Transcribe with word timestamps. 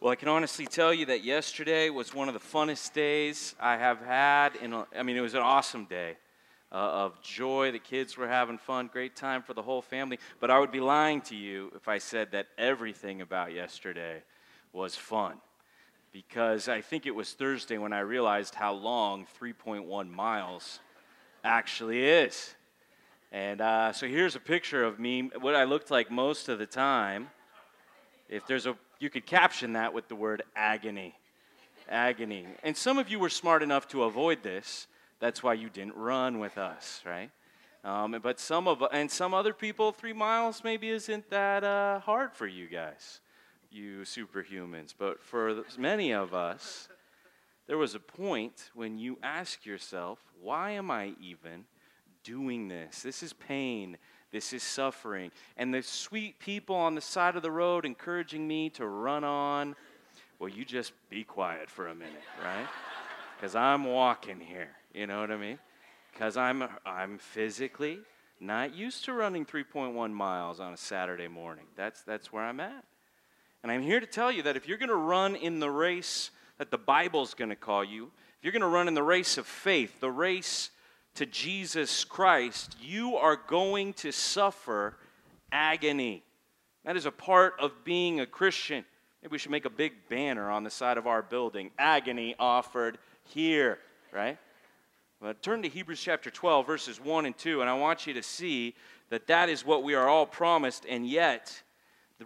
Well, 0.00 0.10
I 0.10 0.16
can 0.16 0.28
honestly 0.28 0.66
tell 0.66 0.94
you 0.94 1.04
that 1.06 1.24
yesterday 1.24 1.90
was 1.90 2.14
one 2.14 2.28
of 2.28 2.32
the 2.32 2.40
funnest 2.40 2.94
days 2.94 3.54
I 3.60 3.76
have 3.76 4.00
had. 4.00 4.56
In 4.56 4.72
a, 4.72 4.86
I 4.96 5.02
mean, 5.02 5.14
it 5.14 5.20
was 5.20 5.34
an 5.34 5.42
awesome 5.42 5.84
day 5.84 6.16
uh, 6.72 6.76
of 6.76 7.20
joy. 7.20 7.70
The 7.70 7.80
kids 7.80 8.16
were 8.16 8.26
having 8.26 8.56
fun, 8.56 8.88
great 8.90 9.14
time 9.14 9.42
for 9.42 9.52
the 9.52 9.60
whole 9.60 9.82
family. 9.82 10.18
But 10.40 10.50
I 10.50 10.58
would 10.58 10.72
be 10.72 10.80
lying 10.80 11.20
to 11.22 11.36
you 11.36 11.70
if 11.76 11.86
I 11.86 11.98
said 11.98 12.32
that 12.32 12.46
everything 12.56 13.20
about 13.20 13.52
yesterday 13.52 14.22
was 14.72 14.96
fun. 14.96 15.34
Because 16.14 16.66
I 16.66 16.80
think 16.80 17.04
it 17.04 17.14
was 17.14 17.34
Thursday 17.34 17.76
when 17.76 17.92
I 17.92 18.00
realized 18.00 18.54
how 18.54 18.72
long 18.72 19.26
3.1 19.38 20.10
miles 20.10 20.80
actually 21.44 22.02
is. 22.04 22.54
And 23.32 23.60
uh, 23.60 23.92
so 23.92 24.06
here's 24.06 24.34
a 24.34 24.40
picture 24.40 24.82
of 24.82 24.98
me, 24.98 25.30
what 25.38 25.54
I 25.54 25.64
looked 25.64 25.90
like 25.90 26.10
most 26.10 26.48
of 26.48 26.58
the 26.58 26.64
time. 26.64 27.28
If 28.30 28.46
there's 28.46 28.64
a, 28.64 28.78
you 29.00 29.10
could 29.10 29.26
caption 29.26 29.72
that 29.72 29.92
with 29.92 30.06
the 30.08 30.14
word 30.14 30.42
agony. 30.54 31.14
Agony. 31.88 32.46
And 32.62 32.76
some 32.76 32.98
of 32.98 33.08
you 33.08 33.18
were 33.18 33.30
smart 33.30 33.62
enough 33.62 33.88
to 33.88 34.04
avoid 34.04 34.42
this. 34.42 34.86
That's 35.18 35.42
why 35.42 35.54
you 35.54 35.68
didn't 35.68 35.96
run 35.96 36.38
with 36.38 36.58
us, 36.58 37.02
right? 37.04 37.30
Um, 37.82 38.18
but 38.22 38.38
some 38.38 38.68
of, 38.68 38.82
and 38.92 39.10
some 39.10 39.32
other 39.32 39.54
people, 39.54 39.90
three 39.90 40.12
miles 40.12 40.62
maybe 40.62 40.90
isn't 40.90 41.30
that 41.30 41.64
uh, 41.64 42.00
hard 42.00 42.34
for 42.34 42.46
you 42.46 42.68
guys, 42.68 43.20
you 43.70 44.02
superhumans. 44.02 44.94
But 44.96 45.22
for 45.22 45.64
many 45.78 46.12
of 46.12 46.34
us, 46.34 46.88
there 47.66 47.78
was 47.78 47.94
a 47.94 48.00
point 48.00 48.70
when 48.74 48.98
you 48.98 49.18
ask 49.22 49.64
yourself, 49.64 50.18
why 50.42 50.72
am 50.72 50.90
I 50.90 51.14
even 51.22 51.64
doing 52.22 52.68
this? 52.68 53.02
This 53.02 53.22
is 53.22 53.32
pain. 53.32 53.96
This 54.32 54.52
is 54.52 54.62
suffering. 54.62 55.30
And 55.56 55.74
the 55.74 55.82
sweet 55.82 56.38
people 56.38 56.76
on 56.76 56.94
the 56.94 57.00
side 57.00 57.36
of 57.36 57.42
the 57.42 57.50
road 57.50 57.84
encouraging 57.84 58.46
me 58.46 58.70
to 58.70 58.86
run 58.86 59.24
on. 59.24 59.74
Well, 60.38 60.48
you 60.48 60.64
just 60.64 60.92
be 61.10 61.24
quiet 61.24 61.68
for 61.68 61.88
a 61.88 61.94
minute, 61.94 62.22
right? 62.42 62.66
Because 63.36 63.56
I'm 63.56 63.86
walking 63.86 64.38
here. 64.38 64.68
You 64.92 65.06
know 65.06 65.22
what 65.22 65.30
I 65.30 65.38
mean? 65.38 65.58
Because 66.12 66.36
I'm, 66.36 66.62
I'm 66.84 67.16
physically 67.16 68.00
not 68.38 68.74
used 68.74 69.06
to 69.06 69.14
running 69.14 69.46
3.1 69.46 70.12
miles 70.12 70.60
on 70.60 70.74
a 70.74 70.76
Saturday 70.76 71.26
morning. 71.26 71.64
That's, 71.74 72.02
that's 72.02 72.34
where 72.34 72.42
I'm 72.42 72.60
at. 72.60 72.84
And 73.62 73.72
I'm 73.72 73.82
here 73.82 73.98
to 73.98 74.06
tell 74.06 74.30
you 74.30 74.42
that 74.42 74.56
if 74.56 74.68
you're 74.68 74.76
going 74.76 74.90
to 74.90 74.94
run 74.94 75.36
in 75.36 75.58
the 75.58 75.70
race 75.70 76.30
that 76.58 76.70
the 76.70 76.78
Bible's 76.78 77.32
going 77.32 77.48
to 77.48 77.56
call 77.56 77.82
you, 77.82 78.10
if 78.38 78.44
you're 78.44 78.52
going 78.52 78.60
to 78.60 78.68
run 78.68 78.88
in 78.88 78.94
the 78.94 79.02
race 79.02 79.38
of 79.38 79.46
faith, 79.46 80.00
the 80.00 80.10
race 80.10 80.70
to 81.14 81.26
Jesus 81.26 82.04
Christ, 82.04 82.76
you 82.80 83.16
are 83.16 83.36
going 83.36 83.92
to 83.94 84.12
suffer 84.12 84.96
agony. 85.52 86.22
That 86.84 86.96
is 86.96 87.06
a 87.06 87.10
part 87.10 87.54
of 87.58 87.84
being 87.84 88.20
a 88.20 88.26
Christian. 88.26 88.84
Maybe 89.22 89.32
we 89.32 89.38
should 89.38 89.50
make 89.50 89.66
a 89.66 89.70
big 89.70 89.92
banner 90.08 90.50
on 90.50 90.64
the 90.64 90.70
side 90.70 90.96
of 90.96 91.06
our 91.06 91.22
building 91.22 91.70
agony 91.78 92.34
offered 92.38 92.98
here, 93.24 93.78
right? 94.12 94.38
But 95.20 95.42
turn 95.42 95.62
to 95.62 95.68
Hebrews 95.68 96.00
chapter 96.00 96.30
12, 96.30 96.66
verses 96.66 97.00
1 97.00 97.26
and 97.26 97.36
2, 97.36 97.60
and 97.60 97.68
I 97.68 97.74
want 97.74 98.06
you 98.06 98.14
to 98.14 98.22
see 98.22 98.74
that 99.10 99.26
that 99.26 99.50
is 99.50 99.66
what 99.66 99.82
we 99.82 99.94
are 99.94 100.08
all 100.08 100.24
promised, 100.24 100.86
and 100.88 101.06
yet, 101.06 101.62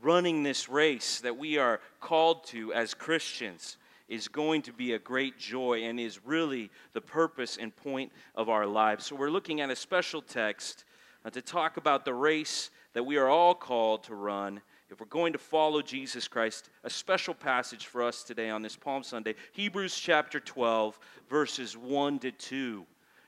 running 0.01 0.43
this 0.43 0.69
race 0.69 1.21
that 1.21 1.37
we 1.37 1.59
are 1.59 1.81
called 2.01 2.45
to 2.49 2.73
as 2.73 2.95
Christians 2.95 3.77
is 4.15 4.29
going 4.29 4.63
to 4.63 4.73
be 4.73 4.93
a 4.93 4.99
great 4.99 5.39
joy 5.39 5.85
and 5.85 5.99
is 5.99 6.25
really 6.25 6.71
the 6.93 7.01
purpose 7.01 7.59
and 7.61 7.75
point 7.75 8.13
of 8.35 8.49
our 8.49 8.67
lives. 8.67 9.07
So, 9.07 9.17
we're 9.17 9.31
looking 9.31 9.61
at 9.61 9.71
a 9.71 9.77
special 9.77 10.23
text 10.23 10.85
uh, 11.25 11.31
to 11.31 11.43
talk 11.43 11.77
about 11.77 12.05
the 12.05 12.15
race 12.15 12.71
that 12.93 13.05
we 13.05 13.17
are 13.17 13.29
all 13.29 13.55
called 13.55 14.05
to 14.05 14.15
run 14.15 14.61
if 14.91 15.01
we're 15.01 15.07
going 15.07 15.33
to 15.33 15.39
follow 15.39 15.83
Jesus 15.83 16.29
Christ, 16.29 16.71
a 16.85 16.91
special 16.91 17.35
passage 17.35 17.87
for 17.87 18.03
us 18.03 18.23
today 18.23 18.49
on 18.49 18.63
this 18.63 18.77
Palm 18.77 19.03
Sunday, 19.03 19.35
Hebrews 19.53 19.99
chapter 19.99 20.39
12, 20.39 20.99
verses 21.29 21.77
1 21.77 22.21
to 22.21 22.31
2. 22.31 22.87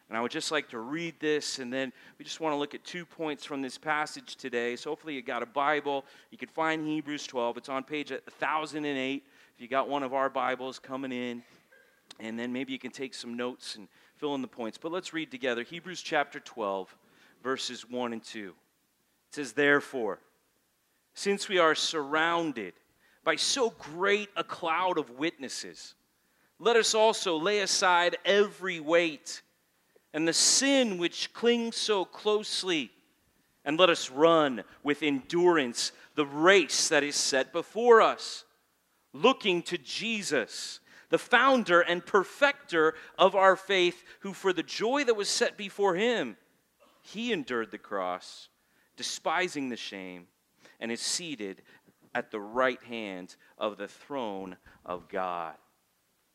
And 0.09 0.17
I 0.17 0.21
would 0.21 0.31
just 0.31 0.53
like 0.53 0.69
to 0.69 0.79
read 0.79 1.15
this, 1.19 1.59
and 1.59 1.73
then 1.73 1.93
we 2.19 2.25
just 2.25 2.39
want 2.39 2.53
to 2.53 2.57
look 2.57 2.77
at 2.77 2.85
two 2.85 3.05
points 3.05 3.45
from 3.45 3.63
this 3.63 3.77
passage 3.77 4.37
today. 4.37 4.77
So 4.77 4.91
hopefully 4.91 5.15
you 5.15 5.23
got 5.23 5.43
a 5.43 5.47
Bible. 5.47 6.05
You 6.31 6.39
can 6.39 6.49
find 6.49 6.87
Hebrews 6.87 7.27
12. 7.27 7.57
It's 7.57 7.69
on 7.69 7.83
page 7.83 8.13
1008. 8.13 9.25
If 9.57 9.63
you 9.63 9.69
got 9.69 9.89
one 9.89 10.03
of 10.03 10.13
our 10.13 10.29
Bibles 10.29 10.79
coming 10.79 11.13
in, 11.13 11.43
and 12.21 12.39
then 12.39 12.53
maybe 12.53 12.75
you 12.75 12.79
can 12.79 12.91
take 12.91 13.15
some 13.15 13.39
notes 13.39 13.77
and 13.77 13.89
fill 14.17 14.35
in 14.35 14.43
the 14.43 14.49
points. 14.49 14.77
But 14.77 14.93
let's 14.93 15.15
read 15.15 15.31
together 15.31 15.63
Hebrews 15.63 16.03
chapter 16.03 16.41
12, 16.41 16.95
verses 17.43 17.89
1 17.89 18.13
and 18.13 18.23
2. 18.23 18.49
It 18.49 18.55
says, 19.35 19.55
Therefore, 19.55 20.19
since 21.15 21.49
we 21.49 21.57
are 21.57 21.75
surrounded 21.75 22.75
by 23.25 23.37
so 23.37 23.71
great 23.71 24.29
a 24.37 24.45
cloud 24.45 24.99
of 24.99 25.09
witnesses, 25.13 25.95
let 26.59 26.77
us 26.77 26.95
also 26.95 27.39
lay 27.39 27.61
aside 27.61 28.19
every 28.27 28.79
weight 28.79 29.41
and 30.13 30.29
the 30.29 30.35
sin 30.35 30.99
which 30.99 31.33
clings 31.33 31.77
so 31.77 32.05
closely, 32.05 32.91
and 33.65 33.81
let 33.81 33.89
us 33.89 34.11
run 34.11 34.65
with 34.83 35.03
endurance 35.03 35.93
the 36.15 36.27
race 36.27 36.91
that 36.91 37.03
is 37.03 37.17
set 37.17 37.55
before 37.55 38.03
us, 38.03 38.45
looking 39.23 39.63
to 39.63 39.79
Jesus, 39.79 40.81
the 41.11 41.19
founder 41.19 41.81
and 41.81 42.05
perfecter 42.05 42.95
of 43.19 43.35
our 43.35 43.57
faith, 43.57 44.05
who 44.21 44.33
for 44.33 44.53
the 44.53 44.63
joy 44.63 45.05
that 45.05 45.15
was 45.15 45.29
set 45.29 45.57
before 45.57 45.95
him, 45.95 46.37
he 47.03 47.33
endured 47.33 47.71
the 47.71 47.79
cross, 47.79 48.49
despising 48.97 49.69
the 49.69 49.77
shame 49.77 50.27
and 50.81 50.91
is 50.91 51.01
seated 51.01 51.63
at 52.15 52.31
the 52.31 52.41
right 52.41 52.83
hand 52.85 53.37
of 53.59 53.77
the 53.77 53.89
throne 53.89 54.57
of 54.85 55.09
God. 55.09 55.55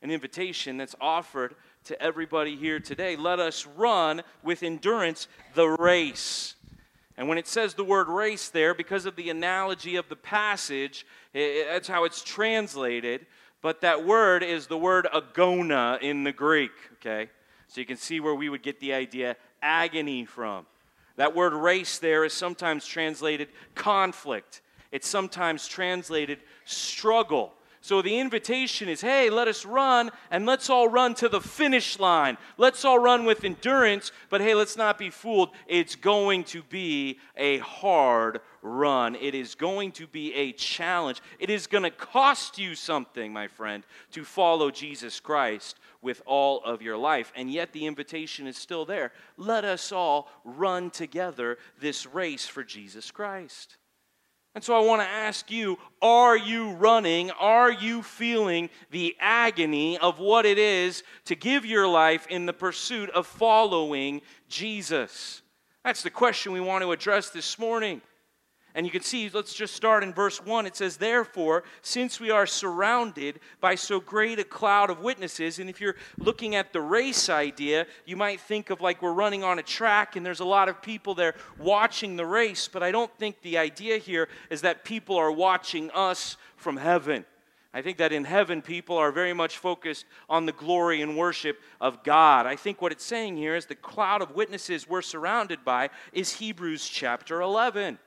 An 0.00 0.10
invitation 0.10 0.76
that's 0.76 0.96
offered 1.00 1.54
to 1.84 2.00
everybody 2.02 2.56
here 2.56 2.80
today. 2.80 3.16
Let 3.16 3.38
us 3.38 3.66
run 3.66 4.22
with 4.42 4.62
endurance 4.62 5.28
the 5.54 5.68
race. 5.68 6.56
And 7.16 7.28
when 7.28 7.38
it 7.38 7.46
says 7.46 7.74
the 7.74 7.84
word 7.84 8.08
race 8.08 8.48
there, 8.48 8.74
because 8.74 9.06
of 9.06 9.16
the 9.16 9.30
analogy 9.30 9.96
of 9.96 10.08
the 10.08 10.16
passage, 10.16 11.06
that's 11.34 11.88
how 11.88 12.04
it's 12.04 12.22
translated. 12.22 13.26
But 13.60 13.82
that 13.82 14.04
word 14.04 14.42
is 14.42 14.66
the 14.66 14.78
word 14.78 15.06
agona 15.12 16.00
in 16.00 16.24
the 16.24 16.32
Greek, 16.32 16.72
okay? 16.94 17.30
So 17.68 17.80
you 17.80 17.86
can 17.86 17.96
see 17.96 18.18
where 18.18 18.34
we 18.34 18.48
would 18.48 18.62
get 18.62 18.80
the 18.80 18.92
idea 18.92 19.36
agony 19.62 20.24
from. 20.24 20.66
That 21.16 21.34
word 21.34 21.52
race 21.52 21.98
there 21.98 22.24
is 22.24 22.32
sometimes 22.32 22.86
translated 22.86 23.48
conflict, 23.74 24.62
it's 24.90 25.08
sometimes 25.08 25.68
translated 25.68 26.40
struggle. 26.64 27.54
So 27.82 28.00
the 28.00 28.20
invitation 28.20 28.88
is 28.88 29.00
hey, 29.00 29.28
let 29.28 29.48
us 29.48 29.66
run 29.66 30.12
and 30.30 30.46
let's 30.46 30.70
all 30.70 30.88
run 30.88 31.14
to 31.16 31.28
the 31.28 31.40
finish 31.40 31.98
line. 31.98 32.38
Let's 32.56 32.84
all 32.84 33.00
run 33.00 33.24
with 33.24 33.42
endurance, 33.42 34.12
but 34.30 34.40
hey, 34.40 34.54
let's 34.54 34.76
not 34.76 34.98
be 34.98 35.10
fooled. 35.10 35.50
It's 35.66 35.96
going 35.96 36.44
to 36.44 36.62
be 36.62 37.18
a 37.36 37.58
hard 37.58 38.40
run. 38.62 39.16
It 39.16 39.34
is 39.34 39.56
going 39.56 39.90
to 39.92 40.06
be 40.06 40.32
a 40.32 40.52
challenge. 40.52 41.20
It 41.40 41.50
is 41.50 41.66
going 41.66 41.82
to 41.82 41.90
cost 41.90 42.56
you 42.56 42.76
something, 42.76 43.32
my 43.32 43.48
friend, 43.48 43.82
to 44.12 44.22
follow 44.22 44.70
Jesus 44.70 45.18
Christ 45.18 45.80
with 46.00 46.22
all 46.24 46.62
of 46.62 46.82
your 46.82 46.96
life. 46.96 47.32
And 47.34 47.50
yet 47.50 47.72
the 47.72 47.86
invitation 47.86 48.46
is 48.46 48.56
still 48.56 48.84
there. 48.84 49.10
Let 49.36 49.64
us 49.64 49.90
all 49.90 50.30
run 50.44 50.90
together 50.90 51.58
this 51.80 52.06
race 52.06 52.46
for 52.46 52.62
Jesus 52.62 53.10
Christ. 53.10 53.76
And 54.54 54.62
so 54.62 54.76
I 54.76 54.80
want 54.80 55.00
to 55.00 55.08
ask 55.08 55.50
you 55.50 55.78
are 56.02 56.36
you 56.36 56.72
running? 56.72 57.30
Are 57.32 57.70
you 57.70 58.02
feeling 58.02 58.70
the 58.90 59.16
agony 59.18 59.98
of 59.98 60.18
what 60.18 60.44
it 60.44 60.58
is 60.58 61.04
to 61.26 61.34
give 61.34 61.64
your 61.64 61.88
life 61.88 62.26
in 62.28 62.46
the 62.46 62.52
pursuit 62.52 63.08
of 63.10 63.26
following 63.26 64.20
Jesus? 64.48 65.42
That's 65.84 66.02
the 66.02 66.10
question 66.10 66.52
we 66.52 66.60
want 66.60 66.82
to 66.82 66.92
address 66.92 67.30
this 67.30 67.58
morning. 67.58 68.02
And 68.74 68.86
you 68.86 68.92
can 68.92 69.02
see, 69.02 69.28
let's 69.28 69.52
just 69.52 69.74
start 69.74 70.02
in 70.02 70.14
verse 70.14 70.42
1. 70.42 70.64
It 70.64 70.76
says, 70.76 70.96
Therefore, 70.96 71.62
since 71.82 72.18
we 72.18 72.30
are 72.30 72.46
surrounded 72.46 73.40
by 73.60 73.74
so 73.74 74.00
great 74.00 74.38
a 74.38 74.44
cloud 74.44 74.88
of 74.88 75.00
witnesses, 75.00 75.58
and 75.58 75.68
if 75.68 75.78
you're 75.78 75.96
looking 76.16 76.54
at 76.54 76.72
the 76.72 76.80
race 76.80 77.28
idea, 77.28 77.86
you 78.06 78.16
might 78.16 78.40
think 78.40 78.70
of 78.70 78.80
like 78.80 79.02
we're 79.02 79.12
running 79.12 79.44
on 79.44 79.58
a 79.58 79.62
track 79.62 80.16
and 80.16 80.24
there's 80.24 80.40
a 80.40 80.44
lot 80.44 80.70
of 80.70 80.80
people 80.80 81.14
there 81.14 81.34
watching 81.58 82.16
the 82.16 82.24
race, 82.24 82.66
but 82.66 82.82
I 82.82 82.90
don't 82.90 83.14
think 83.18 83.42
the 83.42 83.58
idea 83.58 83.98
here 83.98 84.28
is 84.48 84.62
that 84.62 84.84
people 84.84 85.16
are 85.16 85.32
watching 85.32 85.90
us 85.90 86.38
from 86.56 86.78
heaven. 86.78 87.26
I 87.74 87.82
think 87.82 87.98
that 87.98 88.12
in 88.12 88.24
heaven, 88.24 88.62
people 88.62 88.96
are 88.96 89.12
very 89.12 89.32
much 89.32 89.58
focused 89.58 90.06
on 90.28 90.46
the 90.46 90.52
glory 90.52 91.02
and 91.02 91.16
worship 91.16 91.60
of 91.80 92.02
God. 92.04 92.46
I 92.46 92.56
think 92.56 92.80
what 92.80 92.92
it's 92.92 93.04
saying 93.04 93.36
here 93.36 93.54
is 93.54 93.66
the 93.66 93.74
cloud 93.74 94.22
of 94.22 94.34
witnesses 94.34 94.88
we're 94.88 95.02
surrounded 95.02 95.64
by 95.64 95.90
is 96.12 96.32
Hebrews 96.32 96.86
chapter 96.88 97.40
11 97.42 97.98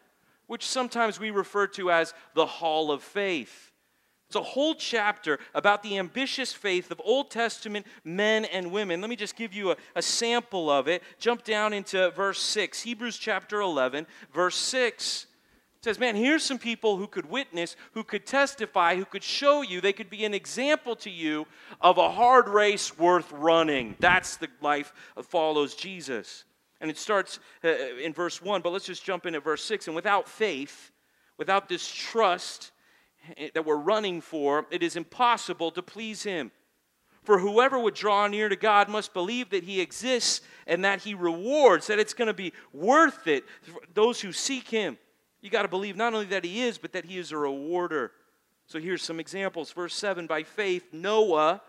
which 0.47 0.65
sometimes 0.65 1.19
we 1.19 1.31
refer 1.31 1.68
to 1.68 1.92
as 1.92 2.13
the 2.33 2.45
Hall 2.45 2.92
of 2.92 3.03
Faith. 3.03 3.71
It's 4.27 4.36
a 4.36 4.42
whole 4.42 4.74
chapter 4.74 5.39
about 5.53 5.83
the 5.83 5.97
ambitious 5.97 6.51
faith 6.51 6.89
of 6.89 7.00
Old 7.03 7.30
Testament 7.30 7.86
men 8.03 8.45
and 8.45 8.71
women. 8.71 9.00
Let 9.00 9.09
me 9.09 9.15
just 9.15 9.36
give 9.36 9.53
you 9.53 9.71
a, 9.71 9.77
a, 9.95 10.01
sample 10.01 10.69
of 10.69 10.88
it. 10.88 11.03
Jump 11.19 11.44
down 11.44 11.74
into 11.74 12.09
verse 12.12 12.42
6, 12.42 12.81
Hebrews 12.81 13.18
chapter 13.18 13.62
11, 13.62 14.07
verse 14.33 14.56
6 14.56 15.27
says, 15.86 16.00
man, 16.00 16.15
here's 16.15 16.42
some 16.42 16.57
people 16.57 16.97
who 16.97 17.06
could 17.06 17.30
witness, 17.30 17.75
who 17.92 18.03
could 18.03 18.25
testify, 18.25 18.95
who 18.95 19.06
could 19.06 19.21
show 19.21 19.62
you, 19.62 19.80
they 19.80 19.94
could 19.94 20.09
be 20.09 20.25
an 20.25 20.33
example 20.33 20.95
to 20.95 21.12
you 21.12 21.45
of 21.80 22.00
a 22.00 22.09
hard 22.09 22.50
race 22.50 22.97
worth 22.97 23.31
running. 23.31 23.95
That's 24.00 24.38
the 24.38 24.47
life 24.62 24.92
that 25.15 25.27
follows 25.27 25.75
Jesus. 25.75 26.44
And 26.81 26.92
it 26.92 26.98
starts 26.98 27.39
uh, 27.63 27.69
in 28.01 28.13
verse 28.13 28.42
1, 28.42 28.62
but 28.62 28.72
let's 28.72 28.86
just 28.86 29.04
jump 29.04 29.25
in 29.25 29.36
at 29.36 29.44
verse 29.44 29.63
6. 29.63 29.88
And 29.88 29.95
without 29.95 30.27
faith, 30.27 30.92
without 31.38 31.69
this 31.69 31.89
trust 31.89 32.72
eh, 33.38 33.50
that 33.54 33.66
we're 33.66 33.77
running 33.77 34.22
for, 34.22 34.66
it 34.72 34.83
is 34.83 34.95
impossible 34.95 35.72
to 35.72 35.81
please 35.81 36.24
Him. 36.24 36.51
For 37.24 37.39
whoever 37.39 37.80
would 37.80 37.95
draw 37.95 38.27
near 38.27 38.50
to 38.50 38.56
God 38.56 38.88
must 38.88 39.13
believe 39.13 39.50
that 39.50 39.63
He 39.63 39.81
exists 39.81 40.42
and 40.68 40.83
that 40.86 41.01
He 41.01 41.13
rewards, 41.13 41.88
that 41.88 42.00
it's 42.00 42.13
going 42.13 42.27
to 42.27 42.33
be 42.33 42.54
worth 42.74 43.28
it 43.28 43.45
for 43.62 43.81
those 43.94 44.21
who 44.21 44.31
seek 44.31 44.68
Him. 44.68 44.98
You 45.45 45.51
got 45.51 45.62
to 45.62 45.68
believe 45.68 45.95
not 45.95 46.16
only 46.16 46.25
that 46.25 46.44
he 46.44 46.63
is, 46.63 46.80
but 46.80 46.92
that 46.94 47.06
he 47.06 47.19
is 47.19 47.31
a 47.31 47.38
rewarder. 47.38 48.12
So 48.66 48.80
here's 48.80 49.04
some 49.04 49.19
examples. 49.19 49.71
Verse 49.71 49.94
7 49.94 50.25
By 50.25 50.42
faith, 50.42 50.88
Noah, 50.92 51.62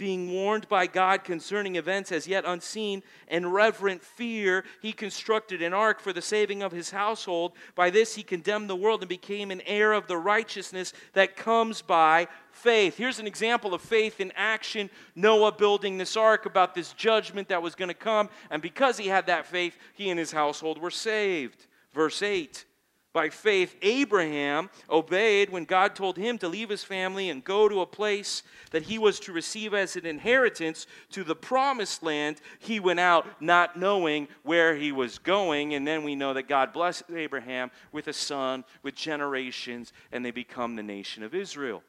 being 0.00 0.32
warned 0.32 0.66
by 0.66 0.86
God 0.86 1.24
concerning 1.24 1.76
events 1.76 2.10
as 2.10 2.26
yet 2.26 2.46
unseen, 2.46 3.02
and 3.28 3.52
reverent 3.52 4.02
fear, 4.02 4.64
he 4.80 4.94
constructed 4.94 5.60
an 5.60 5.74
ark 5.74 6.00
for 6.00 6.14
the 6.14 6.22
saving 6.22 6.62
of 6.62 6.72
his 6.72 6.90
household. 6.90 7.52
By 7.74 7.90
this 7.90 8.14
he 8.14 8.22
condemned 8.22 8.70
the 8.70 8.76
world 8.76 9.02
and 9.02 9.10
became 9.10 9.50
an 9.50 9.60
heir 9.66 9.92
of 9.92 10.06
the 10.06 10.16
righteousness 10.16 10.94
that 11.12 11.36
comes 11.36 11.82
by 11.82 12.28
faith. 12.50 12.96
Here's 12.96 13.18
an 13.18 13.26
example 13.26 13.74
of 13.74 13.82
faith 13.82 14.22
in 14.22 14.32
action 14.36 14.88
Noah 15.14 15.52
building 15.52 15.98
this 15.98 16.16
ark 16.16 16.46
about 16.46 16.74
this 16.74 16.94
judgment 16.94 17.48
that 17.48 17.62
was 17.62 17.74
going 17.74 17.88
to 17.88 17.94
come. 17.94 18.30
And 18.50 18.62
because 18.62 18.96
he 18.96 19.08
had 19.08 19.26
that 19.26 19.44
faith, 19.44 19.76
he 19.92 20.08
and 20.08 20.18
his 20.18 20.32
household 20.32 20.80
were 20.80 20.90
saved. 20.90 21.66
Verse 21.92 22.22
8 22.22 22.64
by 23.12 23.28
faith, 23.28 23.74
Abraham 23.82 24.70
obeyed 24.88 25.50
when 25.50 25.64
God 25.64 25.96
told 25.96 26.16
him 26.16 26.38
to 26.38 26.48
leave 26.48 26.68
his 26.68 26.84
family 26.84 27.28
and 27.28 27.42
go 27.42 27.68
to 27.68 27.80
a 27.80 27.86
place 27.86 28.44
that 28.70 28.84
he 28.84 28.98
was 28.98 29.18
to 29.20 29.32
receive 29.32 29.74
as 29.74 29.96
an 29.96 30.06
inheritance 30.06 30.86
to 31.10 31.24
the 31.24 31.34
promised 31.34 32.04
land. 32.04 32.40
He 32.60 32.78
went 32.78 33.00
out 33.00 33.26
not 33.42 33.76
knowing 33.76 34.28
where 34.44 34.76
he 34.76 34.92
was 34.92 35.18
going. 35.18 35.74
And 35.74 35.84
then 35.84 36.04
we 36.04 36.14
know 36.14 36.34
that 36.34 36.48
God 36.48 36.72
blessed 36.72 37.04
Abraham 37.12 37.72
with 37.90 38.06
a 38.06 38.12
son, 38.12 38.64
with 38.84 38.94
generations, 38.94 39.92
and 40.12 40.24
they 40.24 40.30
become 40.30 40.76
the 40.76 40.82
nation 40.82 41.24
of 41.24 41.34
Israel. 41.34 41.82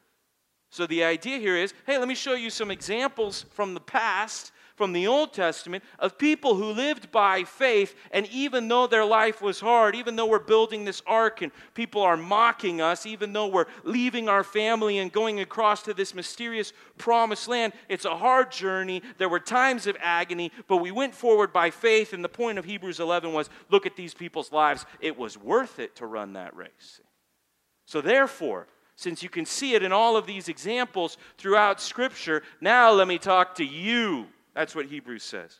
So 0.72 0.88
the 0.88 1.04
idea 1.04 1.38
here 1.38 1.58
is 1.58 1.74
hey, 1.86 1.98
let 1.98 2.08
me 2.08 2.16
show 2.16 2.34
you 2.34 2.50
some 2.50 2.72
examples 2.72 3.46
from 3.52 3.74
the 3.74 3.80
past 3.80 4.52
from 4.82 4.94
the 4.94 5.06
Old 5.06 5.32
Testament 5.32 5.84
of 6.00 6.18
people 6.18 6.56
who 6.56 6.72
lived 6.72 7.12
by 7.12 7.44
faith, 7.44 7.94
and 8.10 8.26
even 8.32 8.68
though 8.68 8.88
their 8.88 9.06
life 9.06 9.40
was 9.40 9.60
hard, 9.60 9.96
even 9.96 10.16
though 10.16 10.26
we're 10.26 10.40
building 10.40 10.86
this 10.86 11.04
ark 11.06 11.44
and 11.44 11.52
people 11.76 12.02
are 12.02 12.18
mocking 12.18 12.82
us, 12.82 13.06
even 13.06 13.32
though 13.32 13.46
we're 13.46 13.68
leaving 13.84 14.28
our 14.28 14.44
family 14.44 14.98
and 14.98 15.12
going 15.12 15.40
across 15.40 15.84
to 15.84 15.94
this 15.94 16.16
mysterious 16.16 16.74
promised 16.98 17.48
land, 17.48 17.74
it's 17.90 18.06
a 18.06 18.18
hard 18.18 18.52
journey. 18.52 19.04
There 19.20 19.30
were 19.30 19.40
times 19.40 19.86
of 19.86 19.96
agony, 20.02 20.52
but 20.68 20.78
we 20.78 20.90
went 20.90 21.14
forward 21.14 21.54
by 21.54 21.70
faith, 21.70 22.12
and 22.12 22.24
the 22.24 22.28
point 22.28 22.58
of 22.58 22.66
Hebrews 22.66 23.00
11 23.00 23.34
was 23.34 23.52
look 23.70 23.86
at 23.86 23.96
these 23.96 24.16
people's 24.16 24.52
lives. 24.52 24.88
It 25.00 25.16
was 25.16 25.38
worth 25.38 25.78
it 25.78 25.96
to 25.98 26.08
run 26.08 26.34
that 26.34 26.56
race. 26.56 27.02
So, 27.86 28.02
therefore, 28.02 28.66
since 28.96 29.22
you 29.22 29.30
can 29.30 29.46
see 29.46 29.76
it 29.76 29.84
in 29.84 29.92
all 29.92 30.18
of 30.18 30.26
these 30.26 30.50
examples 30.50 31.20
throughout 31.38 31.80
Scripture, 31.80 32.42
now 32.62 32.90
let 32.90 33.08
me 33.08 33.20
talk 33.20 33.54
to 33.58 33.64
you 33.64 34.26
that's 34.54 34.76
what 34.76 34.86
Hebrews 34.86 35.24
says. 35.24 35.60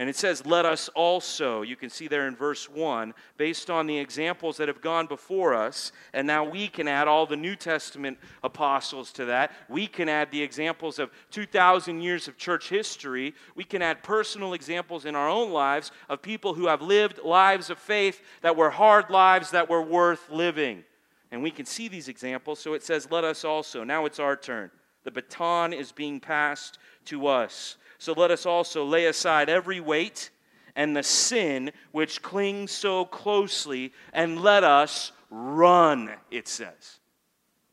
And 0.00 0.08
it 0.08 0.16
says, 0.16 0.46
Let 0.46 0.64
us 0.64 0.88
also, 0.94 1.60
you 1.60 1.76
can 1.76 1.90
see 1.90 2.08
there 2.08 2.26
in 2.26 2.34
verse 2.34 2.70
1, 2.70 3.12
based 3.36 3.68
on 3.68 3.86
the 3.86 3.98
examples 3.98 4.56
that 4.56 4.66
have 4.66 4.80
gone 4.80 5.06
before 5.06 5.52
us, 5.52 5.92
and 6.14 6.26
now 6.26 6.42
we 6.42 6.68
can 6.68 6.88
add 6.88 7.06
all 7.06 7.26
the 7.26 7.36
New 7.36 7.54
Testament 7.54 8.16
apostles 8.42 9.12
to 9.12 9.26
that. 9.26 9.52
We 9.68 9.86
can 9.86 10.08
add 10.08 10.30
the 10.30 10.42
examples 10.42 10.98
of 10.98 11.10
2,000 11.32 12.00
years 12.00 12.28
of 12.28 12.38
church 12.38 12.70
history. 12.70 13.34
We 13.54 13.64
can 13.64 13.82
add 13.82 14.02
personal 14.02 14.54
examples 14.54 15.04
in 15.04 15.14
our 15.14 15.28
own 15.28 15.52
lives 15.52 15.92
of 16.08 16.22
people 16.22 16.54
who 16.54 16.68
have 16.68 16.80
lived 16.80 17.20
lives 17.22 17.68
of 17.68 17.78
faith 17.78 18.22
that 18.40 18.56
were 18.56 18.70
hard 18.70 19.10
lives 19.10 19.50
that 19.50 19.68
were 19.68 19.82
worth 19.82 20.30
living. 20.30 20.82
And 21.30 21.42
we 21.42 21.50
can 21.50 21.66
see 21.66 21.88
these 21.88 22.08
examples. 22.08 22.58
So 22.58 22.72
it 22.72 22.82
says, 22.82 23.10
Let 23.10 23.24
us 23.24 23.44
also. 23.44 23.84
Now 23.84 24.06
it's 24.06 24.18
our 24.18 24.34
turn. 24.34 24.70
The 25.10 25.22
baton 25.22 25.72
is 25.72 25.90
being 25.90 26.20
passed 26.20 26.78
to 27.06 27.26
us. 27.26 27.76
So 27.98 28.12
let 28.12 28.30
us 28.30 28.46
also 28.46 28.84
lay 28.84 29.06
aside 29.06 29.48
every 29.48 29.80
weight 29.80 30.30
and 30.76 30.96
the 30.96 31.02
sin 31.02 31.72
which 31.90 32.22
clings 32.22 32.70
so 32.70 33.04
closely, 33.04 33.92
and 34.12 34.40
let 34.40 34.62
us 34.62 35.10
run, 35.28 36.12
it 36.30 36.46
says. 36.46 37.00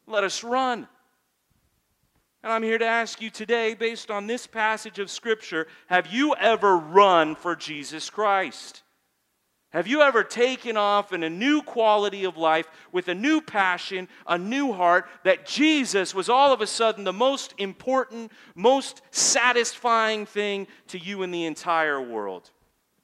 Let 0.08 0.24
us 0.24 0.44
run. 0.44 0.88
And 2.42 2.52
I'm 2.52 2.64
here 2.64 2.80
to 2.80 2.86
ask 2.86 3.22
you 3.22 3.30
today, 3.30 3.76
based 3.76 4.10
on 4.10 4.26
this 4.26 4.48
passage 4.48 4.98
of 4.98 5.12
Scripture, 5.12 5.68
have 5.86 6.08
you 6.08 6.34
ever 6.40 6.76
run 6.76 7.36
for 7.36 7.56
Jesus 7.56 8.10
Christ? 8.10 8.82
Have 9.72 9.86
you 9.86 10.02
ever 10.02 10.24
taken 10.24 10.78
off 10.78 11.12
in 11.12 11.24
a 11.24 11.30
new 11.30 11.62
quality 11.62 12.24
of 12.24 12.38
life 12.38 12.68
with 12.94 13.10
a 13.10 13.16
new 13.16 13.42
passion, 13.42 14.08
a 14.26 14.38
new 14.38 14.72
heart, 14.72 15.08
that 15.24 15.46
Jesus 15.46 16.16
was 16.16 16.30
all 16.30 16.54
of 16.54 16.62
a 16.62 16.68
sudden 16.68 17.04
the 17.04 17.12
most 17.12 17.54
important, 17.58 18.32
most 18.56 19.02
satisfying 19.12 20.26
thing 20.26 20.68
to 20.88 20.98
you 20.98 21.22
in 21.22 21.32
the 21.32 21.44
entire 21.46 22.02
world? 22.02 22.50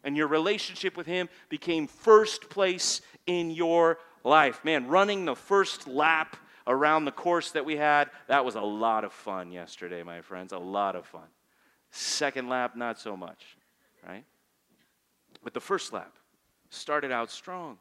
And 0.06 0.16
your 0.16 0.28
relationship 0.28 0.96
with 0.96 1.06
Him 1.06 1.28
became 1.50 1.86
first 1.86 2.50
place 2.50 3.02
in 3.28 3.52
your 3.52 4.00
life. 4.24 4.64
Man, 4.64 4.88
running 4.88 5.26
the 5.26 5.36
first 5.36 5.86
lap 5.86 6.38
around 6.66 7.04
the 7.04 7.12
course 7.12 7.52
that 7.52 7.66
we 7.66 7.76
had, 7.76 8.10
that 8.28 8.46
was 8.46 8.56
a 8.56 8.62
lot 8.62 9.04
of 9.04 9.12
fun 9.12 9.52
yesterday, 9.52 10.02
my 10.02 10.22
friends. 10.22 10.54
A 10.54 10.58
lot 10.58 10.96
of 10.96 11.06
fun. 11.06 11.28
Second 11.92 12.48
lap, 12.48 12.78
not 12.78 12.98
so 13.00 13.18
much, 13.18 13.58
right? 14.08 14.24
But 15.44 15.54
the 15.54 15.60
first 15.60 15.92
lap, 15.92 16.16
started 16.74 17.12
out 17.12 17.32
strong. 17.32 17.78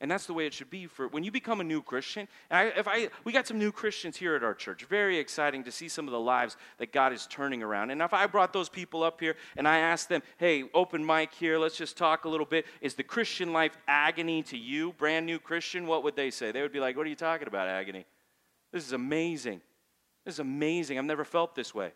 And 0.00 0.10
that's 0.10 0.26
the 0.26 0.34
way 0.34 0.46
it 0.46 0.52
should 0.52 0.68
be 0.68 0.86
for 0.86 1.08
when 1.08 1.24
you 1.24 1.30
become 1.30 1.60
a 1.60 1.64
new 1.64 1.80
Christian. 1.80 2.28
I, 2.50 2.64
if 2.64 2.86
I, 2.86 3.08
we 3.22 3.32
got 3.32 3.46
some 3.46 3.58
new 3.58 3.72
Christians 3.72 4.16
here 4.16 4.34
at 4.34 4.42
our 4.42 4.52
church. 4.52 4.84
Very 4.84 5.18
exciting 5.18 5.64
to 5.64 5.72
see 5.72 5.88
some 5.88 6.06
of 6.06 6.12
the 6.12 6.20
lives 6.20 6.56
that 6.78 6.92
God 6.92 7.12
is 7.12 7.26
turning 7.28 7.62
around. 7.62 7.90
And 7.90 8.02
if 8.02 8.12
I 8.12 8.26
brought 8.26 8.52
those 8.52 8.68
people 8.68 9.02
up 9.02 9.20
here 9.20 9.36
and 9.56 9.66
I 9.66 9.78
asked 9.78 10.08
them, 10.10 10.22
"Hey, 10.36 10.64
open 10.74 11.06
mic 11.06 11.32
here. 11.32 11.58
Let's 11.58 11.76
just 11.76 11.96
talk 11.96 12.24
a 12.24 12.28
little 12.28 12.44
bit. 12.44 12.66
Is 12.82 12.94
the 12.94 13.02
Christian 13.04 13.52
life 13.52 13.78
agony 13.88 14.42
to 14.42 14.58
you, 14.58 14.92
brand 14.94 15.24
new 15.24 15.38
Christian?" 15.38 15.86
What 15.86 16.02
would 16.02 16.16
they 16.16 16.30
say? 16.30 16.50
They 16.52 16.60
would 16.60 16.72
be 16.72 16.80
like, 16.80 16.96
"What 16.96 17.06
are 17.06 17.10
you 17.10 17.16
talking 17.16 17.46
about, 17.46 17.68
agony? 17.68 18.04
This 18.72 18.84
is 18.84 18.92
amazing. 18.92 19.62
This 20.24 20.34
is 20.34 20.40
amazing. 20.40 20.98
I've 20.98 21.04
never 21.04 21.24
felt 21.24 21.54
this 21.54 21.74
way." 21.74 21.92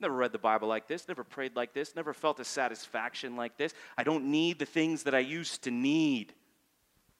Never 0.00 0.14
read 0.14 0.32
the 0.32 0.38
Bible 0.38 0.66
like 0.66 0.88
this, 0.88 1.06
never 1.08 1.22
prayed 1.22 1.54
like 1.56 1.74
this, 1.74 1.94
never 1.94 2.14
felt 2.14 2.40
a 2.40 2.44
satisfaction 2.44 3.36
like 3.36 3.58
this. 3.58 3.74
I 3.98 4.02
don't 4.02 4.24
need 4.26 4.58
the 4.58 4.66
things 4.66 5.02
that 5.02 5.14
I 5.14 5.18
used 5.18 5.62
to 5.64 5.70
need. 5.70 6.32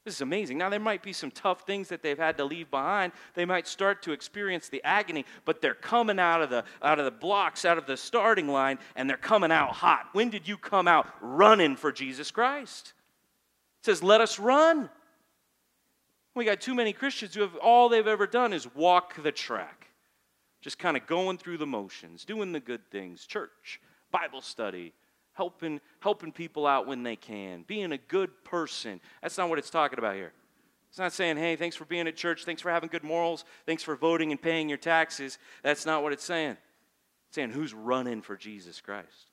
This 0.07 0.15
is 0.15 0.21
amazing. 0.23 0.57
Now, 0.57 0.71
there 0.71 0.81
might 0.81 1.03
be 1.03 1.13
some 1.13 1.31
tough 1.31 1.67
things 1.67 1.89
that 1.89 2.03
they've 2.03 2.17
had 2.17 2.39
to 2.39 2.45
leave 2.45 2.71
behind. 2.71 3.13
They 3.35 3.45
might 3.45 3.69
start 3.69 4.03
to 4.05 4.13
experience 4.13 4.71
the 4.71 4.83
agony, 4.83 5.27
but 5.45 5.61
they're 5.61 5.75
coming 5.75 6.19
out 6.19 6.41
of 6.41 6.49
the, 6.49 6.65
out 6.83 6.99
of 6.99 7.05
the 7.05 7.11
blocks, 7.11 7.67
out 7.67 7.77
of 7.77 7.85
the 7.85 7.99
starting 7.99 8.49
line, 8.49 8.79
and 8.97 9.11
they're 9.11 9.19
coming 9.19 9.53
out 9.53 9.73
hot. 9.73 10.09
When 10.15 10.31
did 10.31 10.49
you 10.49 10.57
come 10.57 10.89
out 10.89 11.07
running 11.21 11.77
for 11.77 11.93
Jesus 11.93 12.31
Christ? 12.31 12.95
It 13.83 13.85
says, 13.85 14.03
Let 14.03 14.23
us 14.23 14.39
run. 14.39 14.89
We 16.35 16.47
got 16.47 16.63
too 16.63 16.75
many 16.75 16.95
Christians 16.95 17.35
who 17.35 17.43
have 17.43 17.57
all 17.57 17.91
they've 17.91 18.07
ever 18.07 18.27
done 18.27 18.55
is 18.55 18.75
walk 18.75 19.23
the 19.23 19.33
track 19.33 19.90
just 20.61 20.79
kind 20.79 20.97
of 20.97 21.07
going 21.07 21.39
through 21.39 21.59
the 21.59 21.67
motions, 21.67 22.25
doing 22.25 22.53
the 22.53 22.61
good 22.61 22.91
things, 22.91 23.27
church, 23.27 23.81
Bible 24.11 24.41
study, 24.41 24.93
helping, 25.33 25.81
helping 26.01 26.33
people 26.33 26.67
out 26.67 26.87
when 26.87 27.03
they 27.03 27.17
can, 27.17 27.65
being 27.67 27.93
a 27.93 27.99
good 27.99 28.31
person. 28.45 29.01
That's 29.23 29.39
not 29.39 29.49
what 29.49 29.59
it's 29.59 29.71
talking 29.71 29.99
about 29.99 30.17
here. 30.17 30.33
It's 30.91 30.99
not 30.99 31.13
saying, 31.13 31.37
hey, 31.37 31.55
thanks 31.57 31.77
for 31.77 31.85
being 31.85 32.09
at 32.09 32.17
church, 32.17 32.45
thanks 32.45 32.61
for 32.61 32.71
having 32.71 32.89
good 32.89 33.05
morals, 33.05 33.45
thanks 33.65 33.83
for 33.83 33.95
voting 33.95 34.33
and 34.33 34.43
paying 34.43 34.69
your 34.69 34.79
taxes. 34.79 35.39
That's 35.63 35.87
not 35.87 36.03
what 36.03 36.13
it's 36.13 36.25
saying. 36.25 36.57
It's 37.29 37.37
saying 37.37 37.51
who's 37.51 37.73
running 37.73 38.23
for 38.23 38.37
Jesus 38.37 38.81
Christ. 38.81 39.30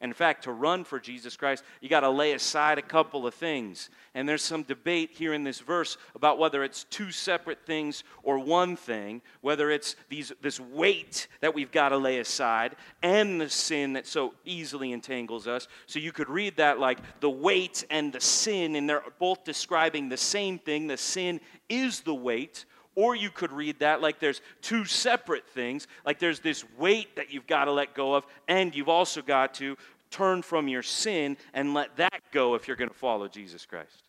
In 0.00 0.14
fact, 0.14 0.44
to 0.44 0.52
run 0.52 0.84
for 0.84 0.98
Jesus 0.98 1.36
Christ, 1.36 1.62
you 1.82 1.90
got 1.90 2.00
to 2.00 2.10
lay 2.10 2.32
aside 2.32 2.78
a 2.78 2.82
couple 2.82 3.26
of 3.26 3.34
things. 3.34 3.90
And 4.14 4.26
there's 4.26 4.42
some 4.42 4.62
debate 4.62 5.10
here 5.12 5.34
in 5.34 5.44
this 5.44 5.60
verse 5.60 5.98
about 6.14 6.38
whether 6.38 6.64
it's 6.64 6.84
two 6.84 7.10
separate 7.10 7.66
things 7.66 8.02
or 8.22 8.38
one 8.38 8.76
thing, 8.76 9.20
whether 9.42 9.70
it's 9.70 9.96
these, 10.08 10.32
this 10.40 10.58
weight 10.58 11.28
that 11.40 11.54
we've 11.54 11.70
got 11.70 11.90
to 11.90 11.98
lay 11.98 12.18
aside 12.18 12.76
and 13.02 13.38
the 13.38 13.50
sin 13.50 13.92
that 13.92 14.06
so 14.06 14.32
easily 14.46 14.92
entangles 14.92 15.46
us. 15.46 15.68
So 15.86 15.98
you 15.98 16.12
could 16.12 16.30
read 16.30 16.56
that 16.56 16.78
like 16.78 16.98
the 17.20 17.30
weight 17.30 17.84
and 17.90 18.10
the 18.10 18.20
sin, 18.20 18.76
and 18.76 18.88
they're 18.88 19.04
both 19.18 19.44
describing 19.44 20.08
the 20.08 20.16
same 20.16 20.58
thing. 20.58 20.86
The 20.86 20.96
sin 20.96 21.40
is 21.68 22.00
the 22.00 22.14
weight. 22.14 22.64
Or 23.00 23.16
you 23.16 23.30
could 23.30 23.50
read 23.50 23.78
that 23.78 24.02
like 24.02 24.20
there's 24.20 24.42
two 24.60 24.84
separate 24.84 25.48
things, 25.48 25.86
like 26.04 26.18
there's 26.18 26.40
this 26.40 26.66
weight 26.76 27.16
that 27.16 27.32
you've 27.32 27.46
got 27.46 27.64
to 27.64 27.72
let 27.72 27.94
go 27.94 28.14
of, 28.14 28.26
and 28.46 28.74
you've 28.74 28.90
also 28.90 29.22
got 29.22 29.54
to 29.54 29.78
turn 30.10 30.42
from 30.42 30.68
your 30.68 30.82
sin 30.82 31.38
and 31.54 31.72
let 31.72 31.96
that 31.96 32.20
go 32.30 32.54
if 32.56 32.68
you're 32.68 32.76
going 32.76 32.90
to 32.90 32.94
follow 32.94 33.26
Jesus 33.26 33.64
Christ. 33.64 34.02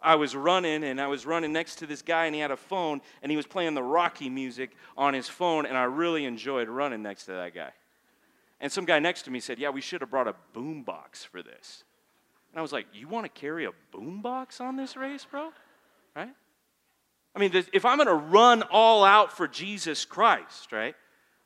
I 0.00 0.16
was 0.16 0.34
running 0.34 0.82
and 0.82 1.00
I 1.00 1.06
was 1.06 1.24
running 1.24 1.52
next 1.52 1.76
to 1.76 1.86
this 1.86 2.02
guy 2.02 2.26
and 2.26 2.34
he 2.34 2.40
had 2.40 2.50
a 2.50 2.56
phone 2.56 3.00
and 3.22 3.30
he 3.30 3.36
was 3.36 3.46
playing 3.46 3.74
the 3.74 3.82
Rocky 3.84 4.28
music 4.28 4.72
on 4.96 5.14
his 5.14 5.28
phone 5.28 5.64
and 5.64 5.78
I 5.78 5.84
really 5.84 6.24
enjoyed 6.24 6.68
running 6.68 7.00
next 7.00 7.26
to 7.26 7.32
that 7.34 7.54
guy. 7.54 7.70
And 8.60 8.72
some 8.72 8.86
guy 8.86 8.98
next 8.98 9.22
to 9.22 9.30
me 9.30 9.38
said, 9.38 9.60
Yeah, 9.60 9.70
we 9.70 9.80
should 9.80 10.00
have 10.00 10.10
brought 10.10 10.26
a 10.26 10.34
boom 10.52 10.82
box 10.82 11.22
for 11.22 11.44
this. 11.44 11.84
And 12.50 12.58
I 12.58 12.62
was 12.62 12.72
like, 12.72 12.86
You 12.92 13.06
want 13.06 13.24
to 13.24 13.40
carry 13.40 13.66
a 13.66 13.70
boom 13.92 14.20
box 14.20 14.60
on 14.60 14.74
this 14.74 14.96
race, 14.96 15.24
bro? 15.30 15.52
Right? 16.16 16.34
I 17.34 17.40
mean, 17.40 17.50
if 17.72 17.84
I'm 17.84 17.96
going 17.96 18.08
to 18.08 18.14
run 18.14 18.62
all 18.62 19.04
out 19.04 19.32
for 19.32 19.48
Jesus 19.48 20.04
Christ, 20.04 20.70
right, 20.70 20.94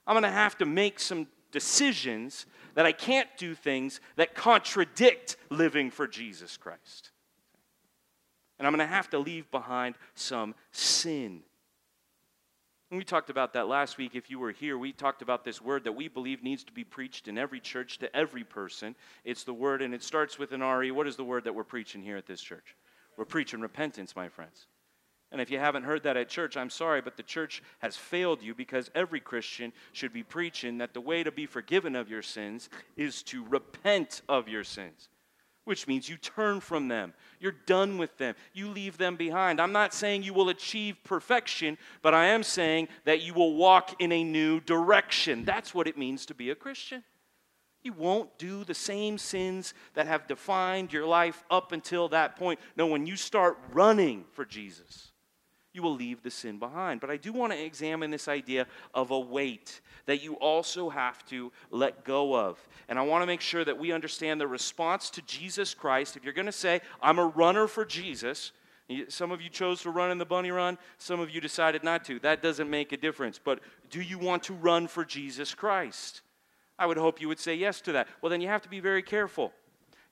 I'm 0.07 0.15
going 0.15 0.23
to 0.23 0.31
have 0.31 0.59
to 0.59 0.67
make 0.67 1.01
some 1.01 1.27
decisions 1.51 2.47
that 2.75 2.85
I 2.85 2.93
can't 2.93 3.29
do 3.39 3.55
things 3.55 4.01
that 4.17 4.35
contradict 4.35 5.37
living 5.51 5.91
for 5.91 6.07
Jesus 6.07 6.57
Christ. 6.57 7.11
And 8.59 8.67
I'm 8.67 8.75
going 8.75 8.87
to 8.87 8.95
have 8.95 9.09
to 9.11 9.19
leave 9.19 9.51
behind 9.51 9.95
some 10.15 10.55
sin. 10.73 11.43
And 12.91 12.99
we 12.99 13.05
talked 13.05 13.31
about 13.31 13.53
that 13.53 13.69
last 13.69 13.99
week. 13.99 14.15
If 14.15 14.31
you 14.31 14.39
were 14.39 14.53
here, 14.53 14.79
we 14.79 14.93
talked 14.93 15.23
about 15.23 15.45
this 15.45 15.61
word 15.61 15.85
that 15.85 15.93
we 15.93 16.09
believe 16.09 16.43
needs 16.43 16.65
to 16.65 16.73
be 16.73 16.85
preached 16.85 17.29
in 17.29 17.37
every 17.37 17.61
church 17.61 17.99
to 17.99 18.15
every 18.17 18.45
person. 18.45 18.95
It's 19.25 19.45
the 19.45 19.53
word, 19.53 19.83
and 19.83 19.95
it 19.95 20.03
starts 20.03 20.39
with 20.39 20.53
an 20.53 20.63
RE. 20.63 20.91
What 20.91 21.07
is 21.07 21.17
the 21.17 21.25
word 21.25 21.45
that 21.45 21.55
we're 21.55 21.65
preaching 21.65 22.03
here 22.03 22.17
at 22.17 22.27
this 22.27 22.41
church? 22.41 22.77
We're 23.17 23.27
preaching 23.27 23.61
repentance, 23.61 24.17
my 24.17 24.29
friends. 24.29 24.67
And 25.31 25.43
if 25.43 25.51
you 25.51 25.59
haven't 25.59 25.83
heard 25.83 26.05
that 26.05 26.17
at 26.17 26.31
church, 26.31 26.57
I'm 26.57 26.71
sorry, 26.71 27.03
but 27.03 27.19
the 27.19 27.23
church 27.23 27.63
has 27.81 27.97
failed 27.97 28.43
you 28.43 28.55
because 28.55 28.91
every 28.95 29.21
Christian 29.21 29.75
should 29.93 30.13
be 30.13 30.23
preaching 30.23 30.79
that 30.79 30.95
the 30.95 31.03
way 31.03 31.23
to 31.23 31.31
be 31.31 31.45
forgiven 31.45 31.95
of 31.95 32.09
your 32.09 32.23
sins 32.23 32.71
is 32.97 33.23
to 33.25 33.45
repent 33.45 34.23
of 34.27 34.49
your 34.49 34.65
sins, 34.65 35.11
which 35.65 35.87
means 35.87 36.09
you 36.09 36.17
turn 36.17 36.61
from 36.61 36.89
them. 36.89 37.13
You're 37.41 37.57
done 37.67 37.99
with 37.99 38.17
them. 38.17 38.37
You 38.55 38.69
leave 38.71 38.97
them 38.97 39.17
behind. 39.17 39.61
I'm 39.61 39.73
not 39.73 39.93
saying 39.93 40.23
you 40.23 40.33
will 40.33 40.49
achieve 40.49 40.97
perfection, 41.05 41.77
but 42.01 42.15
I 42.15 42.29
am 42.29 42.43
saying 42.43 42.89
that 43.05 43.21
you 43.21 43.35
will 43.35 43.55
walk 43.55 44.01
in 44.01 44.13
a 44.13 44.25
new 44.25 44.61
direction. 44.61 45.45
That's 45.45 45.75
what 45.75 45.87
it 45.87 45.99
means 45.99 46.25
to 46.27 46.35
be 46.35 46.49
a 46.49 46.55
Christian. 46.55 47.05
You 47.83 47.93
won't 47.93 48.39
do 48.39 48.65
the 48.65 48.75
same 48.75 49.19
sins 49.19 49.75
that 49.93 50.07
have 50.07 50.27
defined 50.27 50.91
your 50.91 51.07
life 51.07 51.45
up 51.51 51.73
until 51.73 52.09
that 52.09 52.37
point. 52.37 52.59
No, 52.77 52.87
when 52.87 53.07
you 53.07 53.15
start 53.15 53.59
running 53.73 54.25
for 54.33 54.47
Jesus, 54.47 55.13
you 55.79 55.83
will 55.83 55.95
leave 55.95 56.25
the 56.25 56.31
sin 56.31 56.59
behind. 56.59 57.01
But 57.01 57.09
I 57.09 57.17
do 57.17 57.33
want 57.33 57.53
to 57.53 57.65
examine 57.65 58.11
this 58.11 58.27
idea 58.27 58.67
of 58.93 59.13
a 59.13 59.21
weight 59.21 59.81
that 60.07 60.25
you 60.25 60.35
also 60.35 60.91
have 60.91 61.25
to 61.27 61.53
let 61.71 62.05
go 62.05 62.37
of. 62.37 62.59
And 62.89 62.99
I 62.99 63.03
want 63.03 63.23
to 63.23 63.27
make 63.27 63.41
sure 63.41 63.65
that 63.65 63.79
we 63.79 63.93
understand 63.93 64.41
the 64.41 64.49
response 64.49 65.09
to 65.11 65.23
Jesus 65.23 65.75
Christ. 65.75 66.17
If 66.17 66.25
you're 66.25 66.33
going 66.33 66.47
to 66.47 66.53
say, 66.53 66.81
I'm 67.01 67.21
a 67.21 67.27
runner 67.29 67.69
for 67.69 67.85
Jesus, 67.85 68.51
some 69.07 69.31
of 69.31 69.41
you 69.41 69.49
chose 69.49 69.83
to 69.83 69.91
run 69.91 70.11
in 70.11 70.19
the 70.19 70.27
bunny 70.27 70.51
run, 70.51 70.79
some 70.97 71.21
of 71.21 71.31
you 71.31 71.41
decided 71.41 71.85
not 71.85 72.05
to. 72.07 72.19
That 72.19 72.43
doesn't 72.43 72.69
make 72.69 72.91
a 72.91 72.97
difference. 72.97 73.39
But 73.39 73.61
do 73.89 74.03
you 74.03 74.19
want 74.19 74.43
to 74.45 74.55
run 74.55 74.89
for 74.89 75.05
Jesus 75.05 75.55
Christ? 75.55 76.23
I 76.77 76.87
would 76.87 76.97
hope 76.97 77.21
you 77.21 77.29
would 77.29 77.39
say 77.39 77.55
yes 77.55 77.81
to 77.83 77.93
that. 77.93 78.09
Well, 78.21 78.31
then 78.31 78.41
you 78.41 78.49
have 78.49 78.63
to 78.63 78.69
be 78.69 78.81
very 78.81 79.03
careful 79.03 79.53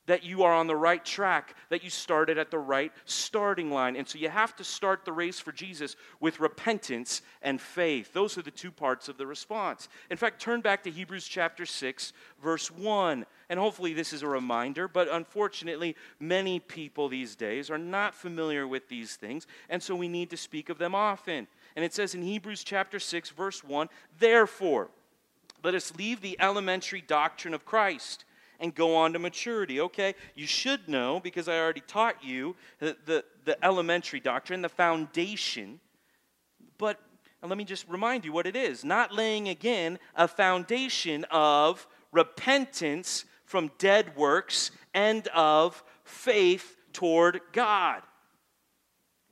that 0.07 0.25
you 0.25 0.45
are 0.45 0.55
on 0.55 0.67
the 0.67 0.77
right 0.77 1.05
track, 1.05 1.55
that 1.69 1.85
you 1.85 1.91
started 1.91 2.39
at 2.39 2.51
the 2.51 2.59
right 2.59 2.93
starting 3.05 3.71
line. 3.71 3.97
And 3.97 4.09
so 4.09 4.19
you 4.19 4.29
have 4.29 4.57
to 4.57 4.65
start 4.65 5.05
the 5.05 5.13
race 5.13 5.39
for 5.39 5.53
Jesus 5.53 5.97
with 6.21 6.41
repentance 6.41 7.23
and 7.43 7.61
faith. 7.61 8.13
Those 8.13 8.39
are 8.39 8.43
the 8.43 8.51
two 8.51 8.71
parts 8.71 9.09
of 9.09 9.19
the 9.19 9.27
response. 9.27 9.89
In 10.11 10.17
fact, 10.17 10.41
turn 10.41 10.61
back 10.61 10.83
to 10.85 10.91
Hebrews 10.91 11.27
chapter 11.27 11.67
6, 11.67 12.13
verse 12.43 12.71
1. 12.71 13.27
And 13.49 13.61
hopefully, 13.61 13.93
this 13.93 14.13
is 14.13 14.23
a 14.23 14.29
reminder, 14.29 14.89
but 14.89 15.09
unfortunately, 15.09 15.97
many 16.19 16.59
people 16.59 17.09
these 17.09 17.37
days 17.37 17.71
are 17.71 17.79
not 17.79 18.15
familiar 18.15 18.67
with 18.67 18.89
these 18.89 19.15
things, 19.15 19.47
and 19.69 19.81
so 19.81 19.95
we 19.95 20.09
need 20.09 20.31
to 20.31 20.37
speak 20.37 20.69
of 20.69 20.79
them 20.79 20.97
often. 20.97 21.47
And 21.77 21.85
it 21.85 21.95
says 21.95 22.15
in 22.15 22.23
Hebrews 22.23 22.65
chapter 22.65 22.99
6, 22.99 23.31
verse 23.31 23.63
1 23.63 23.89
Therefore, 24.19 24.91
let 25.63 25.75
us 25.75 25.97
leave 25.97 26.21
the 26.21 26.37
elementary 26.41 27.01
doctrine 27.01 27.55
of 27.55 27.65
Christ 27.65 28.25
and 28.61 28.75
go 28.75 28.97
on 28.97 29.13
to 29.13 29.19
maturity. 29.19 29.81
Okay, 29.81 30.15
you 30.35 30.47
should 30.47 30.89
know 30.89 31.21
because 31.21 31.49
I 31.49 31.59
already 31.59 31.83
taught 31.83 32.25
you 32.25 32.57
the, 32.79 32.97
the, 33.07 33.25
the 33.45 33.65
elementary 33.65 34.21
doctrine, 34.21 34.63
the 34.63 34.69
foundation. 34.69 35.81
But 36.79 37.01
let 37.43 37.59
me 37.59 37.65
just 37.65 37.89
remind 37.89 38.25
you 38.25 38.33
what 38.33 38.47
it 38.47 38.57
is 38.57 38.85
not 38.85 39.13
laying 39.13 39.49
again 39.49 39.99
a 40.15 40.27
foundation 40.27 41.25
of 41.31 41.87
repentance 42.13 43.25
from 43.45 43.71
dead 43.79 44.17
works 44.17 44.71
and 44.95 45.29
of 45.29 45.83
faith 46.05 46.77
toward 46.93 47.41
God. 47.53 48.03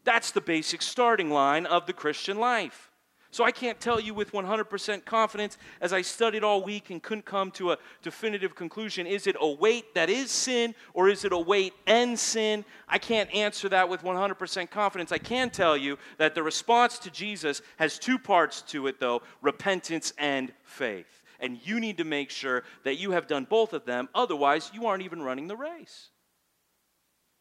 That's 0.04 0.30
the 0.30 0.40
basic 0.40 0.82
starting 0.82 1.30
line 1.30 1.66
of 1.66 1.86
the 1.86 1.92
Christian 1.92 2.38
life. 2.38 2.90
So 3.34 3.42
I 3.42 3.50
can't 3.50 3.80
tell 3.80 3.98
you 3.98 4.14
with 4.14 4.30
100% 4.30 5.04
confidence, 5.04 5.58
as 5.80 5.92
I 5.92 6.02
studied 6.02 6.44
all 6.44 6.62
week 6.62 6.90
and 6.90 7.02
couldn't 7.02 7.24
come 7.24 7.50
to 7.52 7.72
a 7.72 7.78
definitive 8.00 8.54
conclusion, 8.54 9.08
is 9.08 9.26
it 9.26 9.34
a 9.40 9.50
weight 9.50 9.92
that 9.96 10.08
is 10.08 10.30
sin 10.30 10.72
or 10.92 11.08
is 11.08 11.24
it 11.24 11.32
a 11.32 11.38
weight 11.38 11.72
and 11.88 12.16
sin? 12.16 12.64
I 12.88 12.98
can't 12.98 13.28
answer 13.34 13.68
that 13.70 13.88
with 13.88 14.02
100% 14.02 14.70
confidence. 14.70 15.10
I 15.10 15.18
can 15.18 15.50
tell 15.50 15.76
you 15.76 15.98
that 16.18 16.36
the 16.36 16.44
response 16.44 16.96
to 17.00 17.10
Jesus 17.10 17.60
has 17.76 17.98
two 17.98 18.20
parts 18.20 18.62
to 18.68 18.86
it, 18.86 19.00
though 19.00 19.20
repentance 19.42 20.12
and 20.16 20.52
faith. 20.62 21.24
And 21.40 21.58
you 21.66 21.80
need 21.80 21.96
to 21.96 22.04
make 22.04 22.30
sure 22.30 22.62
that 22.84 23.00
you 23.00 23.10
have 23.10 23.26
done 23.26 23.48
both 23.50 23.72
of 23.72 23.84
them, 23.84 24.08
otherwise, 24.14 24.70
you 24.72 24.86
aren't 24.86 25.02
even 25.02 25.20
running 25.20 25.48
the 25.48 25.56
race. 25.56 26.10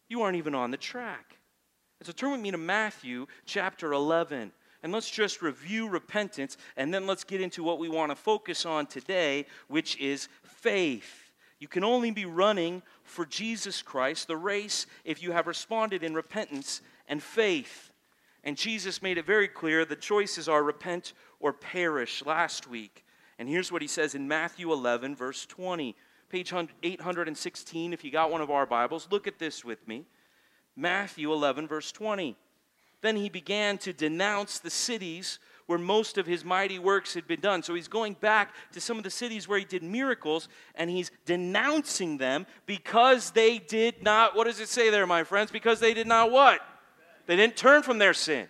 You 0.10 0.24
aren't 0.24 0.38
even 0.38 0.56
on 0.56 0.72
the 0.72 0.78
track. 0.78 1.38
And 2.00 2.08
so 2.08 2.14
turn 2.14 2.32
with 2.32 2.42
me 2.42 2.50
to 2.50 2.58
Matthew 2.58 3.28
chapter 3.46 3.94
11 3.94 4.54
and 4.84 4.92
let's 4.92 5.10
just 5.10 5.42
review 5.42 5.88
repentance, 5.88 6.58
and 6.78 6.94
then 6.94 7.08
let's 7.08 7.24
get 7.24 7.42
into 7.42 7.64
what 7.64 7.80
we 7.80 7.90
want 7.90 8.12
to 8.12 8.16
focus 8.16 8.66
on 8.66 8.86
today, 8.86 9.46
which 9.70 9.98
is 9.98 10.28
faith. 10.44 11.32
You 11.60 11.70
can 11.70 11.86
only 11.86 12.12
be 12.12 12.26
running 12.26 12.84
for 13.04 13.26
Jesus 13.26 13.82
Christ, 13.82 14.28
the 14.28 14.36
race, 14.36 14.86
if 15.06 15.24
you 15.24 15.32
have 15.32 15.48
responded 15.48 16.04
in 16.04 16.14
repentance 16.14 16.82
and 17.08 17.24
faith. 17.24 17.92
And 18.44 18.58
Jesus 18.58 19.02
made 19.02 19.18
it 19.18 19.26
very 19.26 19.48
clear 19.48 19.86
the 19.86 19.96
choices 19.96 20.50
are 20.50 20.62
repent 20.62 21.14
or 21.40 21.54
perish 21.54 22.22
last 22.26 22.68
week. 22.70 23.06
And 23.40 23.48
here's 23.48 23.72
what 23.72 23.82
he 23.82 23.88
says 23.88 24.16
in 24.16 24.28
Matthew 24.28 24.74
11, 24.74 25.16
verse 25.16 25.46
20, 25.46 25.96
page 26.30 26.52
816, 26.52 27.94
if 27.94 28.04
you 28.04 28.12
got 28.12 28.32
one 28.32 28.42
of 28.42 28.52
our 28.52 28.66
Bibles. 28.66 29.08
Look 29.10 29.28
at 29.28 29.40
this 29.40 29.64
with 29.64 29.88
me. 29.88 30.06
Matthew 30.76 31.32
11, 31.32 31.68
verse 31.68 31.92
20. 31.94 32.36
Then 33.04 33.18
he 33.18 33.28
began 33.28 33.78
to 33.80 33.92
denounce 33.92 34.60
the 34.60 34.70
cities 34.70 35.40
where 35.66 35.78
most 35.78 36.18
of 36.18 36.26
his 36.26 36.46
mighty 36.46 36.80
works 36.80 37.14
had 37.14 37.28
been 37.28 37.42
done. 37.42 37.62
So 37.62 37.76
he's 37.76 37.90
going 37.90 38.14
back 38.14 38.56
to 38.72 38.80
some 38.80 38.98
of 38.98 39.04
the 39.04 39.10
cities 39.10 39.46
where 39.46 39.60
he 39.60 39.66
did 39.66 39.84
miracles 39.84 40.48
and 40.74 40.90
he's 40.90 41.12
denouncing 41.26 42.18
them 42.18 42.46
because 42.66 43.32
they 43.32 43.60
did 43.60 44.02
not, 44.02 44.38
what 44.38 44.46
does 44.46 44.62
it 44.62 44.70
say 44.70 44.90
there, 44.90 45.06
my 45.06 45.26
friends? 45.26 45.52
Because 45.52 45.82
they 45.82 45.94
did 45.94 46.08
not 46.08 46.32
what? 46.32 46.62
They 47.28 47.36
didn't 47.36 47.58
turn 47.58 47.84
from 47.84 47.98
their 47.98 48.14
sin. 48.14 48.48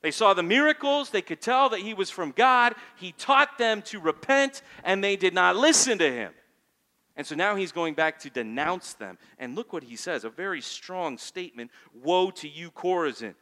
They 0.00 0.10
saw 0.10 0.32
the 0.32 0.42
miracles, 0.42 1.10
they 1.10 1.22
could 1.22 1.42
tell 1.42 1.68
that 1.68 1.80
he 1.80 1.92
was 1.92 2.08
from 2.08 2.32
God. 2.32 2.74
He 2.96 3.12
taught 3.12 3.58
them 3.58 3.82
to 3.82 4.00
repent 4.00 4.62
and 4.82 5.04
they 5.04 5.16
did 5.16 5.34
not 5.34 5.56
listen 5.56 5.98
to 5.98 6.10
him. 6.10 6.32
And 7.16 7.26
so 7.26 7.34
now 7.34 7.56
he's 7.56 7.72
going 7.72 7.92
back 7.94 8.18
to 8.20 8.30
denounce 8.30 8.94
them. 8.94 9.18
And 9.38 9.54
look 9.54 9.72
what 9.72 9.82
he 9.82 9.96
says 9.96 10.24
a 10.24 10.30
very 10.30 10.60
strong 10.60 11.18
statement 11.18 11.70
Woe 11.92 12.30
to 12.32 12.48
you, 12.48 12.70
Chorazin! 12.70 13.34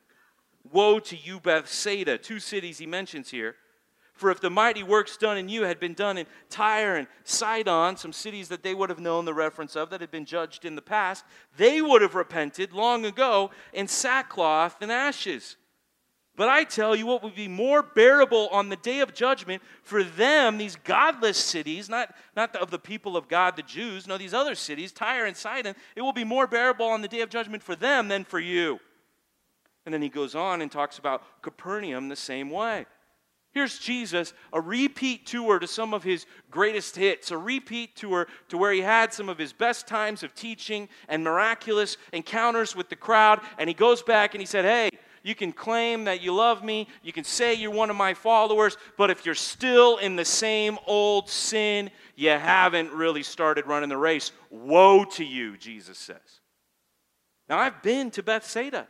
Woe 0.70 0.98
to 1.00 1.16
you, 1.16 1.40
Bethsaida, 1.40 2.18
two 2.18 2.40
cities 2.40 2.78
he 2.78 2.86
mentions 2.86 3.30
here. 3.30 3.56
For 4.20 4.30
if 4.30 4.40
the 4.40 4.50
mighty 4.50 4.82
works 4.82 5.16
done 5.16 5.38
in 5.38 5.48
you 5.48 5.62
had 5.62 5.80
been 5.80 5.94
done 5.94 6.18
in 6.18 6.26
Tyre 6.50 6.96
and 6.96 7.06
Sidon, 7.24 7.96
some 7.96 8.12
cities 8.12 8.48
that 8.48 8.62
they 8.62 8.74
would 8.74 8.90
have 8.90 9.00
known 9.00 9.24
the 9.24 9.32
reference 9.32 9.76
of 9.76 9.88
that 9.90 10.02
had 10.02 10.10
been 10.10 10.26
judged 10.26 10.66
in 10.66 10.76
the 10.76 10.82
past, 10.82 11.24
they 11.56 11.80
would 11.80 12.02
have 12.02 12.14
repented 12.14 12.74
long 12.74 13.06
ago 13.06 13.50
in 13.72 13.88
sackcloth 13.88 14.76
and 14.82 14.92
ashes. 14.92 15.56
But 16.36 16.50
I 16.50 16.64
tell 16.64 16.94
you 16.94 17.06
what 17.06 17.22
would 17.22 17.34
be 17.34 17.48
more 17.48 17.82
bearable 17.82 18.48
on 18.48 18.68
the 18.68 18.76
day 18.76 19.00
of 19.00 19.14
judgment 19.14 19.62
for 19.82 20.04
them, 20.04 20.58
these 20.58 20.76
godless 20.76 21.38
cities, 21.38 21.88
not, 21.88 22.14
not 22.36 22.54
of 22.56 22.70
the 22.70 22.78
people 22.78 23.16
of 23.16 23.26
God, 23.26 23.56
the 23.56 23.62
Jews, 23.62 24.06
no, 24.06 24.18
these 24.18 24.34
other 24.34 24.54
cities, 24.54 24.92
Tyre 24.92 25.24
and 25.24 25.36
Sidon, 25.36 25.74
it 25.96 26.02
will 26.02 26.12
be 26.12 26.24
more 26.24 26.46
bearable 26.46 26.86
on 26.86 27.00
the 27.00 27.08
day 27.08 27.22
of 27.22 27.30
judgment 27.30 27.62
for 27.62 27.74
them 27.74 28.08
than 28.08 28.24
for 28.24 28.38
you. 28.38 28.80
And 29.90 29.94
then 29.94 30.02
he 30.02 30.08
goes 30.08 30.36
on 30.36 30.62
and 30.62 30.70
talks 30.70 30.98
about 30.98 31.24
Capernaum 31.42 32.08
the 32.08 32.14
same 32.14 32.48
way. 32.48 32.86
Here's 33.50 33.76
Jesus, 33.76 34.32
a 34.52 34.60
repeat 34.60 35.26
tour 35.26 35.58
to 35.58 35.66
some 35.66 35.94
of 35.94 36.04
his 36.04 36.26
greatest 36.48 36.94
hits, 36.94 37.32
a 37.32 37.36
repeat 37.36 37.96
tour 37.96 38.28
to 38.50 38.56
where 38.56 38.70
he 38.70 38.82
had 38.82 39.12
some 39.12 39.28
of 39.28 39.36
his 39.36 39.52
best 39.52 39.88
times 39.88 40.22
of 40.22 40.32
teaching 40.36 40.88
and 41.08 41.24
miraculous 41.24 41.96
encounters 42.12 42.76
with 42.76 42.88
the 42.88 42.94
crowd. 42.94 43.40
And 43.58 43.68
he 43.68 43.74
goes 43.74 44.00
back 44.00 44.32
and 44.34 44.40
he 44.40 44.46
said, 44.46 44.64
Hey, 44.64 44.90
you 45.24 45.34
can 45.34 45.50
claim 45.50 46.04
that 46.04 46.20
you 46.20 46.32
love 46.32 46.62
me, 46.62 46.86
you 47.02 47.12
can 47.12 47.24
say 47.24 47.54
you're 47.54 47.72
one 47.72 47.90
of 47.90 47.96
my 47.96 48.14
followers, 48.14 48.76
but 48.96 49.10
if 49.10 49.26
you're 49.26 49.34
still 49.34 49.96
in 49.96 50.14
the 50.14 50.24
same 50.24 50.78
old 50.86 51.28
sin, 51.28 51.90
you 52.14 52.30
haven't 52.30 52.92
really 52.92 53.24
started 53.24 53.66
running 53.66 53.88
the 53.88 53.96
race. 53.96 54.30
Woe 54.50 55.04
to 55.06 55.24
you, 55.24 55.56
Jesus 55.56 55.98
says. 55.98 56.40
Now, 57.48 57.58
I've 57.58 57.82
been 57.82 58.12
to 58.12 58.22
Bethsaida. 58.22 58.86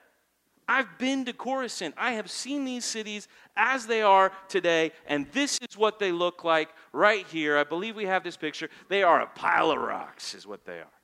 I've 0.70 0.98
been 0.98 1.24
to 1.24 1.32
Chorazin. 1.32 1.92
I 1.96 2.12
have 2.12 2.30
seen 2.30 2.64
these 2.64 2.84
cities 2.84 3.26
as 3.56 3.88
they 3.88 4.02
are 4.02 4.30
today, 4.46 4.92
and 5.04 5.26
this 5.32 5.58
is 5.68 5.76
what 5.76 5.98
they 5.98 6.12
look 6.12 6.44
like 6.44 6.68
right 6.92 7.26
here. 7.26 7.58
I 7.58 7.64
believe 7.64 7.96
we 7.96 8.04
have 8.04 8.22
this 8.22 8.36
picture. 8.36 8.68
They 8.88 9.02
are 9.02 9.20
a 9.20 9.26
pile 9.26 9.72
of 9.72 9.80
rocks, 9.80 10.32
is 10.32 10.46
what 10.46 10.64
they 10.64 10.78
are. 10.78 11.00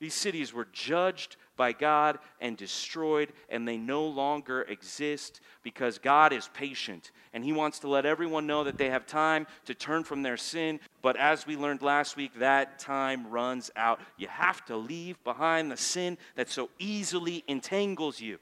These 0.00 0.12
cities 0.12 0.52
were 0.52 0.68
judged 0.70 1.36
by 1.56 1.72
God 1.72 2.18
and 2.40 2.56
destroyed, 2.56 3.32
and 3.48 3.66
they 3.66 3.76
no 3.76 4.06
longer 4.06 4.62
exist 4.62 5.40
because 5.62 5.98
God 5.98 6.32
is 6.32 6.48
patient 6.54 7.10
and 7.34 7.44
He 7.44 7.52
wants 7.52 7.80
to 7.80 7.88
let 7.88 8.06
everyone 8.06 8.46
know 8.46 8.64
that 8.64 8.78
they 8.78 8.88
have 8.88 9.06
time 9.06 9.46
to 9.66 9.74
turn 9.74 10.04
from 10.04 10.22
their 10.22 10.36
sin. 10.36 10.78
But 11.02 11.16
as 11.16 11.46
we 11.46 11.56
learned 11.56 11.82
last 11.82 12.16
week, 12.16 12.38
that 12.38 12.78
time 12.78 13.28
runs 13.28 13.70
out. 13.74 14.00
You 14.16 14.28
have 14.28 14.64
to 14.66 14.76
leave 14.76 15.22
behind 15.24 15.70
the 15.70 15.76
sin 15.76 16.16
that 16.36 16.48
so 16.48 16.70
easily 16.78 17.42
entangles 17.48 18.20
you. 18.20 18.38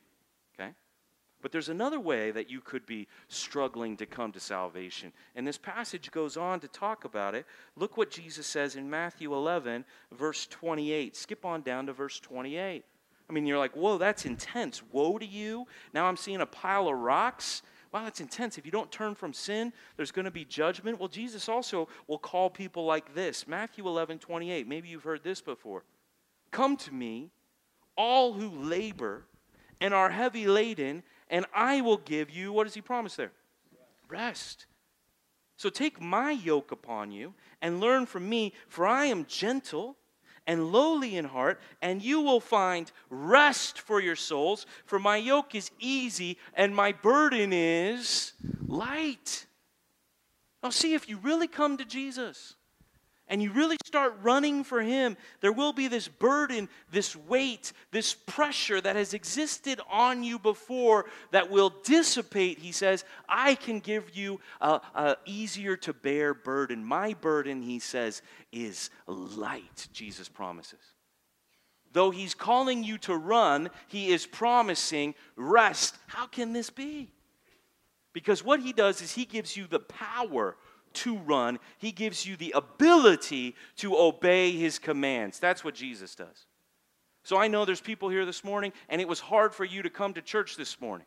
Okay? 0.54 0.72
But 1.40 1.52
there's 1.52 1.70
another 1.70 1.98
way 1.98 2.30
that 2.32 2.50
you 2.50 2.60
could 2.60 2.84
be 2.84 3.08
struggling 3.28 3.96
to 3.96 4.04
come 4.04 4.30
to 4.32 4.40
salvation. 4.40 5.12
And 5.34 5.46
this 5.46 5.58
passage 5.58 6.10
goes 6.10 6.36
on 6.36 6.60
to 6.60 6.68
talk 6.68 7.06
about 7.06 7.34
it. 7.34 7.46
Look 7.76 7.96
what 7.96 8.10
Jesus 8.10 8.46
says 8.46 8.76
in 8.76 8.90
Matthew 8.90 9.32
11, 9.34 9.86
verse 10.12 10.46
28. 10.46 11.16
Skip 11.16 11.46
on 11.46 11.62
down 11.62 11.86
to 11.86 11.94
verse 11.94 12.20
28. 12.20 12.84
I 13.32 13.34
mean, 13.34 13.46
you're 13.46 13.56
like, 13.56 13.74
whoa, 13.74 13.96
that's 13.96 14.26
intense. 14.26 14.82
Woe 14.92 15.16
to 15.16 15.24
you. 15.24 15.66
Now 15.94 16.04
I'm 16.04 16.18
seeing 16.18 16.42
a 16.42 16.46
pile 16.46 16.86
of 16.88 16.98
rocks. 16.98 17.62
Wow, 17.90 18.04
that's 18.04 18.20
intense. 18.20 18.58
If 18.58 18.66
you 18.66 18.70
don't 18.70 18.92
turn 18.92 19.14
from 19.14 19.32
sin, 19.32 19.72
there's 19.96 20.10
going 20.10 20.26
to 20.26 20.30
be 20.30 20.44
judgment. 20.44 20.98
Well, 20.98 21.08
Jesus 21.08 21.48
also 21.48 21.88
will 22.06 22.18
call 22.18 22.50
people 22.50 22.84
like 22.84 23.14
this 23.14 23.48
Matthew 23.48 23.88
11, 23.88 24.18
28. 24.18 24.68
Maybe 24.68 24.90
you've 24.90 25.04
heard 25.04 25.24
this 25.24 25.40
before. 25.40 25.84
Come 26.50 26.76
to 26.76 26.92
me, 26.92 27.30
all 27.96 28.34
who 28.34 28.50
labor 28.50 29.24
and 29.80 29.94
are 29.94 30.10
heavy 30.10 30.46
laden, 30.46 31.02
and 31.30 31.46
I 31.54 31.80
will 31.80 31.96
give 31.96 32.28
you, 32.28 32.52
what 32.52 32.64
does 32.64 32.74
he 32.74 32.82
promise 32.82 33.16
there? 33.16 33.32
Rest. 34.10 34.66
So 35.56 35.70
take 35.70 36.02
my 36.02 36.32
yoke 36.32 36.70
upon 36.70 37.12
you 37.12 37.32
and 37.62 37.80
learn 37.80 38.04
from 38.04 38.28
me, 38.28 38.52
for 38.68 38.86
I 38.86 39.06
am 39.06 39.24
gentle 39.24 39.96
and 40.46 40.72
lowly 40.72 41.16
in 41.16 41.24
heart, 41.24 41.60
and 41.80 42.02
you 42.02 42.20
will 42.20 42.40
find 42.40 42.90
rest 43.10 43.80
for 43.80 44.00
your 44.00 44.16
souls. 44.16 44.66
For 44.84 44.98
my 44.98 45.16
yoke 45.16 45.54
is 45.54 45.70
easy 45.78 46.38
and 46.54 46.74
my 46.74 46.92
burden 46.92 47.52
is 47.52 48.32
light. 48.66 49.46
Now, 50.62 50.70
see, 50.70 50.94
if 50.94 51.08
you 51.08 51.18
really 51.18 51.48
come 51.48 51.76
to 51.76 51.84
Jesus, 51.84 52.54
and 53.32 53.42
you 53.42 53.50
really 53.50 53.78
start 53.86 54.14
running 54.22 54.62
for 54.62 54.82
Him, 54.82 55.16
there 55.40 55.52
will 55.52 55.72
be 55.72 55.88
this 55.88 56.06
burden, 56.06 56.68
this 56.90 57.16
weight, 57.16 57.72
this 57.90 58.12
pressure 58.12 58.78
that 58.78 58.94
has 58.94 59.14
existed 59.14 59.80
on 59.90 60.22
you 60.22 60.38
before 60.38 61.06
that 61.30 61.50
will 61.50 61.70
dissipate. 61.82 62.58
He 62.58 62.72
says, 62.72 63.06
I 63.26 63.54
can 63.54 63.80
give 63.80 64.14
you 64.14 64.38
a, 64.60 65.16
easier 65.24 65.78
to 65.78 65.94
bear 65.94 66.34
burden. 66.34 66.84
My 66.84 67.14
burden, 67.14 67.62
He 67.62 67.78
says, 67.78 68.20
is 68.52 68.90
light, 69.06 69.88
Jesus 69.94 70.28
promises. 70.28 70.80
Though 71.94 72.10
He's 72.10 72.34
calling 72.34 72.84
you 72.84 72.98
to 72.98 73.16
run, 73.16 73.70
He 73.88 74.10
is 74.10 74.26
promising 74.26 75.14
rest. 75.36 75.96
How 76.06 76.26
can 76.26 76.52
this 76.52 76.68
be? 76.68 77.10
Because 78.12 78.44
what 78.44 78.60
He 78.60 78.74
does 78.74 79.00
is 79.00 79.12
He 79.12 79.24
gives 79.24 79.56
you 79.56 79.66
the 79.66 79.80
power 79.80 80.54
to 80.94 81.16
run, 81.18 81.58
He 81.78 81.92
gives 81.92 82.26
you 82.26 82.36
the 82.36 82.52
ability 82.52 83.54
to 83.76 83.96
obey 83.96 84.52
His 84.52 84.78
commands. 84.78 85.38
That's 85.38 85.64
what 85.64 85.74
Jesus 85.74 86.14
does. 86.14 86.46
So 87.24 87.36
I 87.36 87.48
know 87.48 87.64
there's 87.64 87.80
people 87.80 88.08
here 88.08 88.26
this 88.26 88.44
morning, 88.44 88.72
and 88.88 89.00
it 89.00 89.08
was 89.08 89.20
hard 89.20 89.54
for 89.54 89.64
you 89.64 89.82
to 89.82 89.90
come 89.90 90.14
to 90.14 90.22
church 90.22 90.56
this 90.56 90.80
morning. 90.80 91.06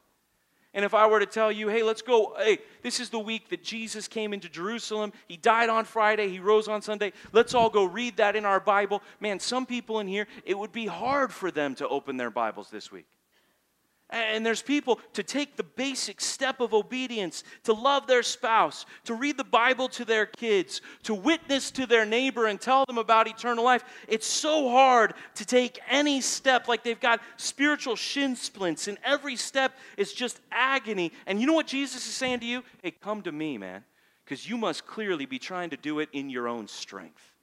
And 0.73 0.83
if 0.83 0.93
I 0.93 1.07
were 1.07 1.21
to 1.21 1.25
tell 1.25 1.53
you, 1.53 1.69
hey, 1.69 1.83
let's 1.83 2.01
go, 2.01 2.35
hey, 2.37 2.57
this 2.83 2.99
is 2.99 3.09
the 3.09 3.19
week 3.19 3.47
that 3.47 3.63
Jesus 3.63 4.09
came 4.09 4.33
into 4.33 4.49
Jerusalem. 4.49 5.13
He 5.25 5.37
died 5.37 5.69
on 5.69 5.85
Friday, 5.85 6.27
he 6.27 6.39
rose 6.39 6.67
on 6.67 6.81
Sunday. 6.81 7.13
Let's 7.31 7.53
all 7.53 7.69
go 7.69 7.85
read 7.85 8.17
that 8.17 8.35
in 8.35 8.43
our 8.43 8.59
Bible. 8.59 9.01
Man, 9.21 9.39
some 9.39 9.65
people 9.65 10.01
in 10.01 10.07
here, 10.07 10.27
it 10.43 10.57
would 10.57 10.73
be 10.73 10.85
hard 10.85 11.31
for 11.31 11.49
them 11.49 11.75
to 11.75 11.87
open 11.87 12.17
their 12.17 12.29
Bibles 12.29 12.69
this 12.69 12.91
week. 12.91 13.05
And 14.11 14.45
there's 14.45 14.61
people 14.61 14.99
to 15.13 15.23
take 15.23 15.57
the 15.57 15.63
basic 15.63 16.21
step 16.21 16.59
of 16.59 16.75
obedience, 16.75 17.43
to 17.63 17.73
love 17.73 18.05
their 18.05 18.21
spouse, 18.21 18.85
to 19.05 19.15
read 19.15 19.35
the 19.35 19.43
Bible 19.43 19.89
to 19.89 20.05
their 20.05 20.27
kids, 20.27 20.81
to 21.03 21.15
witness 21.15 21.71
to 21.71 21.87
their 21.87 22.05
neighbor 22.05 22.45
and 22.45 22.61
tell 22.61 22.85
them 22.85 22.99
about 22.99 23.27
eternal 23.27 23.63
life. 23.63 23.83
It's 24.07 24.27
so 24.27 24.69
hard 24.69 25.15
to 25.35 25.45
take 25.45 25.79
any 25.89 26.21
step 26.21 26.67
like 26.67 26.83
they've 26.83 26.99
got 26.99 27.19
spiritual 27.37 27.95
shin 27.95 28.35
splints, 28.35 28.87
and 28.87 28.99
every 29.03 29.35
step 29.35 29.75
is 29.97 30.13
just 30.13 30.39
agony. 30.51 31.11
And 31.25 31.41
you 31.41 31.47
know 31.47 31.53
what 31.53 31.67
Jesus 31.67 32.05
is 32.05 32.13
saying 32.13 32.41
to 32.41 32.45
you? 32.45 32.63
Hey, 32.83 32.91
come 32.91 33.23
to 33.23 33.31
me, 33.31 33.57
man, 33.57 33.83
because 34.23 34.47
you 34.47 34.55
must 34.55 34.85
clearly 34.85 35.25
be 35.25 35.39
trying 35.39 35.71
to 35.71 35.77
do 35.77 35.97
it 35.99 36.09
in 36.13 36.29
your 36.29 36.47
own 36.47 36.67
strength. 36.67 37.34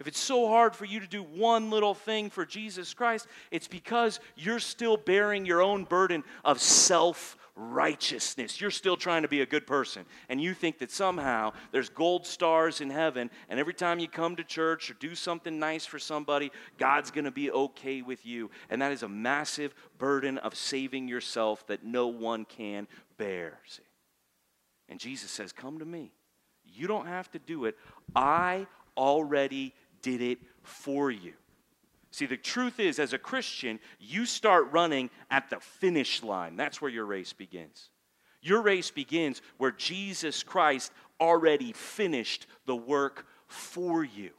If 0.00 0.06
it's 0.06 0.20
so 0.20 0.46
hard 0.46 0.76
for 0.76 0.84
you 0.84 1.00
to 1.00 1.08
do 1.08 1.22
one 1.22 1.70
little 1.70 1.94
thing 1.94 2.30
for 2.30 2.46
Jesus 2.46 2.94
Christ, 2.94 3.26
it's 3.50 3.66
because 3.66 4.20
you're 4.36 4.60
still 4.60 4.96
bearing 4.96 5.44
your 5.44 5.60
own 5.60 5.84
burden 5.84 6.22
of 6.44 6.60
self 6.60 7.36
righteousness. 7.58 8.60
You're 8.60 8.70
still 8.70 8.96
trying 8.96 9.22
to 9.22 9.28
be 9.28 9.40
a 9.40 9.46
good 9.46 9.66
person. 9.66 10.04
And 10.28 10.40
you 10.40 10.54
think 10.54 10.78
that 10.78 10.92
somehow 10.92 11.52
there's 11.72 11.88
gold 11.88 12.24
stars 12.24 12.80
in 12.80 12.90
heaven, 12.90 13.30
and 13.48 13.58
every 13.58 13.74
time 13.74 13.98
you 13.98 14.08
come 14.08 14.36
to 14.36 14.44
church 14.44 14.88
or 14.90 14.94
do 14.94 15.16
something 15.16 15.58
nice 15.58 15.84
for 15.84 15.98
somebody, 15.98 16.52
God's 16.78 17.10
going 17.10 17.24
to 17.24 17.32
be 17.32 17.50
okay 17.50 18.00
with 18.00 18.24
you. 18.24 18.50
And 18.70 18.80
that 18.80 18.92
is 18.92 19.02
a 19.02 19.08
massive 19.08 19.74
burden 19.98 20.38
of 20.38 20.54
saving 20.54 21.08
yourself 21.08 21.66
that 21.66 21.84
no 21.84 22.06
one 22.06 22.44
can 22.44 22.86
bear. 23.16 23.58
See? 23.66 23.82
And 24.88 25.00
Jesus 25.00 25.32
says, 25.32 25.52
Come 25.52 25.80
to 25.80 25.84
me. 25.84 26.12
You 26.64 26.86
don't 26.86 27.06
have 27.06 27.30
to 27.32 27.40
do 27.40 27.64
it. 27.64 27.76
I 28.14 28.68
already 28.96 29.74
did 30.02 30.20
it 30.20 30.38
for 30.62 31.10
you. 31.10 31.32
See, 32.10 32.26
the 32.26 32.36
truth 32.36 32.80
is, 32.80 32.98
as 32.98 33.12
a 33.12 33.18
Christian, 33.18 33.78
you 34.00 34.26
start 34.26 34.72
running 34.72 35.10
at 35.30 35.50
the 35.50 35.60
finish 35.60 36.22
line. 36.22 36.56
That's 36.56 36.80
where 36.80 36.90
your 36.90 37.04
race 37.04 37.32
begins. 37.32 37.90
Your 38.40 38.62
race 38.62 38.90
begins 38.90 39.42
where 39.58 39.72
Jesus 39.72 40.42
Christ 40.42 40.92
already 41.20 41.72
finished 41.72 42.46
the 42.66 42.76
work 42.76 43.26
for 43.46 44.04
you. 44.04 44.30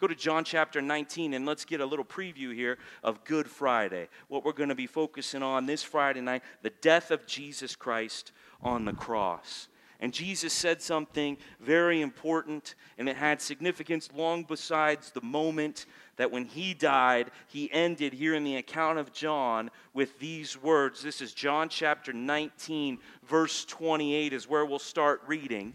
Go 0.00 0.06
to 0.06 0.14
John 0.14 0.44
chapter 0.44 0.80
19 0.80 1.34
and 1.34 1.44
let's 1.44 1.66
get 1.66 1.80
a 1.80 1.86
little 1.86 2.04
preview 2.04 2.54
here 2.54 2.78
of 3.02 3.22
Good 3.24 3.46
Friday. 3.46 4.08
What 4.28 4.44
we're 4.44 4.52
going 4.52 4.70
to 4.70 4.74
be 4.74 4.86
focusing 4.86 5.42
on 5.42 5.66
this 5.66 5.82
Friday 5.82 6.22
night 6.22 6.42
the 6.62 6.72
death 6.80 7.10
of 7.10 7.26
Jesus 7.26 7.76
Christ 7.76 8.32
on 8.62 8.86
the 8.86 8.94
cross. 8.94 9.68
And 10.00 10.14
Jesus 10.14 10.54
said 10.54 10.80
something 10.80 11.36
very 11.60 12.00
important, 12.00 12.74
and 12.96 13.06
it 13.06 13.16
had 13.16 13.40
significance 13.40 14.08
long 14.14 14.44
besides 14.44 15.10
the 15.10 15.20
moment 15.20 15.84
that 16.16 16.30
when 16.30 16.46
he 16.46 16.72
died, 16.72 17.30
he 17.48 17.70
ended 17.70 18.14
here 18.14 18.34
in 18.34 18.42
the 18.42 18.56
account 18.56 18.98
of 18.98 19.12
John 19.12 19.70
with 19.92 20.18
these 20.18 20.60
words. 20.60 21.02
This 21.02 21.20
is 21.20 21.34
John 21.34 21.68
chapter 21.68 22.14
19, 22.14 22.98
verse 23.28 23.66
28, 23.66 24.32
is 24.32 24.48
where 24.48 24.64
we'll 24.64 24.78
start 24.78 25.20
reading. 25.26 25.74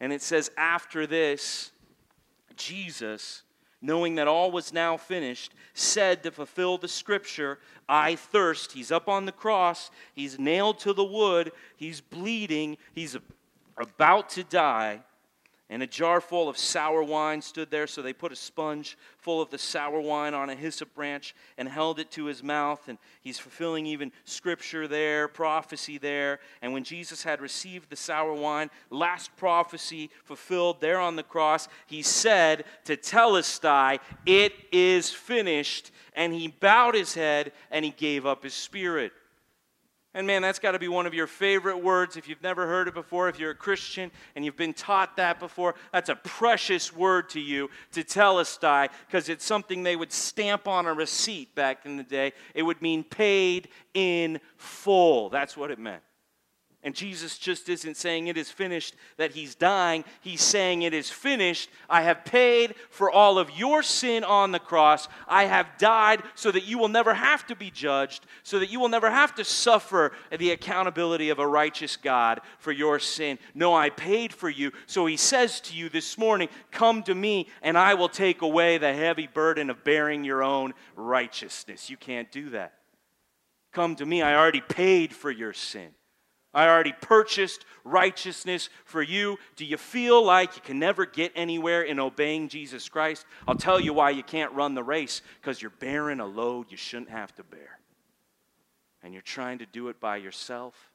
And 0.00 0.10
it 0.10 0.22
says, 0.22 0.50
After 0.56 1.06
this, 1.06 1.70
Jesus, 2.56 3.42
knowing 3.82 4.14
that 4.14 4.26
all 4.26 4.50
was 4.50 4.72
now 4.72 4.96
finished, 4.96 5.52
said 5.74 6.22
to 6.22 6.30
fulfill 6.30 6.78
the 6.78 6.88
scripture, 6.88 7.58
I 7.88 8.16
thirst. 8.16 8.72
He's 8.72 8.90
up 8.90 9.08
on 9.08 9.26
the 9.26 9.32
cross, 9.32 9.90
he's 10.14 10.38
nailed 10.38 10.78
to 10.80 10.94
the 10.94 11.04
wood, 11.04 11.52
he's 11.76 12.00
bleeding, 12.00 12.78
he's 12.94 13.16
about 13.76 14.30
to 14.30 14.44
die, 14.44 15.00
and 15.70 15.82
a 15.82 15.86
jar 15.86 16.20
full 16.20 16.48
of 16.48 16.58
sour 16.58 17.02
wine 17.02 17.40
stood 17.40 17.70
there. 17.70 17.86
So 17.86 18.02
they 18.02 18.12
put 18.12 18.32
a 18.32 18.36
sponge 18.36 18.98
full 19.16 19.40
of 19.40 19.48
the 19.50 19.58
sour 19.58 19.98
wine 19.98 20.34
on 20.34 20.50
a 20.50 20.54
hyssop 20.54 20.94
branch 20.94 21.34
and 21.56 21.66
held 21.66 21.98
it 21.98 22.10
to 22.12 22.26
his 22.26 22.42
mouth. 22.42 22.86
And 22.86 22.98
he's 23.22 23.38
fulfilling 23.38 23.86
even 23.86 24.12
scripture 24.24 24.86
there, 24.86 25.26
prophecy 25.26 25.96
there. 25.96 26.40
And 26.60 26.74
when 26.74 26.84
Jesus 26.84 27.24
had 27.24 27.40
received 27.40 27.88
the 27.88 27.96
sour 27.96 28.34
wine, 28.34 28.70
last 28.90 29.34
prophecy 29.36 30.10
fulfilled 30.24 30.82
there 30.82 31.00
on 31.00 31.16
the 31.16 31.22
cross, 31.22 31.66
he 31.86 32.02
said 32.02 32.64
Tetelestai, 32.84 34.00
It 34.26 34.52
is 34.70 35.10
finished. 35.10 35.92
And 36.14 36.32
he 36.34 36.48
bowed 36.48 36.94
his 36.94 37.14
head 37.14 37.52
and 37.70 37.84
he 37.84 37.90
gave 37.90 38.26
up 38.26 38.44
his 38.44 38.54
spirit. 38.54 39.12
And 40.14 40.28
man, 40.28 40.42
that's 40.42 40.60
got 40.60 40.72
to 40.72 40.78
be 40.78 40.86
one 40.86 41.06
of 41.06 41.14
your 41.14 41.26
favorite 41.26 41.78
words 41.78 42.16
if 42.16 42.28
you've 42.28 42.42
never 42.42 42.66
heard 42.66 42.86
it 42.86 42.94
before. 42.94 43.28
If 43.28 43.40
you're 43.40 43.50
a 43.50 43.54
Christian 43.54 44.12
and 44.36 44.44
you've 44.44 44.56
been 44.56 44.72
taught 44.72 45.16
that 45.16 45.40
before, 45.40 45.74
that's 45.92 46.08
a 46.08 46.14
precious 46.14 46.94
word 46.94 47.28
to 47.30 47.40
you, 47.40 47.68
tetelestai, 47.92 48.90
because 49.06 49.28
it's 49.28 49.44
something 49.44 49.82
they 49.82 49.96
would 49.96 50.12
stamp 50.12 50.68
on 50.68 50.86
a 50.86 50.94
receipt 50.94 51.54
back 51.56 51.84
in 51.84 51.96
the 51.96 52.04
day. 52.04 52.32
It 52.54 52.62
would 52.62 52.80
mean 52.80 53.02
paid 53.02 53.68
in 53.92 54.40
full. 54.56 55.30
That's 55.30 55.56
what 55.56 55.72
it 55.72 55.80
meant. 55.80 56.02
And 56.84 56.94
Jesus 56.94 57.38
just 57.38 57.70
isn't 57.70 57.96
saying 57.96 58.26
it 58.26 58.36
is 58.36 58.50
finished 58.50 58.94
that 59.16 59.30
he's 59.30 59.54
dying. 59.54 60.04
He's 60.20 60.42
saying 60.42 60.82
it 60.82 60.92
is 60.92 61.08
finished. 61.08 61.70
I 61.88 62.02
have 62.02 62.26
paid 62.26 62.74
for 62.90 63.10
all 63.10 63.38
of 63.38 63.50
your 63.56 63.82
sin 63.82 64.22
on 64.22 64.52
the 64.52 64.58
cross. 64.58 65.08
I 65.26 65.46
have 65.46 65.78
died 65.78 66.22
so 66.34 66.52
that 66.52 66.66
you 66.66 66.76
will 66.76 66.88
never 66.88 67.14
have 67.14 67.46
to 67.46 67.56
be 67.56 67.70
judged, 67.70 68.26
so 68.42 68.58
that 68.58 68.68
you 68.68 68.78
will 68.80 68.90
never 68.90 69.10
have 69.10 69.34
to 69.36 69.44
suffer 69.44 70.12
the 70.30 70.50
accountability 70.50 71.30
of 71.30 71.38
a 71.38 71.46
righteous 71.46 71.96
God 71.96 72.42
for 72.58 72.70
your 72.70 72.98
sin. 72.98 73.38
No, 73.54 73.74
I 73.74 73.88
paid 73.88 74.34
for 74.34 74.50
you. 74.50 74.70
So 74.84 75.06
he 75.06 75.16
says 75.16 75.62
to 75.62 75.74
you 75.74 75.88
this 75.88 76.18
morning, 76.18 76.50
Come 76.70 77.02
to 77.04 77.14
me, 77.14 77.48
and 77.62 77.78
I 77.78 77.94
will 77.94 78.10
take 78.10 78.42
away 78.42 78.76
the 78.76 78.92
heavy 78.92 79.26
burden 79.26 79.70
of 79.70 79.84
bearing 79.84 80.22
your 80.22 80.42
own 80.42 80.74
righteousness. 80.96 81.88
You 81.88 81.96
can't 81.96 82.30
do 82.30 82.50
that. 82.50 82.74
Come 83.72 83.96
to 83.96 84.04
me. 84.04 84.20
I 84.20 84.36
already 84.36 84.60
paid 84.60 85.14
for 85.14 85.30
your 85.30 85.54
sin. 85.54 85.94
I 86.54 86.68
already 86.68 86.92
purchased 86.92 87.64
righteousness 87.82 88.70
for 88.84 89.02
you. 89.02 89.38
Do 89.56 89.64
you 89.64 89.76
feel 89.76 90.24
like 90.24 90.56
you 90.56 90.62
can 90.62 90.78
never 90.78 91.04
get 91.04 91.32
anywhere 91.34 91.82
in 91.82 91.98
obeying 91.98 92.48
Jesus 92.48 92.88
Christ? 92.88 93.26
I'll 93.46 93.56
tell 93.56 93.80
you 93.80 93.92
why 93.92 94.10
you 94.10 94.22
can't 94.22 94.52
run 94.52 94.74
the 94.74 94.84
race 94.84 95.22
because 95.40 95.60
you're 95.60 95.72
bearing 95.72 96.20
a 96.20 96.26
load 96.26 96.70
you 96.70 96.76
shouldn't 96.76 97.10
have 97.10 97.34
to 97.34 97.44
bear. 97.44 97.78
And 99.02 99.12
you're 99.12 99.22
trying 99.22 99.58
to 99.58 99.66
do 99.66 99.88
it 99.88 100.00
by 100.00 100.16
yourself 100.16 100.93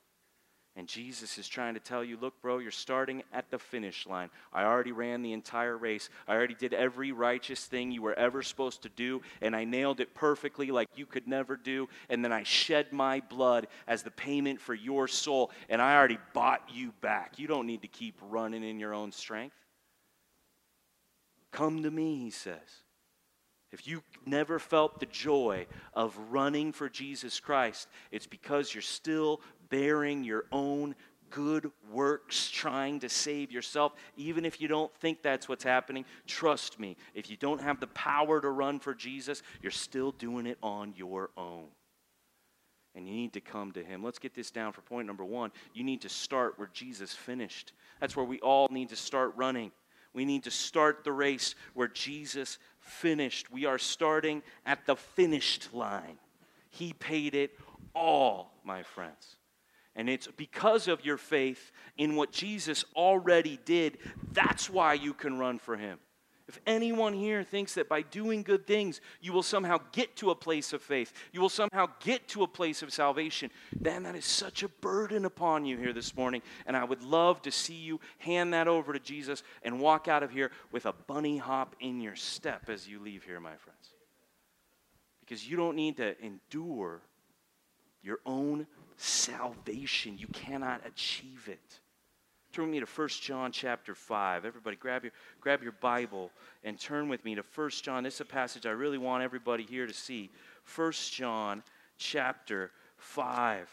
and 0.79 0.87
Jesus 0.87 1.37
is 1.37 1.49
trying 1.49 1.73
to 1.73 1.81
tell 1.81 2.05
you, 2.05 2.17
look, 2.21 2.41
bro, 2.41 2.59
you're 2.59 2.71
starting 2.71 3.21
at 3.33 3.51
the 3.51 3.59
finish 3.59 4.07
line. 4.07 4.29
I 4.53 4.63
already 4.63 4.93
ran 4.93 5.21
the 5.21 5.33
entire 5.33 5.77
race. 5.77 6.09
I 6.25 6.33
already 6.33 6.53
did 6.53 6.73
every 6.73 7.11
righteous 7.11 7.65
thing 7.65 7.91
you 7.91 8.01
were 8.01 8.17
ever 8.17 8.41
supposed 8.41 8.83
to 8.83 8.89
do, 8.89 9.21
and 9.41 9.53
I 9.53 9.65
nailed 9.65 9.99
it 9.99 10.15
perfectly 10.15 10.71
like 10.71 10.87
you 10.95 11.05
could 11.05 11.27
never 11.27 11.57
do. 11.57 11.89
And 12.07 12.23
then 12.23 12.31
I 12.31 12.43
shed 12.43 12.93
my 12.93 13.19
blood 13.19 13.67
as 13.89 14.03
the 14.03 14.11
payment 14.11 14.61
for 14.61 14.73
your 14.73 15.09
soul, 15.09 15.51
and 15.67 15.81
I 15.81 15.97
already 15.97 16.17
bought 16.33 16.61
you 16.73 16.93
back. 17.01 17.37
You 17.37 17.47
don't 17.47 17.67
need 17.67 17.81
to 17.81 17.89
keep 17.89 18.15
running 18.29 18.63
in 18.63 18.79
your 18.79 18.93
own 18.93 19.11
strength. 19.11 19.57
Come 21.51 21.83
to 21.83 21.91
me, 21.91 22.19
he 22.19 22.29
says. 22.29 22.83
If 23.71 23.85
you 23.85 24.01
never 24.25 24.57
felt 24.59 24.99
the 24.99 25.05
joy 25.05 25.67
of 25.93 26.17
running 26.31 26.71
for 26.71 26.89
Jesus 26.89 27.39
Christ, 27.39 27.87
it's 28.11 28.25
because 28.25 28.73
you're 28.73 28.81
still 28.81 29.41
bearing 29.69 30.23
your 30.23 30.45
own 30.51 30.95
good 31.29 31.71
works, 31.91 32.49
trying 32.49 32.99
to 32.99 33.09
save 33.09 33.51
yourself. 33.51 33.93
Even 34.17 34.45
if 34.45 34.59
you 34.59 34.67
don't 34.67 34.93
think 34.95 35.21
that's 35.21 35.47
what's 35.47 35.63
happening, 35.63 36.05
trust 36.27 36.79
me, 36.79 36.97
if 37.13 37.29
you 37.29 37.37
don't 37.37 37.61
have 37.61 37.79
the 37.79 37.87
power 37.87 38.41
to 38.41 38.49
run 38.49 38.79
for 38.79 38.93
Jesus, 38.93 39.41
you're 39.61 39.71
still 39.71 40.11
doing 40.11 40.45
it 40.45 40.57
on 40.61 40.93
your 40.95 41.29
own. 41.37 41.67
And 42.95 43.07
you 43.07 43.13
need 43.13 43.33
to 43.33 43.41
come 43.41 43.71
to 43.73 43.83
Him. 43.83 44.03
Let's 44.03 44.19
get 44.19 44.33
this 44.33 44.51
down 44.51 44.73
for 44.73 44.81
point 44.81 45.07
number 45.07 45.23
one. 45.23 45.51
You 45.73 45.83
need 45.83 46.01
to 46.01 46.09
start 46.09 46.57
where 46.57 46.69
Jesus 46.73 47.13
finished. 47.13 47.73
That's 48.01 48.15
where 48.15 48.25
we 48.25 48.39
all 48.39 48.67
need 48.71 48.89
to 48.89 48.95
start 48.95 49.33
running. 49.35 49.71
We 50.13 50.25
need 50.25 50.43
to 50.45 50.51
start 50.51 51.03
the 51.03 51.11
race 51.11 51.53
where 51.75 51.87
Jesus 51.87 52.57
finished. 52.79 53.51
We 53.51 53.65
are 53.65 53.77
starting 53.77 54.41
at 54.65 54.85
the 54.87 54.95
finished 54.95 55.73
line. 55.73 56.17
He 56.71 56.93
paid 56.93 57.35
it 57.35 57.51
all, 57.93 58.51
my 58.63 58.81
friends. 58.81 59.38
And 59.99 60.09
it's 60.09 60.27
because 60.37 60.87
of 60.87 61.03
your 61.03 61.17
faith 61.17 61.73
in 61.97 62.15
what 62.15 62.31
Jesus 62.31 62.85
already 62.95 63.59
did. 63.65 63.97
That's 64.31 64.69
why 64.69 64.93
you 64.93 65.13
can 65.13 65.37
run 65.37 65.59
for 65.59 65.75
him. 65.75 65.99
If 66.47 66.57
anyone 66.65 67.11
here 67.11 67.43
thinks 67.43 67.73
that 67.73 67.89
by 67.89 68.03
doing 68.03 68.43
good 68.43 68.65
things 68.65 69.01
you 69.19 69.33
will 69.33 69.43
somehow 69.43 69.79
get 69.91 70.15
to 70.15 70.31
a 70.31 70.35
place 70.35 70.71
of 70.71 70.81
faith, 70.81 71.11
you 71.33 71.41
will 71.41 71.49
somehow 71.49 71.87
get 71.99 72.29
to 72.29 72.43
a 72.43 72.47
place 72.47 72.81
of 72.81 72.93
salvation, 72.93 73.51
then 73.77 74.03
that 74.03 74.15
is 74.15 74.23
such 74.23 74.63
a 74.63 74.69
burden 74.69 75.25
upon 75.25 75.65
you 75.65 75.75
here 75.75 75.91
this 75.91 76.15
morning. 76.15 76.43
And 76.65 76.77
I 76.77 76.85
would 76.85 77.03
love 77.03 77.41
to 77.41 77.51
see 77.51 77.75
you 77.75 77.99
hand 78.19 78.53
that 78.53 78.69
over 78.69 78.93
to 78.93 78.99
Jesus 78.99 79.43
and 79.63 79.81
walk 79.81 80.07
out 80.07 80.23
of 80.23 80.31
here 80.31 80.51
with 80.71 80.85
a 80.85 80.93
bunny 80.93 81.37
hop 81.39 81.75
in 81.81 81.99
your 81.99 82.15
step 82.15 82.69
as 82.69 82.87
you 82.87 82.99
leave 82.99 83.25
here, 83.25 83.41
my 83.41 83.57
friends. 83.57 83.89
Because 85.19 85.45
you 85.45 85.57
don't 85.57 85.75
need 85.75 85.97
to 85.97 86.15
endure 86.23 87.01
your 88.01 88.19
own 88.25 88.65
salvation. 88.99 90.17
You 90.17 90.27
cannot 90.27 90.85
achieve 90.85 91.47
it. 91.47 91.79
Turn 92.51 92.65
with 92.65 92.71
me 92.71 92.79
to 92.79 92.85
1 92.85 93.07
John 93.21 93.51
chapter 93.51 93.93
5. 93.93 94.43
Everybody 94.43 94.75
grab 94.75 95.03
your, 95.03 95.13
grab 95.39 95.61
your 95.61 95.71
Bible 95.73 96.31
and 96.63 96.79
turn 96.79 97.07
with 97.07 97.23
me 97.23 97.35
to 97.35 97.43
1 97.55 97.69
John. 97.83 98.03
This 98.03 98.15
is 98.15 98.21
a 98.21 98.25
passage 98.25 98.65
I 98.65 98.71
really 98.71 98.97
want 98.97 99.23
everybody 99.23 99.63
here 99.63 99.85
to 99.85 99.93
see. 99.93 100.31
1 100.75 100.91
John 101.11 101.63
chapter 101.97 102.71
5. 102.97 103.69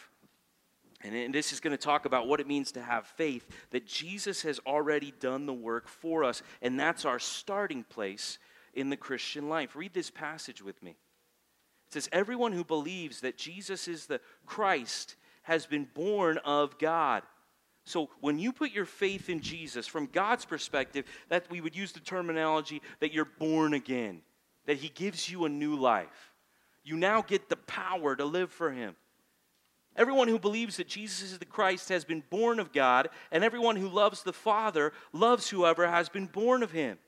And 1.02 1.34
this 1.34 1.52
is 1.52 1.60
going 1.60 1.76
to 1.76 1.82
talk 1.82 2.04
about 2.04 2.26
what 2.26 2.40
it 2.40 2.46
means 2.46 2.72
to 2.72 2.82
have 2.82 3.06
faith, 3.06 3.46
that 3.70 3.86
Jesus 3.86 4.42
has 4.42 4.58
already 4.66 5.12
done 5.20 5.46
the 5.46 5.52
work 5.52 5.88
for 5.88 6.24
us, 6.24 6.42
and 6.62 6.78
that's 6.80 7.04
our 7.04 7.18
starting 7.18 7.84
place 7.84 8.38
in 8.74 8.90
the 8.90 8.96
Christian 8.96 9.48
life. 9.48 9.76
Read 9.76 9.94
this 9.94 10.10
passage 10.10 10.62
with 10.62 10.82
me. 10.82 10.96
It 11.88 11.92
says, 11.92 12.09
Everyone 12.12 12.53
who 12.53 12.64
believes 12.64 13.20
that 13.20 13.37
Jesus 13.37 13.88
is 13.88 14.07
the 14.07 14.20
Christ 14.44 15.16
has 15.42 15.66
been 15.66 15.87
born 15.94 16.38
of 16.38 16.79
God. 16.79 17.22
So 17.85 18.11
when 18.20 18.38
you 18.38 18.53
put 18.53 18.72
your 18.72 18.85
faith 18.85 19.31
in 19.31 19.40
Jesus, 19.40 19.87
from 19.87 20.07
God's 20.07 20.44
perspective, 20.44 21.05
that 21.29 21.49
we 21.49 21.61
would 21.61 21.77
use 21.77 21.92
the 21.92 22.01
terminology 22.01 22.83
that 22.99 23.12
you're 23.12 23.25
born 23.25 23.75
again, 23.75 24.22
that 24.66 24.79
He 24.79 24.88
gives 24.88 25.31
you 25.31 25.44
a 25.44 25.49
new 25.49 25.77
life. 25.77 26.35
You 26.83 26.96
now 26.96 27.22
get 27.22 27.49
the 27.49 27.57
power 27.57 28.16
to 28.16 28.25
live 28.25 28.51
for 28.51 28.72
Him. 28.72 28.96
Everyone 29.94 30.27
who 30.27 30.38
believes 30.38 30.77
that 30.77 30.88
Jesus 30.88 31.33
is 31.33 31.38
the 31.38 31.44
Christ 31.44 31.88
has 31.88 32.05
been 32.05 32.25
born 32.29 32.59
of 32.59 32.72
God, 32.72 33.09
and 33.31 33.44
everyone 33.44 33.77
who 33.77 33.88
loves 33.88 34.25
the 34.25 34.33
Father 34.33 34.92
loves 35.12 35.49
whoever 35.49 35.87
has 35.87 36.09
been 36.09 36.27
born 36.27 36.64
of 36.64 36.72
Him. 36.72 36.99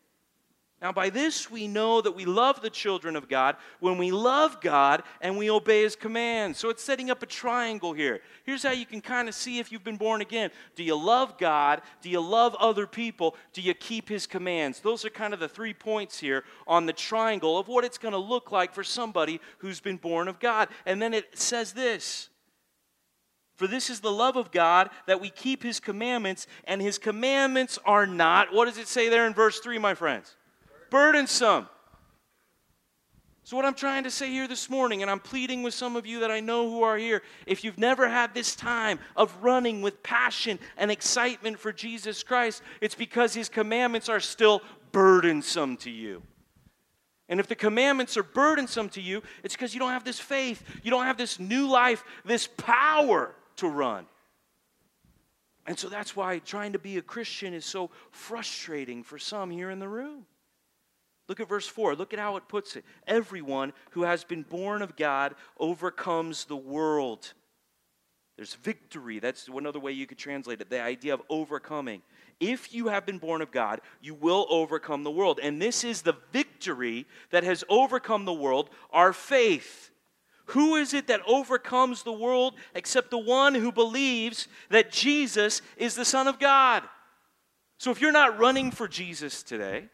Now, 0.81 0.93
by 0.93 1.11
this 1.11 1.51
we 1.51 1.67
know 1.67 2.01
that 2.01 2.15
we 2.15 2.25
love 2.25 2.63
the 2.63 2.71
children 2.71 3.17
of 3.17 3.29
God 3.29 3.57
when 3.81 3.99
we 3.99 4.13
love 4.13 4.61
God 4.61 5.03
and 5.21 5.37
we 5.37 5.51
obey 5.51 5.83
His 5.83 5.97
commands. 5.97 6.59
So 6.59 6.71
it's 6.71 6.85
setting 6.85 7.11
up 7.11 7.21
a 7.21 7.27
triangle 7.27 7.93
here. 7.93 8.21
Here's 8.45 8.63
how 8.63 8.71
you 8.71 8.87
can 8.87 9.01
kind 9.01 9.29
of 9.29 9.35
see 9.35 9.59
if 9.59 9.73
you've 9.73 9.83
been 9.83 9.97
born 9.97 10.21
again. 10.21 10.51
Do 10.77 10.85
you 10.85 10.97
love 10.97 11.37
God? 11.37 11.83
Do 12.01 12.09
you 12.09 12.21
love 12.21 12.55
other 12.61 12.87
people? 12.87 13.35
Do 13.53 13.61
you 13.61 13.75
keep 13.75 14.09
His 14.09 14.29
commands? 14.29 14.79
Those 14.81 15.05
are 15.05 15.11
kind 15.11 15.35
of 15.35 15.41
the 15.41 15.49
three 15.49 15.75
points 15.75 16.21
here 16.21 16.45
on 16.67 16.87
the 16.87 16.93
triangle 16.93 17.59
of 17.59 17.67
what 17.67 17.85
it's 17.85 17.99
going 17.99 18.13
to 18.13 18.19
look 18.19 18.53
like 18.53 18.73
for 18.73 18.85
somebody 18.85 19.41
who's 19.59 19.81
been 19.81 19.97
born 19.97 20.29
of 20.29 20.39
God. 20.39 20.69
And 20.87 21.03
then 21.03 21.13
it 21.13 21.37
says 21.37 21.73
this. 21.73 22.29
For 23.57 23.67
this 23.67 23.91
is 23.91 23.99
the 23.99 24.13
love 24.13 24.37
of 24.37 24.53
God 24.53 24.91
that 25.07 25.21
we 25.21 25.31
keep 25.31 25.65
his 25.65 25.81
commandments, 25.81 26.47
and 26.63 26.81
his 26.81 26.97
commandments 26.97 27.77
are 27.85 28.07
not, 28.07 28.55
what 28.55 28.67
does 28.67 28.79
it 28.79 28.87
say 28.87 29.09
there 29.09 29.27
in 29.27 29.35
verse 29.35 29.59
3, 29.59 29.79
my 29.79 29.95
friends? 29.95 30.37
Burdensome. 30.91 31.69
So, 33.49 33.57
what 33.57 33.65
I'm 33.65 33.73
trying 33.73 34.05
to 34.05 34.11
say 34.11 34.29
here 34.29 34.47
this 34.47 34.69
morning, 34.69 35.01
and 35.01 35.11
I'm 35.11 35.21
pleading 35.21 35.63
with 35.63 35.73
some 35.73 35.97
of 35.97 36.07
you 36.07 36.21
that 36.21 36.31
I 36.31 36.41
know 36.41 36.71
who 36.71 36.83
are 36.83 36.99
here, 36.99 37.23
if 37.47 37.65
you've 37.65 37.79
never 37.79 38.07
had 38.07 38.35
this 38.35 38.55
time 38.55 38.99
of 39.17 39.35
running 39.43 39.81
with 39.81 40.03
passion 40.03 40.59
and 40.77 40.91
excitement 40.91 41.59
for 41.59 41.73
Jesus 41.73 42.23
Christ, 42.23 42.63
it's 42.83 42.95
because 42.95 43.33
His 43.33 43.49
commandments 43.49 44.11
are 44.11 44.21
still 44.21 44.61
burdensome 44.93 45.79
to 45.79 45.91
you. 45.91 46.23
And 47.31 47.41
if 47.41 47.47
the 47.47 47.55
commandments 47.55 48.19
are 48.19 48.23
burdensome 48.23 48.91
to 48.91 49.01
you, 49.01 49.23
it's 49.43 49.55
because 49.55 49.73
you 49.73 49.81
don't 49.81 49.93
have 49.93 50.05
this 50.05 50.19
faith, 50.21 50.63
you 50.83 50.91
don't 50.91 51.05
have 51.05 51.17
this 51.17 51.41
new 51.41 51.69
life, 51.69 52.05
this 52.27 52.47
power 52.47 53.35
to 53.57 53.69
run. 53.69 54.07
And 55.67 55.79
so 55.79 55.89
that's 55.89 56.17
why 56.17 56.39
trying 56.39 56.73
to 56.73 56.79
be 56.79 56.97
a 56.97 57.03
Christian 57.03 57.53
is 57.53 57.65
so 57.65 57.91
frustrating 58.11 59.03
for 59.03 59.19
some 59.19 59.51
here 59.51 59.71
in 59.71 59.79
the 59.79 59.89
room. 59.89 60.27
Look 61.29 61.41
at 61.41 61.49
verse 61.49 61.67
4. 61.67 61.95
Look 61.95 62.15
at 62.15 62.19
how 62.19 62.37
it 62.37 62.49
puts 62.49 62.75
it. 62.75 62.85
Everyone 63.07 63.73
who 63.91 64.03
has 64.03 64.25
been 64.25 64.43
born 64.43 64.81
of 64.81 64.97
God 64.97 65.35
overcomes 65.59 66.47
the 66.47 66.57
world. 66.57 67.33
There's 68.37 68.55
victory. 68.55 69.19
That's 69.19 69.49
one 69.49 69.65
another 69.65 69.81
way 69.81 69.93
you 69.93 70.07
could 70.07 70.17
translate 70.17 70.61
it. 70.61 70.71
The 70.71 70.81
idea 70.81 71.13
of 71.13 71.23
overcoming. 71.29 72.03
If 72.41 72.73
you 72.73 72.89
have 72.89 73.05
been 73.05 73.19
born 73.19 73.43
of 73.43 73.51
God, 73.51 73.81
you 74.01 74.15
will 74.15 74.47
overcome 74.49 75.03
the 75.03 75.11
world. 75.11 75.41
And 75.43 75.61
this 75.61 75.85
is 75.85 76.03
the 76.03 76.17
victory 76.33 77.05
that 77.31 77.45
has 77.45 77.65
overcome 77.69 78.25
the 78.25 78.33
world, 78.33 78.71
our 78.91 79.13
faith. 79.13 79.91
Who 80.47 80.77
is 80.77 80.95
it 80.95 81.09
that 81.09 81.21
overcomes 81.27 82.05
the 82.05 82.13
world 82.13 82.55
except 82.75 83.11
the 83.11 83.19
one 83.19 83.55
who 83.55 83.73
believes 83.73 84.49
that 84.71 84.93
Jesus 84.93 85.61
is 85.77 85.95
the 85.95 86.07
Son 86.07 86.27
of 86.27 86.39
God? 86.39 86.85
So 87.77 87.91
if 87.91 88.01
you're 88.01 88.13
not 88.13 88.39
running 88.39 88.71
for 88.71 88.89
Jesus 88.89 89.43
today, 89.43 89.89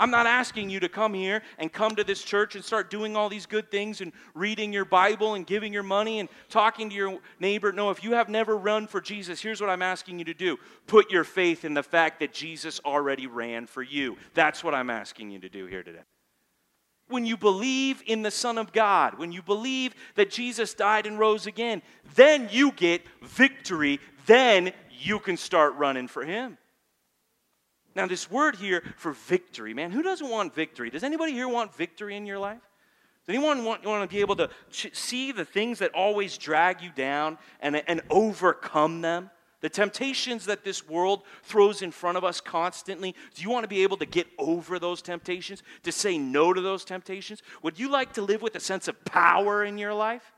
I'm 0.00 0.10
not 0.10 0.26
asking 0.26 0.70
you 0.70 0.80
to 0.80 0.88
come 0.88 1.12
here 1.12 1.42
and 1.58 1.70
come 1.70 1.94
to 1.96 2.02
this 2.02 2.22
church 2.22 2.54
and 2.54 2.64
start 2.64 2.88
doing 2.88 3.16
all 3.16 3.28
these 3.28 3.44
good 3.44 3.70
things 3.70 4.00
and 4.00 4.12
reading 4.34 4.72
your 4.72 4.86
Bible 4.86 5.34
and 5.34 5.46
giving 5.46 5.74
your 5.74 5.82
money 5.82 6.20
and 6.20 6.30
talking 6.48 6.88
to 6.88 6.96
your 6.96 7.18
neighbor. 7.38 7.70
No, 7.70 7.90
if 7.90 8.02
you 8.02 8.12
have 8.12 8.30
never 8.30 8.56
run 8.56 8.86
for 8.86 9.02
Jesus, 9.02 9.42
here's 9.42 9.60
what 9.60 9.68
I'm 9.68 9.82
asking 9.82 10.18
you 10.18 10.24
to 10.24 10.32
do 10.34 10.56
put 10.86 11.10
your 11.10 11.22
faith 11.22 11.66
in 11.66 11.74
the 11.74 11.82
fact 11.82 12.18
that 12.20 12.32
Jesus 12.32 12.80
already 12.82 13.26
ran 13.26 13.66
for 13.66 13.82
you. 13.82 14.16
That's 14.32 14.64
what 14.64 14.74
I'm 14.74 14.88
asking 14.88 15.32
you 15.32 15.38
to 15.40 15.50
do 15.50 15.66
here 15.66 15.82
today. 15.82 16.00
When 17.08 17.26
you 17.26 17.36
believe 17.36 18.02
in 18.06 18.22
the 18.22 18.30
Son 18.30 18.56
of 18.56 18.72
God, 18.72 19.18
when 19.18 19.32
you 19.32 19.42
believe 19.42 19.94
that 20.14 20.30
Jesus 20.30 20.72
died 20.72 21.04
and 21.04 21.18
rose 21.18 21.46
again, 21.46 21.82
then 22.14 22.48
you 22.50 22.72
get 22.72 23.02
victory. 23.22 24.00
Then 24.24 24.72
you 24.98 25.18
can 25.18 25.36
start 25.36 25.74
running 25.74 26.08
for 26.08 26.24
Him. 26.24 26.56
Now, 28.00 28.06
this 28.06 28.30
word 28.30 28.56
here 28.56 28.82
for 28.96 29.12
victory, 29.12 29.74
man, 29.74 29.90
who 29.90 30.02
doesn't 30.02 30.26
want 30.26 30.54
victory? 30.54 30.88
Does 30.88 31.04
anybody 31.04 31.32
here 31.32 31.48
want 31.48 31.74
victory 31.74 32.16
in 32.16 32.24
your 32.24 32.38
life? 32.38 32.62
Does 33.26 33.34
anyone 33.34 33.62
want, 33.62 33.84
want 33.84 34.08
to 34.08 34.14
be 34.14 34.22
able 34.22 34.36
to 34.36 34.48
ch- 34.70 34.88
see 34.94 35.32
the 35.32 35.44
things 35.44 35.80
that 35.80 35.92
always 35.92 36.38
drag 36.38 36.80
you 36.80 36.88
down 36.96 37.36
and, 37.60 37.76
and 37.86 38.00
overcome 38.08 39.02
them? 39.02 39.28
The 39.60 39.68
temptations 39.68 40.46
that 40.46 40.64
this 40.64 40.88
world 40.88 41.24
throws 41.42 41.82
in 41.82 41.90
front 41.90 42.16
of 42.16 42.24
us 42.24 42.40
constantly, 42.40 43.14
do 43.34 43.42
you 43.42 43.50
want 43.50 43.64
to 43.64 43.68
be 43.68 43.82
able 43.82 43.98
to 43.98 44.06
get 44.06 44.28
over 44.38 44.78
those 44.78 45.02
temptations, 45.02 45.62
to 45.82 45.92
say 45.92 46.16
no 46.16 46.54
to 46.54 46.62
those 46.62 46.86
temptations? 46.86 47.42
Would 47.62 47.78
you 47.78 47.90
like 47.90 48.14
to 48.14 48.22
live 48.22 48.40
with 48.40 48.56
a 48.56 48.60
sense 48.60 48.88
of 48.88 49.04
power 49.04 49.62
in 49.62 49.76
your 49.76 49.92
life? 49.92 50.32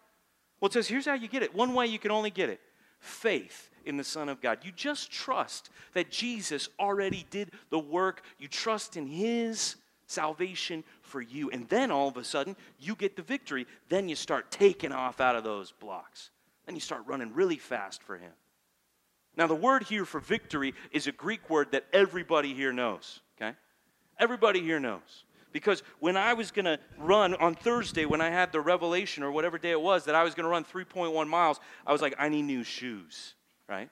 Well, 0.61 0.67
it 0.67 0.73
says 0.73 0.89
here's 0.89 1.07
how 1.07 1.15
you 1.15 1.29
get 1.29 1.45
it. 1.45 1.55
One 1.55 1.75
way 1.75 1.87
you 1.87 2.01
can 2.01 2.11
only 2.11 2.31
get 2.31 2.49
it 2.49 2.61
faith 2.99 3.71
in 3.87 3.97
the 3.97 4.05
Son 4.05 4.29
of 4.29 4.41
God. 4.41 4.59
You 4.63 4.73
just 4.73 5.11
trust 5.11 5.71
that 5.95 6.11
Jesus 6.11 6.69
already 6.79 7.27
did 7.31 7.51
the 7.71 7.79
work, 7.79 8.23
you 8.39 8.49
trust 8.49 8.97
in 8.97 9.07
His 9.07 9.77
salvation 10.07 10.85
for 11.01 11.21
you. 11.21 11.51
And 11.51 11.69
then 11.69 11.91
all 11.91 12.09
of 12.09 12.17
a 12.17 12.25
sudden, 12.25 12.57
you 12.79 12.95
get 12.95 13.17
the 13.17 13.23
victory. 13.23 13.67
Then 13.89 14.09
you 14.09 14.15
start 14.15 14.51
taking 14.51 14.93
off 14.93 15.21
out 15.21 15.37
of 15.37 15.45
those 15.45 15.73
blocks. 15.73 16.31
Then 16.67 16.75
you 16.75 16.81
start 16.81 17.03
running 17.07 17.33
really 17.35 17.57
fast 17.57 18.03
for 18.03 18.17
Him. 18.17 18.33
Now, 19.37 19.47
the 19.47 19.55
word 19.55 19.85
here 19.85 20.05
for 20.05 20.21
victory 20.21 20.75
is 20.91 21.07
a 21.07 21.13
Greek 21.13 21.49
word 21.49 21.73
that 21.73 21.87
everybody 21.93 22.53
here 22.53 22.73
knows, 22.73 23.21
okay? 23.37 23.57
Everybody 24.19 24.61
here 24.61 24.79
knows. 24.79 25.25
Because 25.53 25.83
when 26.01 26.17
I 26.17 26.35
was 26.35 26.51
going 26.51 26.65
to 26.65 26.79
run 26.99 27.35
on 27.35 27.55
Thursday, 27.55 28.05
when 28.05 28.21
I 28.21 28.31
had 28.31 28.53
the 28.53 28.61
revelation 28.61 29.23
or 29.23 29.31
whatever 29.31 29.59
day 29.59 29.71
it 29.71 29.81
was 29.81 30.05
that 30.05 30.15
I 30.15 30.23
was 30.23 30.35
going 30.35 30.45
to 30.45 30.51
run 30.51 30.65
3.1 30.65 31.29
miles, 31.29 31.61
I 31.87 31.93
was 31.93 32.03
like, 32.03 32.15
I 32.19 32.29
need 32.29 32.43
new 32.43 32.63
shoes, 32.63 33.35
right? 33.73 33.89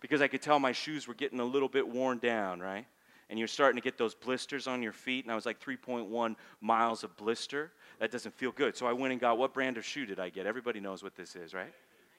Because 0.00 0.22
I 0.22 0.26
could 0.26 0.40
tell 0.40 0.58
my 0.58 0.72
shoes 0.72 1.06
were 1.06 1.14
getting 1.14 1.38
a 1.38 1.44
little 1.44 1.68
bit 1.68 1.86
worn 1.86 2.18
down, 2.18 2.60
right? 2.60 2.86
And 3.28 3.38
you're 3.38 3.48
starting 3.48 3.80
to 3.80 3.84
get 3.84 3.98
those 3.98 4.14
blisters 4.14 4.66
on 4.66 4.82
your 4.82 4.92
feet, 4.92 5.24
and 5.24 5.30
I 5.30 5.34
was 5.34 5.46
like 5.46 5.60
3.1 5.60 6.34
miles 6.60 7.04
of 7.04 7.14
blister. 7.16 7.72
That 8.00 8.10
doesn't 8.10 8.34
feel 8.34 8.52
good. 8.52 8.76
So 8.76 8.86
I 8.86 8.92
went 8.92 9.12
and 9.12 9.20
got 9.20 9.38
what 9.38 9.52
brand 9.52 9.76
of 9.76 9.84
shoe 9.84 10.06
did 10.06 10.18
I 10.18 10.30
get? 10.30 10.46
Everybody 10.46 10.80
knows 10.80 11.02
what 11.02 11.14
this 11.14 11.36
is, 11.36 11.52
right? 11.54 11.72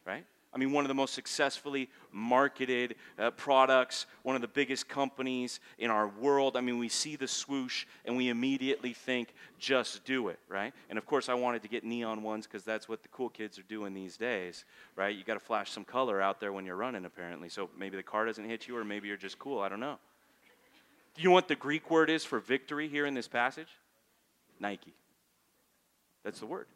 Right? 0.06 0.26
I 0.54 0.60
mean, 0.60 0.72
one 0.72 0.84
of 0.84 0.88
the 0.88 0.94
most 0.94 1.14
successfully 1.16 1.90
marketed 2.12 2.96
uh, 3.18 3.32
products, 3.32 4.06
one 4.22 4.36
of 4.36 4.42
the 4.42 4.48
biggest 4.48 4.88
companies 4.88 5.60
in 5.80 5.90
our 5.90 6.08
world. 6.08 6.56
I 6.56 6.62
mean, 6.62 6.78
we 6.78 6.90
see 6.90 7.16
the 7.16 7.28
swoosh 7.28 7.86
and 8.06 8.16
we 8.16 8.30
immediately 8.30 8.94
think, 8.94 9.34
just 9.58 10.06
do 10.06 10.28
it, 10.28 10.40
right? 10.48 10.74
And 10.90 11.00
of 11.00 11.06
course, 11.08 11.28
I 11.28 11.34
wanted 11.34 11.64
to 11.64 11.68
get 11.68 11.84
neon 11.84 12.22
ones 12.22 12.46
because 12.46 12.64
that's 12.64 12.88
what 12.88 13.02
the 13.02 13.10
cool 13.10 13.30
kids 13.30 13.58
are 13.58 13.64
doing 13.64 13.94
these 13.94 14.16
days, 14.16 14.66
right? 14.96 15.16
You 15.16 15.24
got 15.24 15.34
to 15.34 15.40
flash 15.40 15.72
some 15.72 15.86
color 15.86 16.22
out 16.22 16.40
there 16.40 16.54
when 16.54 16.66
you're 16.66 16.76
running, 16.76 17.06
apparently. 17.06 17.50
So 17.50 17.70
maybe 17.78 17.98
the 17.98 18.04
car 18.04 18.26
doesn't 18.26 18.46
hit 18.46 18.68
you, 18.68 18.78
or 18.78 18.84
maybe 18.84 19.08
you're 19.08 19.18
just 19.18 19.40
cool. 19.40 19.60
I 19.60 19.70
don't 19.70 19.80
know. 19.80 19.98
Do 21.16 21.22
you 21.22 21.30
know 21.30 21.34
what 21.34 21.48
the 21.48 21.56
Greek 21.56 21.90
word 21.90 22.10
is 22.10 22.24
for 22.24 22.40
victory 22.40 22.88
here 22.88 23.06
in 23.06 23.14
this 23.14 23.28
passage? 23.28 23.70
Nike. 24.60 24.94
That's 26.24 26.40
the 26.40 26.46
word. 26.46 26.68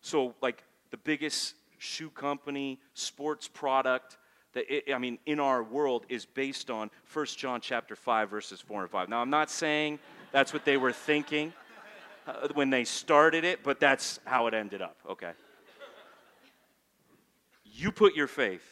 So, 0.00 0.34
like, 0.42 0.64
the 0.90 0.96
biggest 0.96 1.54
shoe 1.84 2.10
company, 2.10 2.80
sports 2.94 3.48
product 3.48 4.18
that 4.54 4.64
it, 4.72 4.92
I 4.92 4.98
mean 4.98 5.18
in 5.26 5.38
our 5.38 5.62
world 5.62 6.06
is 6.08 6.24
based 6.24 6.70
on 6.70 6.90
1 7.12 7.26
John 7.36 7.60
chapter 7.60 7.94
5 7.94 8.30
verses 8.30 8.60
4 8.60 8.82
and 8.82 8.90
5. 8.90 9.08
Now 9.08 9.20
I'm 9.20 9.30
not 9.30 9.50
saying 9.50 9.98
that's 10.32 10.52
what 10.52 10.64
they 10.64 10.76
were 10.76 10.92
thinking 10.92 11.52
uh, 12.26 12.48
when 12.54 12.70
they 12.70 12.84
started 12.84 13.44
it, 13.44 13.62
but 13.62 13.78
that's 13.78 14.18
how 14.24 14.46
it 14.46 14.54
ended 14.54 14.80
up. 14.80 14.96
Okay. 15.08 15.32
You 17.64 17.92
put 17.92 18.14
your 18.14 18.28
faith 18.28 18.64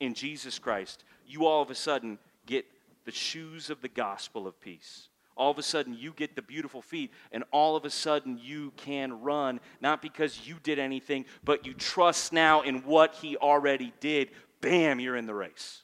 in 0.00 0.14
Jesus 0.14 0.58
Christ, 0.58 1.04
you 1.26 1.46
all 1.46 1.62
of 1.62 1.70
a 1.70 1.74
sudden 1.74 2.18
get 2.46 2.66
the 3.04 3.12
shoes 3.12 3.70
of 3.70 3.80
the 3.80 3.88
gospel 3.88 4.46
of 4.46 4.60
peace 4.60 5.08
all 5.36 5.50
of 5.50 5.58
a 5.58 5.62
sudden 5.62 5.94
you 5.94 6.12
get 6.12 6.34
the 6.34 6.42
beautiful 6.42 6.82
feet, 6.82 7.12
and 7.32 7.44
all 7.50 7.76
of 7.76 7.84
a 7.84 7.90
sudden 7.90 8.38
you 8.42 8.72
can 8.76 9.20
run, 9.20 9.60
not 9.80 10.02
because 10.02 10.46
you 10.46 10.56
did 10.62 10.78
anything, 10.78 11.26
but 11.44 11.66
you 11.66 11.74
trust 11.74 12.32
now 12.32 12.62
in 12.62 12.76
what 12.84 13.14
He 13.14 13.36
already 13.36 13.92
did. 14.00 14.30
Bam, 14.60 14.98
you're 14.98 15.16
in 15.16 15.26
the 15.26 15.34
race. 15.34 15.82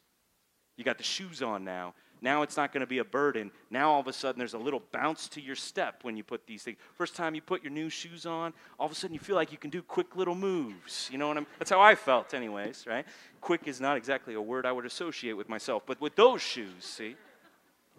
You 0.76 0.84
got 0.84 0.98
the 0.98 1.04
shoes 1.04 1.42
on 1.42 1.64
now. 1.64 1.94
Now 2.22 2.42
it's 2.42 2.56
not 2.56 2.72
going 2.72 2.82
to 2.82 2.86
be 2.86 2.98
a 2.98 3.04
burden. 3.04 3.50
Now 3.68 3.90
all 3.90 4.00
of 4.00 4.06
a 4.06 4.12
sudden 4.12 4.38
there's 4.38 4.54
a 4.54 4.58
little 4.58 4.82
bounce 4.92 5.28
to 5.30 5.40
your 5.40 5.56
step 5.56 6.04
when 6.04 6.16
you 6.16 6.22
put 6.22 6.46
these 6.46 6.62
things. 6.62 6.78
First 6.94 7.16
time 7.16 7.34
you 7.34 7.42
put 7.42 7.64
your 7.64 7.72
new 7.72 7.90
shoes 7.90 8.26
on, 8.26 8.54
all 8.78 8.86
of 8.86 8.92
a 8.92 8.94
sudden 8.94 9.12
you 9.12 9.18
feel 9.18 9.34
like 9.34 9.50
you 9.50 9.58
can 9.58 9.70
do 9.70 9.82
quick 9.82 10.14
little 10.14 10.36
moves. 10.36 11.08
You 11.10 11.18
know 11.18 11.26
what 11.26 11.36
I'm 11.36 11.46
That's 11.58 11.70
how 11.70 11.80
I 11.80 11.96
felt 11.96 12.32
anyways, 12.32 12.86
right? 12.86 13.04
Quick 13.40 13.62
is 13.66 13.80
not 13.80 13.96
exactly 13.96 14.34
a 14.34 14.40
word 14.40 14.66
I 14.66 14.72
would 14.72 14.86
associate 14.86 15.32
with 15.32 15.48
myself, 15.48 15.82
but 15.84 16.00
with 16.00 16.14
those 16.14 16.40
shoes, 16.40 16.84
see? 16.84 17.16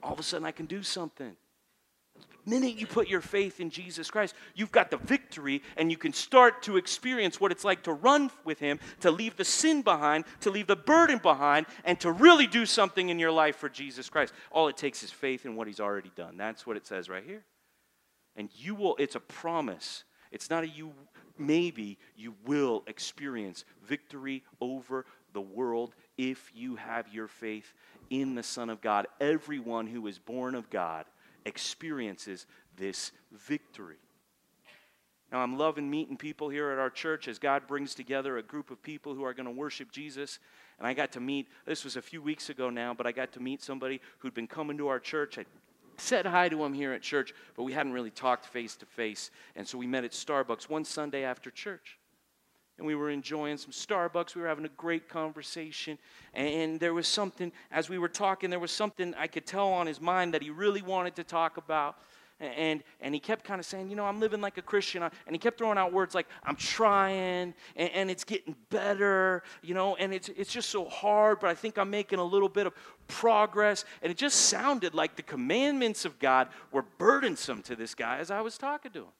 All 0.01 0.13
of 0.13 0.19
a 0.19 0.23
sudden 0.23 0.45
I 0.45 0.51
can 0.51 0.67
do 0.67 0.83
something 0.83 1.35
minute 2.45 2.79
you 2.79 2.85
put 2.85 3.07
your 3.07 3.21
faith 3.21 3.59
in 3.59 3.69
Jesus 3.69 4.11
Christ, 4.11 4.35
you've 4.55 4.71
got 4.71 4.91
the 4.91 4.97
victory 4.97 5.61
and 5.77 5.91
you 5.91 5.97
can 5.97 6.13
start 6.13 6.63
to 6.63 6.77
experience 6.77 7.39
what 7.39 7.51
it's 7.51 7.63
like 7.63 7.83
to 7.83 7.93
run 7.93 8.31
with 8.43 8.59
Him, 8.59 8.79
to 9.01 9.11
leave 9.11 9.35
the 9.35 9.45
sin 9.45 9.81
behind, 9.81 10.25
to 10.41 10.51
leave 10.51 10.67
the 10.67 10.75
burden 10.75 11.19
behind, 11.19 11.65
and 11.83 11.99
to 12.01 12.11
really 12.11 12.47
do 12.47 12.65
something 12.65 13.09
in 13.09 13.19
your 13.19 13.31
life 13.31 13.55
for 13.55 13.69
Jesus 13.69 14.09
Christ. 14.09 14.33
All 14.51 14.67
it 14.67 14.77
takes 14.77 15.03
is 15.03 15.11
faith 15.11 15.45
in 15.45 15.55
what 15.55 15.67
He's 15.67 15.79
already 15.79 16.11
done. 16.15 16.37
That's 16.37 16.65
what 16.65 16.77
it 16.77 16.85
says 16.85 17.09
right 17.09 17.23
here. 17.25 17.43
And 18.35 18.49
you 18.55 18.75
will, 18.75 18.95
it's 18.97 19.15
a 19.15 19.19
promise. 19.19 20.03
It's 20.31 20.49
not 20.49 20.63
a 20.63 20.67
you, 20.67 20.93
maybe 21.37 21.97
you 22.15 22.33
will 22.45 22.83
experience 22.87 23.65
victory 23.83 24.43
over 24.59 25.05
the 25.33 25.41
world 25.41 25.95
if 26.17 26.51
you 26.55 26.75
have 26.75 27.07
your 27.13 27.27
faith 27.27 27.73
in 28.09 28.35
the 28.35 28.43
Son 28.43 28.69
of 28.69 28.81
God. 28.81 29.07
Everyone 29.19 29.87
who 29.87 30.07
is 30.07 30.19
born 30.19 30.55
of 30.55 30.69
God 30.69 31.05
experiences 31.45 32.45
this 32.77 33.11
victory. 33.31 33.97
Now, 35.31 35.39
I'm 35.39 35.57
loving 35.57 35.89
meeting 35.89 36.15
people 36.15 36.49
here 36.49 36.69
at 36.69 36.77
our 36.77 36.91
church 36.91 37.27
as 37.27 37.39
God 37.39 37.67
brings 37.67 37.95
together 37.95 38.37
a 38.37 38.43
group 38.43 38.69
of 38.69 38.83
people 38.83 39.15
who 39.15 39.23
are 39.23 39.33
going 39.33 39.47
to 39.47 39.51
worship 39.51 39.91
Jesus. 39.91 40.37
And 40.77 40.87
I 40.87 40.93
got 40.93 41.11
to 41.13 41.19
meet, 41.19 41.47
this 41.65 41.83
was 41.83 41.95
a 41.95 42.01
few 42.01 42.21
weeks 42.21 42.49
ago 42.49 42.69
now, 42.69 42.93
but 42.93 43.07
I 43.07 43.11
got 43.11 43.31
to 43.33 43.39
meet 43.39 43.61
somebody 43.63 43.99
who'd 44.19 44.35
been 44.35 44.47
coming 44.47 44.77
to 44.77 44.89
our 44.89 44.99
church. 44.99 45.39
I 45.39 45.45
said 45.97 46.27
hi 46.27 46.49
to 46.49 46.63
him 46.63 46.73
here 46.73 46.93
at 46.93 47.01
church, 47.01 47.33
but 47.55 47.63
we 47.63 47.73
hadn't 47.73 47.93
really 47.93 48.11
talked 48.11 48.45
face 48.45 48.75
to 48.75 48.85
face. 48.85 49.31
And 49.55 49.67
so 49.67 49.77
we 49.77 49.87
met 49.87 50.03
at 50.03 50.11
Starbucks 50.11 50.69
one 50.69 50.85
Sunday 50.85 51.23
after 51.23 51.49
church 51.49 51.97
and 52.77 52.87
we 52.87 52.95
were 52.95 53.09
enjoying 53.09 53.57
some 53.57 53.71
Starbucks. 53.71 54.35
We 54.35 54.41
were 54.41 54.47
having 54.47 54.65
a 54.65 54.69
great 54.69 55.07
conversation. 55.07 55.97
And 56.33 56.79
there 56.79 56.93
was 56.93 57.07
something, 57.07 57.51
as 57.71 57.89
we 57.89 57.99
were 57.99 58.09
talking, 58.09 58.49
there 58.49 58.59
was 58.59 58.71
something 58.71 59.13
I 59.15 59.27
could 59.27 59.45
tell 59.45 59.71
on 59.71 59.85
his 59.85 60.01
mind 60.01 60.33
that 60.33 60.41
he 60.41 60.49
really 60.49 60.81
wanted 60.81 61.15
to 61.17 61.23
talk 61.23 61.57
about. 61.57 61.97
And, 62.39 62.83
and 62.99 63.13
he 63.13 63.19
kept 63.19 63.45
kind 63.45 63.59
of 63.59 63.65
saying, 63.65 63.89
You 63.89 63.95
know, 63.95 64.05
I'm 64.05 64.19
living 64.19 64.41
like 64.41 64.57
a 64.57 64.61
Christian. 64.61 65.03
And 65.03 65.11
he 65.31 65.37
kept 65.37 65.59
throwing 65.59 65.77
out 65.77 65.93
words 65.93 66.15
like, 66.15 66.27
I'm 66.43 66.55
trying, 66.55 67.53
and, 67.75 67.89
and 67.91 68.11
it's 68.11 68.23
getting 68.23 68.55
better, 68.69 69.43
you 69.61 69.75
know, 69.75 69.95
and 69.95 70.11
it's, 70.13 70.29
it's 70.29 70.51
just 70.51 70.69
so 70.69 70.85
hard, 70.85 71.39
but 71.39 71.51
I 71.51 71.53
think 71.53 71.77
I'm 71.77 71.91
making 71.91 72.19
a 72.19 72.23
little 72.23 72.49
bit 72.49 72.65
of 72.65 72.73
progress. 73.07 73.85
And 74.01 74.11
it 74.11 74.17
just 74.17 74.47
sounded 74.47 74.95
like 74.95 75.15
the 75.15 75.21
commandments 75.21 76.05
of 76.05 76.17
God 76.17 76.49
were 76.71 76.83
burdensome 76.97 77.61
to 77.63 77.75
this 77.75 77.93
guy 77.93 78.17
as 78.17 78.31
I 78.31 78.41
was 78.41 78.57
talking 78.57 78.91
to 78.93 78.99
him. 79.01 79.11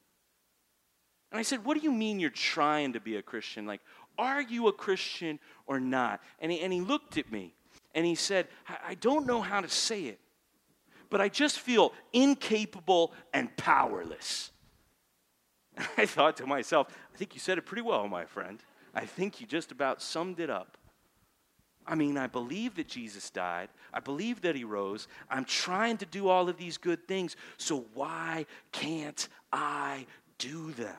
And 1.34 1.40
I 1.40 1.42
said, 1.42 1.66
What 1.66 1.76
do 1.76 1.84
you 1.84 1.92
mean 1.92 2.20
you're 2.20 2.30
trying 2.30 2.94
to 2.94 3.00
be 3.00 3.18
a 3.18 3.22
Christian? 3.24 3.66
Like, 3.66 3.82
are 4.20 4.42
you 4.42 4.68
a 4.68 4.72
Christian 4.72 5.40
or 5.66 5.80
not? 5.80 6.22
And 6.40 6.52
he, 6.52 6.60
and 6.60 6.72
he 6.72 6.80
looked 6.80 7.18
at 7.18 7.32
me 7.32 7.56
and 7.96 8.06
he 8.06 8.14
said, 8.14 8.48
I, 8.70 8.78
I 8.90 8.94
don't 8.94 9.26
know 9.26 9.42
how 9.42 9.60
to 9.60 9.68
say 9.68 10.04
it, 10.04 10.20
but 11.10 11.20
I 11.20 11.30
just 11.30 11.60
feel 11.60 11.92
incapable 12.14 13.14
and 13.34 13.56
powerless. 13.58 14.52
I 15.98 16.06
thought 16.06 16.38
to 16.38 16.46
myself, 16.46 16.88
I 17.12 17.18
think 17.18 17.34
you 17.34 17.40
said 17.40 17.58
it 17.58 17.66
pretty 17.66 17.82
well, 17.82 18.08
my 18.08 18.26
friend. 18.26 18.60
I 18.94 19.08
think 19.08 19.42
you 19.42 19.48
just 19.48 19.72
about 19.72 20.04
summed 20.04 20.40
it 20.40 20.52
up. 20.52 20.78
I 21.88 21.96
mean, 21.96 22.16
I 22.16 22.28
believe 22.28 22.76
that 22.76 22.88
Jesus 22.88 23.32
died. 23.32 23.70
I 23.92 24.00
believe 24.02 24.42
that 24.42 24.56
he 24.56 24.64
rose. 24.64 25.08
I'm 25.32 25.46
trying 25.46 25.98
to 25.98 26.06
do 26.06 26.30
all 26.30 26.48
of 26.48 26.58
these 26.58 26.78
good 26.78 27.08
things. 27.08 27.36
So 27.58 27.86
why 27.96 28.46
can't 28.72 29.28
I 29.52 30.06
do 30.38 30.72
them? 30.74 30.96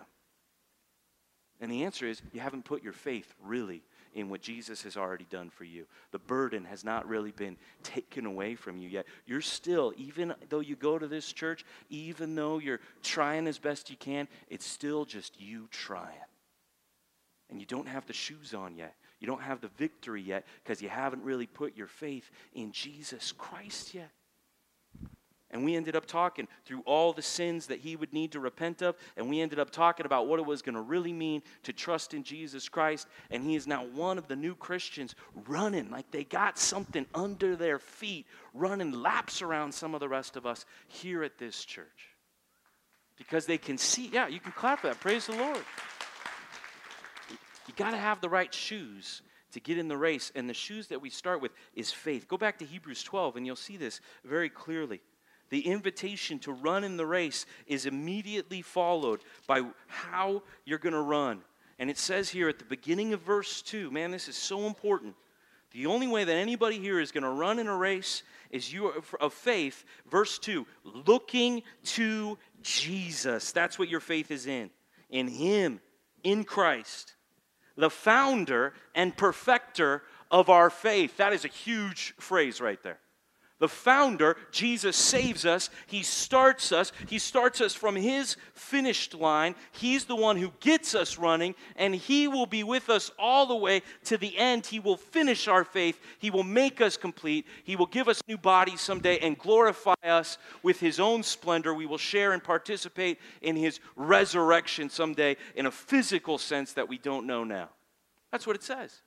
And 1.65 1.73
the 1.73 1.85
answer 1.85 2.07
is 2.07 2.21
you 2.35 2.41
haven't 2.41 2.67
put 2.67 2.83
your 2.83 2.93
faith 2.93 3.33
really 3.43 3.83
in 4.13 4.29
what 4.29 4.43
Jesus 4.43 4.83
has 4.83 4.99
already 4.99 5.25
done 5.31 5.49
for 5.49 5.65
you. 5.65 5.87
The 6.11 6.19
burden 6.19 6.67
has 6.67 6.85
not 6.85 7.09
really 7.09 7.31
been 7.31 7.57
taken 7.83 8.27
away 8.27 8.55
from 8.55 8.77
you 8.77 8.87
yet. 8.87 9.07
You're 9.25 9.41
still, 9.41 9.95
even 9.97 10.35
though 10.51 10.61
you 10.61 10.77
go 10.77 10.99
to 10.99 11.09
this 11.09 11.33
church, 11.33 11.65
even 11.89 12.35
though 12.35 12.59
you're 12.59 12.81
trying 13.03 13.47
as 13.47 13.57
best 13.57 13.89
you 13.89 13.97
can, 13.97 14.29
it's 14.51 14.67
still 14.67 15.07
just 15.07 15.41
you 15.41 15.67
trying. 15.71 16.13
And 17.49 17.61
you 17.61 17.67
don't 17.67 17.89
have 17.89 18.05
the 18.05 18.13
shoes 18.13 18.53
on 18.53 18.77
yet. 18.77 18.95
You 19.19 19.27
don't 19.27 19.41
have 19.41 19.63
the 19.63 19.71
victory 19.79 20.21
yet 20.21 20.45
because 20.63 20.83
you 20.83 20.91
haven't 20.91 21.25
really 21.25 21.47
put 21.47 21.79
your 21.79 21.87
faith 21.87 22.31
in 22.53 22.73
Jesus 22.73 23.33
Christ 23.33 23.95
yet. 23.95 24.11
And 25.55 25.65
we 25.65 25.77
ended 25.77 25.95
up 25.95 26.05
talking 26.05 26.49
through 26.65 26.81
all 26.81 27.13
the 27.13 27.23
sins 27.23 27.69
that 27.69 27.79
he 27.79 27.95
would 27.95 28.13
need 28.13 28.33
to 28.33 28.41
repent 28.41 28.83
of. 28.83 28.97
And 29.17 29.31
we 29.31 29.41
ended 29.41 29.61
up 29.61 29.71
talking 29.71 30.05
about 30.05 30.27
what 30.27 30.41
it 30.41 30.45
was 30.45 30.63
going 30.63 30.75
to 30.75 30.81
really 30.81 31.13
mean 31.13 31.43
to 31.63 31.73
trust 31.73 32.13
in 32.13 32.25
Jesus 32.25 32.69
Christ. 32.69 33.07
And 33.31 33.45
he 33.45 33.55
is 33.55 33.69
now 33.69 33.85
one 33.85 34.19
of 34.19 34.27
the 34.27 34.35
new 34.35 34.57
Christians 34.57 35.15
running 35.47 35.91
like 35.93 36.11
they 36.11 36.25
got 36.25 36.59
something 36.59 37.07
under 37.15 37.55
their 37.55 37.79
feet, 37.79 38.27
running 38.53 38.91
laps 38.91 39.43
around 39.43 39.73
some 39.73 39.95
of 39.95 40.01
the 40.01 40.09
rest 40.09 40.37
of 40.37 40.45
us 40.45 40.67
here 40.89 41.23
at 41.23 41.39
this 41.39 41.65
church. 41.65 42.09
Because 43.17 43.47
they 43.47 43.59
can 43.59 43.79
see, 43.79 44.11
yeah, 44.13 44.27
you 44.27 44.41
can 44.41 44.51
clap 44.51 44.83
that. 44.83 44.99
Praise 44.99 45.29
the 45.29 45.37
Lord. 45.37 45.63
You 47.69 47.75
got 47.77 47.93
to 47.93 47.97
have 47.97 48.21
the 48.21 48.29
right 48.29 48.53
shoes 48.53 49.23
to 49.53 49.61
get 49.61 49.79
in 49.79 49.87
the 49.87 49.97
race. 49.97 50.33
And 50.35 50.51
the 50.51 50.55
shoes 50.55 50.89
that 50.89 51.01
we 51.01 51.11
start 51.11 51.41
with 51.41 51.53
is 51.75 51.93
faith. 51.93 52.27
Go 52.27 52.37
back 52.37 52.59
to 52.59 52.65
Hebrews 52.65 53.05
12, 53.05 53.37
and 53.37 53.47
you'll 53.47 53.55
see 53.55 53.77
this 53.77 54.01
very 54.25 54.49
clearly. 54.49 55.01
The 55.51 55.67
invitation 55.67 56.39
to 56.41 56.53
run 56.53 56.85
in 56.85 56.97
the 56.97 57.07
race 57.07 57.47
is 57.67 57.87
immediately 57.87 58.63
followed 58.63 59.21
by 59.47 59.63
how 59.87 60.43
you're 60.65 60.79
going 60.79 60.95
to 60.95 61.01
run. 61.01 61.43
And 61.79 61.91
it 61.91 61.99
says 61.99 62.31
here 62.31 62.49
at 62.49 62.59
the 62.59 62.65
beginning 62.65 63.13
of 63.13 63.21
verse 63.21 63.63
2, 63.63 63.91
man, 63.91 64.11
this 64.11 64.29
is 64.29 64.37
so 64.37 64.67
important. 64.67 65.15
The 65.73 65.87
only 65.87 66.07
way 66.07 66.23
that 66.23 66.37
anybody 66.37 66.79
here 66.79 67.01
is 67.01 67.11
going 67.11 67.25
to 67.25 67.31
run 67.31 67.59
in 67.59 67.67
a 67.67 67.77
race 67.77 68.23
is 68.51 68.73
you 68.73 68.93
of 69.21 69.33
faith. 69.33 69.85
Verse 70.09 70.39
2, 70.39 70.65
looking 70.85 71.63
to 71.85 72.39
Jesus. 72.63 73.51
That's 73.51 73.79
what 73.79 73.89
your 73.89 74.01
faith 74.01 74.31
is 74.31 74.47
in. 74.47 74.71
In 75.11 75.27
Him, 75.27 75.81
in 76.23 76.45
Christ, 76.45 77.15
the 77.77 77.91
founder 77.91 78.73
and 78.95 79.17
perfecter 79.17 80.03
of 80.31 80.49
our 80.49 80.71
faith. 80.71 81.17
That 81.17 81.33
is 81.33 81.45
a 81.45 81.49
huge 81.49 82.15
phrase 82.19 82.61
right 82.61 82.83
there. 82.83 83.01
The 83.61 83.69
founder, 83.69 84.37
Jesus 84.51 84.97
saves 84.97 85.47
us. 85.47 85.71
He 85.87 86.03
starts 86.03 86.73
us. 86.73 86.93
He 87.09 87.21
starts 87.21 87.61
us 87.61 87.73
from 87.73 87.95
his 87.95 88.37
finished 88.53 89.15
line. 89.15 89.55
He's 89.71 90.05
the 90.07 90.17
one 90.17 90.37
who 90.37 90.53
gets 90.59 90.95
us 90.95 91.19
running, 91.19 91.55
and 91.77 91.95
he 91.95 92.27
will 92.27 92.47
be 92.47 92.65
with 92.65 92.91
us 92.91 93.13
all 93.17 93.47
the 93.47 93.55
way 93.55 93.83
to 94.05 94.19
the 94.19 94.37
end. 94.37 94.67
He 94.67 94.81
will 94.81 94.97
finish 94.97 95.47
our 95.47 95.63
faith. 95.63 96.01
He 96.19 96.31
will 96.31 96.43
make 96.43 96.81
us 96.81 96.97
complete. 96.97 97.47
He 97.63 97.77
will 97.77 97.87
give 97.87 98.09
us 98.09 98.21
new 98.27 98.37
bodies 98.37 98.81
someday 98.81 99.19
and 99.21 99.39
glorify 99.39 99.95
us 100.03 100.37
with 100.65 100.81
his 100.81 100.99
own 100.99 101.23
splendor. 101.23 101.73
We 101.75 101.87
will 101.87 101.97
share 101.97 102.33
and 102.33 102.43
participate 102.43 103.21
in 103.41 103.55
his 103.55 103.79
resurrection 103.95 104.91
someday 104.91 105.37
in 105.55 105.67
a 105.67 105.71
physical 105.71 106.39
sense 106.39 106.73
that 106.73 106.89
we 106.89 106.99
don't 106.99 107.27
know 107.27 107.45
now. 107.45 107.69
That's 108.33 108.49
what 108.49 108.57
it 108.57 108.65
says. 108.65 109.01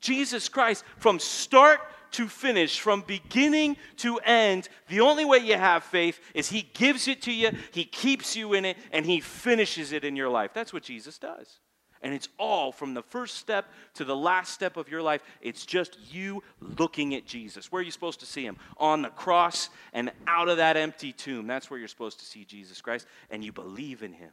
Jesus 0.00 0.48
Christ, 0.48 0.84
from 0.98 1.18
start 1.18 1.80
to 2.14 2.28
finish, 2.28 2.80
from 2.80 3.02
beginning 3.02 3.76
to 3.98 4.18
end, 4.18 4.68
the 4.88 5.00
only 5.00 5.24
way 5.24 5.38
you 5.38 5.56
have 5.56 5.84
faith 5.84 6.20
is 6.34 6.48
He 6.48 6.68
gives 6.74 7.08
it 7.08 7.22
to 7.22 7.32
you, 7.32 7.50
He 7.72 7.84
keeps 7.84 8.34
you 8.34 8.54
in 8.54 8.64
it, 8.64 8.76
and 8.92 9.06
He 9.06 9.20
finishes 9.20 9.92
it 9.92 10.04
in 10.04 10.16
your 10.16 10.28
life. 10.28 10.52
That's 10.54 10.72
what 10.72 10.82
Jesus 10.82 11.18
does. 11.18 11.60
And 12.02 12.12
it's 12.12 12.28
all 12.38 12.70
from 12.70 12.92
the 12.92 13.02
first 13.02 13.36
step 13.36 13.64
to 13.94 14.04
the 14.04 14.14
last 14.14 14.52
step 14.52 14.76
of 14.76 14.90
your 14.90 15.00
life. 15.00 15.22
It's 15.40 15.64
just 15.64 15.96
you 16.12 16.42
looking 16.60 17.14
at 17.14 17.24
Jesus. 17.24 17.72
Where 17.72 17.80
are 17.80 17.84
you 17.84 17.90
supposed 17.90 18.20
to 18.20 18.26
see 18.26 18.44
him? 18.44 18.58
On 18.76 19.00
the 19.00 19.08
cross 19.08 19.70
and 19.94 20.12
out 20.26 20.50
of 20.50 20.58
that 20.58 20.76
empty 20.76 21.12
tomb. 21.12 21.46
That's 21.46 21.70
where 21.70 21.78
you're 21.78 21.88
supposed 21.88 22.18
to 22.18 22.26
see 22.26 22.44
Jesus 22.44 22.82
Christ. 22.82 23.06
And 23.30 23.42
you 23.42 23.52
believe 23.52 24.02
in 24.02 24.12
him 24.12 24.32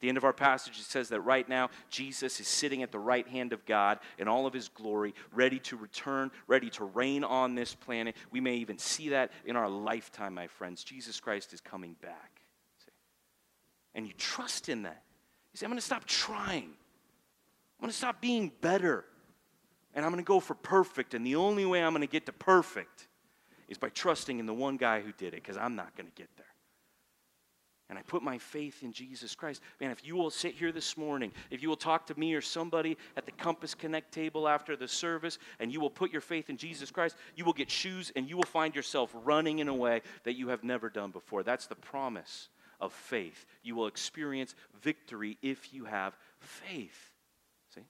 the 0.00 0.08
end 0.08 0.16
of 0.16 0.24
our 0.24 0.32
passage, 0.32 0.78
it 0.78 0.84
says 0.84 1.08
that 1.08 1.20
right 1.22 1.48
now, 1.48 1.70
Jesus 1.90 2.38
is 2.40 2.46
sitting 2.46 2.82
at 2.82 2.92
the 2.92 2.98
right 2.98 3.26
hand 3.26 3.52
of 3.52 3.64
God 3.66 3.98
in 4.18 4.28
all 4.28 4.46
of 4.46 4.52
his 4.52 4.68
glory, 4.68 5.14
ready 5.32 5.58
to 5.60 5.76
return, 5.76 6.30
ready 6.46 6.70
to 6.70 6.84
reign 6.84 7.24
on 7.24 7.54
this 7.54 7.74
planet. 7.74 8.14
We 8.30 8.40
may 8.40 8.56
even 8.56 8.78
see 8.78 9.08
that 9.10 9.32
in 9.44 9.56
our 9.56 9.68
lifetime, 9.68 10.34
my 10.34 10.46
friends. 10.46 10.84
Jesus 10.84 11.18
Christ 11.18 11.52
is 11.52 11.60
coming 11.60 11.96
back. 12.00 12.40
See? 12.84 12.92
And 13.94 14.06
you 14.06 14.12
trust 14.16 14.68
in 14.68 14.82
that. 14.82 15.02
You 15.52 15.58
say, 15.58 15.66
I'm 15.66 15.70
going 15.70 15.80
to 15.80 15.84
stop 15.84 16.04
trying, 16.04 16.70
I'm 17.78 17.82
going 17.82 17.90
to 17.90 17.96
stop 17.96 18.20
being 18.20 18.52
better, 18.60 19.04
and 19.94 20.04
I'm 20.04 20.12
going 20.12 20.22
to 20.22 20.28
go 20.28 20.38
for 20.38 20.54
perfect. 20.54 21.14
And 21.14 21.26
the 21.26 21.36
only 21.36 21.66
way 21.66 21.82
I'm 21.82 21.92
going 21.92 22.02
to 22.02 22.06
get 22.06 22.26
to 22.26 22.32
perfect 22.32 23.08
is 23.68 23.78
by 23.78 23.88
trusting 23.88 24.38
in 24.38 24.46
the 24.46 24.54
one 24.54 24.76
guy 24.76 25.00
who 25.00 25.12
did 25.12 25.34
it, 25.34 25.42
because 25.42 25.56
I'm 25.56 25.74
not 25.74 25.96
going 25.96 26.06
to 26.06 26.14
get 26.14 26.28
there 26.36 26.47
and 27.88 27.98
I 27.98 28.02
put 28.02 28.22
my 28.22 28.36
faith 28.36 28.82
in 28.82 28.92
Jesus 28.92 29.34
Christ. 29.34 29.62
Man, 29.80 29.90
if 29.90 30.04
you 30.06 30.14
will 30.14 30.30
sit 30.30 30.54
here 30.54 30.72
this 30.72 30.96
morning, 30.96 31.32
if 31.50 31.62
you 31.62 31.68
will 31.68 31.76
talk 31.76 32.06
to 32.06 32.18
me 32.18 32.34
or 32.34 32.42
somebody 32.42 32.98
at 33.16 33.24
the 33.24 33.32
Compass 33.32 33.74
Connect 33.74 34.12
table 34.12 34.46
after 34.46 34.76
the 34.76 34.88
service, 34.88 35.38
and 35.58 35.72
you 35.72 35.80
will 35.80 35.90
put 35.90 36.12
your 36.12 36.20
faith 36.20 36.50
in 36.50 36.58
Jesus 36.58 36.90
Christ, 36.90 37.16
you 37.34 37.44
will 37.44 37.54
get 37.54 37.70
shoes 37.70 38.12
and 38.14 38.28
you 38.28 38.36
will 38.36 38.44
find 38.44 38.76
yourself 38.76 39.10
running 39.24 39.60
in 39.60 39.68
a 39.68 39.74
way 39.74 40.02
that 40.24 40.34
you 40.34 40.48
have 40.48 40.62
never 40.62 40.90
done 40.90 41.10
before. 41.10 41.42
That's 41.42 41.66
the 41.66 41.76
promise 41.76 42.48
of 42.78 42.92
faith. 42.92 43.46
You 43.62 43.74
will 43.74 43.86
experience 43.86 44.54
victory 44.82 45.38
if 45.40 45.72
you 45.72 45.86
have 45.86 46.16
faith. 46.40 47.12
See? 47.74 47.82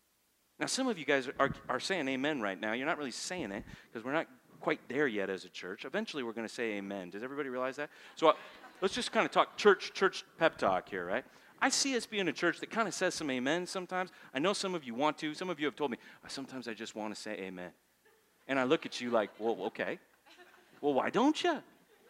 Now, 0.61 0.66
some 0.66 0.87
of 0.87 0.96
you 0.96 1.04
guys 1.04 1.28
are, 1.40 1.52
are 1.68 1.80
saying 1.80 2.06
amen 2.08 2.40
right 2.40 2.61
now. 2.61 2.72
You're 2.72 2.87
not 2.87 2.98
really 2.98 3.11
saying 3.11 3.50
it 3.50 3.64
because 3.90 4.04
we're 4.04 4.12
not 4.12 4.28
quite 4.61 4.80
there 4.88 5.06
yet 5.06 5.30
as 5.30 5.44
a 5.44 5.48
church. 5.48 5.84
Eventually, 5.84 6.22
we're 6.22 6.32
going 6.32 6.46
to 6.46 6.52
say 6.52 6.74
amen. 6.74 7.11
Does 7.11 7.22
everybody 7.22 7.48
realize 7.48 7.76
that? 7.76 7.90
So, 8.16 8.34
let's 8.80 8.94
just 8.94 9.12
kind 9.12 9.26
of 9.26 9.32
talk 9.32 9.56
church 9.56 9.92
church 9.94 10.24
pep 10.38 10.58
talk 10.58 10.88
here, 10.88 11.04
right? 11.06 11.24
I 11.60 11.68
see 11.70 11.96
us 11.96 12.06
being 12.06 12.28
a 12.28 12.32
church 12.32 12.60
that 12.60 12.70
kind 12.70 12.86
of 12.86 12.94
says 12.94 13.14
some 13.14 13.30
amen 13.30 13.66
sometimes. 13.66 14.10
I 14.32 14.38
know 14.38 14.52
some 14.52 14.74
of 14.74 14.84
you 14.84 14.94
want 14.94 15.18
to. 15.18 15.34
Some 15.34 15.50
of 15.50 15.58
you 15.58 15.66
have 15.66 15.76
told 15.76 15.90
me, 15.90 15.98
sometimes 16.28 16.68
I 16.68 16.74
just 16.74 16.94
want 16.94 17.14
to 17.14 17.20
say 17.20 17.32
amen. 17.32 17.70
And 18.46 18.58
I 18.58 18.64
look 18.64 18.86
at 18.86 19.00
you 19.00 19.10
like, 19.10 19.30
well, 19.38 19.56
okay. 19.66 19.98
Well, 20.80 20.94
why 20.94 21.10
don't 21.10 21.42
you? 21.42 21.58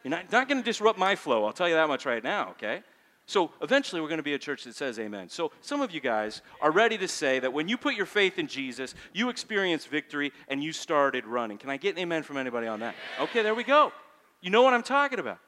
You're 0.05 0.11
not, 0.11 0.31
not 0.31 0.49
going 0.49 0.59
to 0.59 0.65
disrupt 0.65 0.99
my 0.99 1.17
flow. 1.17 1.45
I'll 1.45 1.53
tell 1.53 1.69
you 1.69 1.75
that 1.75 1.89
much 1.89 2.05
right 2.07 2.23
now, 2.23 2.51
okay? 2.51 2.83
So 3.27 3.51
eventually 3.61 4.01
we're 4.01 4.09
going 4.09 4.19
to 4.19 4.25
be 4.25 4.35
a 4.35 4.39
church 4.39 4.65
that 4.65 4.75
says 4.75 4.99
amen. 4.99 5.29
So 5.29 5.51
some 5.61 5.81
of 5.81 5.91
you 5.93 6.01
guys 6.01 6.41
are 6.61 6.71
ready 6.71 6.97
to 6.99 7.09
say 7.09 7.39
that 7.41 7.53
when 7.53 7.69
you 7.69 7.77
put 7.77 7.95
your 7.95 8.07
faith 8.07 8.39
in 8.39 8.47
Jesus, 8.47 8.95
you 9.13 9.29
experienced 9.29 9.89
victory 9.89 10.33
and 10.49 10.63
you 10.63 10.73
started 10.73 11.27
running. 11.27 11.59
Can 11.59 11.71
I 11.71 11.77
get 11.77 11.97
an 11.97 12.03
amen 12.03 12.23
from 12.23 12.37
anybody 12.37 12.67
on 12.67 12.81
that? 12.81 12.95
Okay, 13.21 13.43
there 13.43 13.55
we 13.55 13.65
go. 13.65 13.93
You 14.41 14.51
know 14.51 14.63
what 14.63 14.73
I'm 14.73 14.83
talking 14.83 15.19
about. 15.19 15.41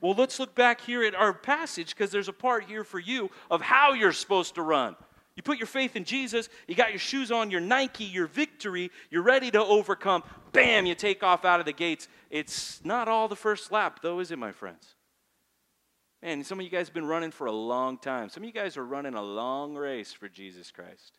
Well, 0.00 0.14
let's 0.14 0.38
look 0.38 0.54
back 0.54 0.80
here 0.80 1.02
at 1.02 1.14
our 1.14 1.32
passage 1.32 1.90
because 1.90 2.10
there's 2.10 2.28
a 2.28 2.32
part 2.32 2.64
here 2.64 2.84
for 2.84 2.98
you 2.98 3.30
of 3.50 3.60
how 3.60 3.92
you're 3.92 4.12
supposed 4.12 4.54
to 4.54 4.62
run. 4.62 4.96
You 5.34 5.42
put 5.42 5.58
your 5.58 5.66
faith 5.68 5.94
in 5.94 6.04
Jesus, 6.04 6.48
you 6.66 6.74
got 6.74 6.90
your 6.90 6.98
shoes 6.98 7.30
on, 7.30 7.50
your 7.50 7.60
Nike, 7.60 8.04
your 8.04 8.26
victory, 8.26 8.90
you're 9.08 9.22
ready 9.22 9.52
to 9.52 9.62
overcome. 9.62 10.24
Bam, 10.52 10.84
you 10.84 10.96
take 10.96 11.22
off 11.22 11.44
out 11.44 11.60
of 11.60 11.66
the 11.66 11.72
gates. 11.72 12.08
It's 12.28 12.84
not 12.84 13.06
all 13.06 13.28
the 13.28 13.36
first 13.36 13.70
lap, 13.70 14.00
though, 14.02 14.18
is 14.18 14.32
it, 14.32 14.38
my 14.38 14.50
friends? 14.50 14.96
Man, 16.22 16.42
some 16.42 16.58
of 16.58 16.64
you 16.64 16.70
guys 16.70 16.88
have 16.88 16.94
been 16.94 17.06
running 17.06 17.30
for 17.30 17.46
a 17.46 17.52
long 17.52 17.98
time. 17.98 18.28
Some 18.28 18.42
of 18.42 18.48
you 18.48 18.52
guys 18.52 18.76
are 18.76 18.84
running 18.84 19.14
a 19.14 19.22
long 19.22 19.76
race 19.76 20.12
for 20.12 20.28
Jesus 20.28 20.72
Christ. 20.72 21.18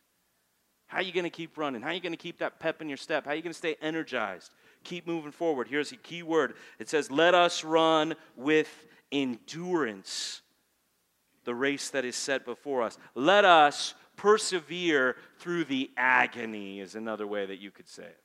How 0.86 0.98
are 0.98 1.02
you 1.02 1.12
going 1.12 1.24
to 1.24 1.30
keep 1.30 1.56
running? 1.56 1.80
How 1.80 1.88
are 1.88 1.94
you 1.94 2.00
going 2.00 2.12
to 2.12 2.18
keep 2.18 2.40
that 2.40 2.60
pep 2.60 2.82
in 2.82 2.88
your 2.88 2.98
step? 2.98 3.24
How 3.24 3.30
are 3.30 3.36
you 3.36 3.42
going 3.42 3.52
to 3.52 3.58
stay 3.58 3.76
energized? 3.80 4.52
Keep 4.84 5.06
moving 5.06 5.32
forward. 5.32 5.68
Here's 5.68 5.92
a 5.92 5.96
key 5.96 6.22
word 6.22 6.54
it 6.78 6.88
says, 6.88 7.10
Let 7.10 7.34
us 7.34 7.64
run 7.64 8.14
with 8.36 8.86
endurance 9.12 10.42
the 11.44 11.54
race 11.54 11.90
that 11.90 12.04
is 12.04 12.16
set 12.16 12.44
before 12.44 12.82
us. 12.82 12.98
Let 13.14 13.44
us 13.44 13.94
persevere 14.16 15.16
through 15.38 15.64
the 15.64 15.90
agony, 15.96 16.80
is 16.80 16.94
another 16.94 17.26
way 17.26 17.46
that 17.46 17.58
you 17.58 17.70
could 17.70 17.88
say 17.88 18.04
it. 18.04 18.20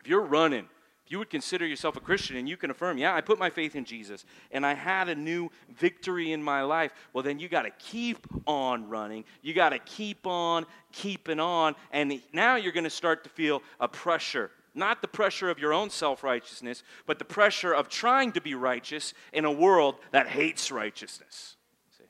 If 0.00 0.08
you're 0.08 0.22
running, 0.22 0.66
if 1.04 1.10
you 1.10 1.18
would 1.18 1.30
consider 1.30 1.66
yourself 1.66 1.96
a 1.96 2.00
Christian 2.00 2.36
and 2.36 2.48
you 2.48 2.56
can 2.56 2.70
affirm, 2.70 2.98
yeah, 2.98 3.14
I 3.14 3.20
put 3.20 3.38
my 3.38 3.50
faith 3.50 3.74
in 3.74 3.84
Jesus 3.84 4.24
and 4.52 4.64
I 4.64 4.74
had 4.74 5.08
a 5.08 5.14
new 5.14 5.50
victory 5.76 6.32
in 6.32 6.42
my 6.42 6.62
life, 6.62 6.92
well, 7.12 7.24
then 7.24 7.40
you 7.40 7.48
got 7.48 7.62
to 7.62 7.70
keep 7.70 8.26
on 8.46 8.88
running. 8.88 9.24
You 9.42 9.54
got 9.54 9.70
to 9.70 9.80
keep 9.80 10.26
on 10.26 10.66
keeping 10.92 11.40
on. 11.40 11.74
And 11.90 12.22
now 12.32 12.54
you're 12.54 12.72
going 12.72 12.84
to 12.84 12.90
start 12.90 13.24
to 13.24 13.30
feel 13.30 13.62
a 13.80 13.88
pressure 13.88 14.50
not 14.74 15.02
the 15.02 15.08
pressure 15.08 15.50
of 15.50 15.58
your 15.58 15.72
own 15.72 15.90
self 15.90 16.22
righteousness, 16.22 16.82
but 17.06 17.18
the 17.18 17.24
pressure 17.24 17.72
of 17.72 17.88
trying 17.88 18.32
to 18.32 18.40
be 18.40 18.54
righteous 18.54 19.14
in 19.32 19.44
a 19.44 19.52
world 19.52 19.96
that 20.12 20.28
hates 20.28 20.70
righteousness. 20.70 21.56
See? 21.98 22.04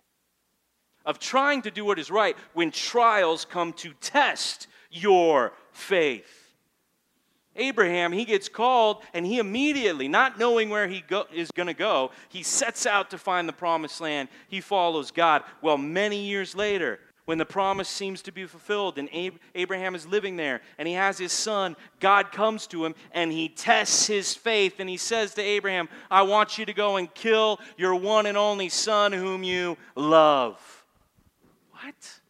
Of 1.05 1.19
trying 1.19 1.63
to 1.63 1.71
do 1.71 1.85
what 1.85 1.99
is 1.99 2.11
right 2.11 2.37
when 2.55 2.71
trials 2.71 3.45
come 3.45 3.73
to 3.75 3.93
test 4.01 4.69
your 4.91 5.53
faith. 5.73 6.43
Abraham, 7.57 8.13
he 8.13 8.25
gets 8.25 8.49
called, 8.49 9.03
and 9.13 9.27
he 9.27 9.39
immediately, 9.39 10.09
not 10.09 10.39
knowing 10.39 10.71
where 10.71 10.89
he 10.89 11.03
go, 11.07 11.27
is 11.35 11.51
going 11.51 11.67
to 11.67 11.75
go, 11.75 12.11
he 12.31 12.43
sets 12.43 12.87
out 12.87 13.11
to 13.11 13.19
find 13.19 13.47
the 13.47 13.53
promised 13.53 14.01
land. 14.01 14.31
He 14.49 14.61
follows 14.61 15.11
God. 15.11 15.43
Well, 15.61 15.77
many 15.77 16.25
years 16.25 16.57
later, 16.57 16.99
when 17.25 17.39
the 17.39 17.45
promise 17.45 17.89
seems 17.89 18.21
to 18.23 18.33
be 18.33 18.47
fulfilled 18.47 18.99
and 18.99 19.09
Abraham 19.55 19.95
is 19.95 20.07
living 20.07 20.37
there 20.37 20.61
and 20.77 20.89
he 20.89 20.95
has 20.95 21.19
his 21.19 21.33
son, 21.33 21.77
God 22.01 22.33
comes 22.33 22.67
to 22.69 22.85
him 22.85 22.95
and 23.13 23.31
he 23.31 23.49
tests 23.49 24.07
his 24.07 24.35
faith 24.35 24.81
and 24.81 24.89
he 24.89 24.97
says 24.97 25.35
to 25.35 25.43
Abraham, 25.43 25.89
I 26.11 26.23
want 26.23 26.59
you 26.59 26.67
to 26.67 26.73
go 26.73 26.97
and 26.97 27.13
kill 27.15 27.61
your 27.77 27.95
one 27.95 28.27
and 28.27 28.37
only 28.37 28.69
son 28.69 29.13
whom 29.13 29.45
you 29.45 29.77
love. 29.95 30.85
What? 31.71 32.21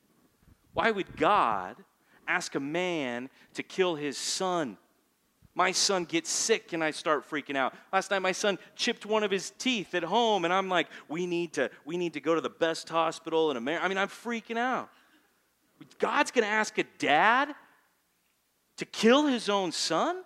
Why 0.74 0.90
would 0.90 1.16
God 1.16 1.76
ask 2.28 2.54
a 2.54 2.60
man 2.60 3.30
to 3.54 3.62
kill 3.62 3.94
his 3.94 4.18
son? 4.18 4.76
My 5.54 5.72
son 5.72 6.04
gets 6.04 6.30
sick 6.30 6.72
and 6.72 6.82
I 6.82 6.92
start 6.92 7.28
freaking 7.28 7.56
out. 7.56 7.74
Last 7.92 8.10
night 8.10 8.20
my 8.20 8.32
son 8.32 8.58
chipped 8.74 9.04
one 9.04 9.22
of 9.22 9.30
his 9.30 9.50
teeth 9.58 9.94
at 9.94 10.02
home 10.02 10.44
and 10.44 10.52
I'm 10.52 10.68
like, 10.68 10.88
we 11.08 11.26
need 11.26 11.52
to, 11.54 11.70
we 11.84 11.96
need 11.98 12.14
to 12.14 12.20
go 12.20 12.34
to 12.34 12.40
the 12.40 12.50
best 12.50 12.88
hospital 12.88 13.50
in 13.50 13.56
America. 13.56 13.84
I 13.84 13.88
mean, 13.88 13.98
I'm 13.98 14.08
freaking 14.08 14.56
out. 14.56 14.88
God's 15.98 16.30
going 16.30 16.44
to 16.44 16.50
ask 16.50 16.78
a 16.78 16.84
dad 16.98 17.54
to 18.78 18.84
kill 18.86 19.26
his 19.26 19.48
own 19.48 19.72
son? 19.72 20.22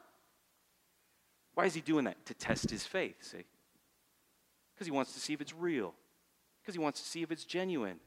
Why 1.55 1.64
is 1.64 1.74
he 1.74 1.81
doing 1.81 2.05
that? 2.05 2.24
To 2.27 2.35
test 2.35 2.70
his 2.70 2.87
faith, 2.87 3.16
see? 3.20 3.45
Because 4.74 4.87
he 4.87 4.91
wants 4.91 5.12
to 5.14 5.20
see 5.20 5.33
if 5.33 5.41
it's 5.41 5.55
real, 5.55 5.95
because 6.62 6.74
he 6.74 6.81
wants 6.81 7.01
to 7.01 7.09
see 7.09 7.22
if 7.22 7.31
it's 7.31 7.45
genuine. 7.45 7.99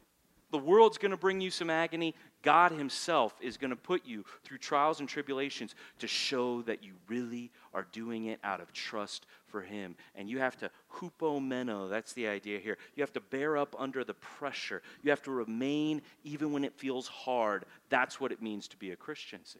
The 0.51 0.57
world's 0.57 0.97
going 0.97 1.11
to 1.11 1.17
bring 1.17 1.41
you 1.41 1.51
some 1.51 1.70
agony. 1.70 2.15
God 2.42 2.72
Himself 2.72 3.34
is 3.42 3.58
going 3.58 3.70
to 3.72 3.76
put 3.76 4.06
you 4.06 4.24
through 4.44 4.60
trials 4.60 5.00
and 5.00 5.10
tribulations 5.10 5.76
to 6.00 6.08
show 6.08 6.62
that 6.64 6.84
you 6.84 6.94
really 7.08 7.52
are 7.74 7.88
doing 7.92 8.26
it 8.26 8.40
out 8.44 8.62
of 8.62 8.72
trust 8.74 9.26
for 9.48 9.62
Him. 9.62 9.96
And 10.16 10.30
you 10.30 10.40
have 10.40 10.58
to 10.58 10.70
hupomeno, 10.94 11.90
that's 11.90 12.14
the 12.14 12.28
idea 12.28 12.60
here. 12.60 12.78
You 12.96 13.02
have 13.04 13.14
to 13.14 13.22
bear 13.22 13.58
up 13.58 13.76
under 13.78 14.04
the 14.04 14.14
pressure. 14.14 14.82
You 15.04 15.10
have 15.10 15.24
to 15.24 15.32
remain 15.32 16.02
even 16.24 16.52
when 16.54 16.64
it 16.64 16.74
feels 16.78 17.08
hard. 17.08 17.66
That's 17.90 18.20
what 18.20 18.32
it 18.32 18.42
means 18.42 18.68
to 18.70 18.78
be 18.78 18.92
a 18.92 18.96
Christian, 18.96 19.40
see? 19.44 19.60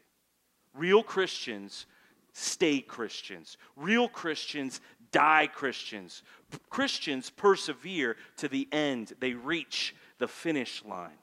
Real 0.74 1.04
Christians 1.04 1.86
stay 2.34 2.80
Christians. 2.80 3.58
Real 3.76 4.08
Christians 4.08 4.82
die 5.12 5.48
Christians. 5.48 6.24
Christians 6.70 7.30
persevere 7.30 8.16
to 8.38 8.48
the 8.48 8.68
end, 8.72 9.14
they 9.20 9.34
reach 9.34 9.96
the 10.20 10.28
finish 10.28 10.84
line. 10.86 11.18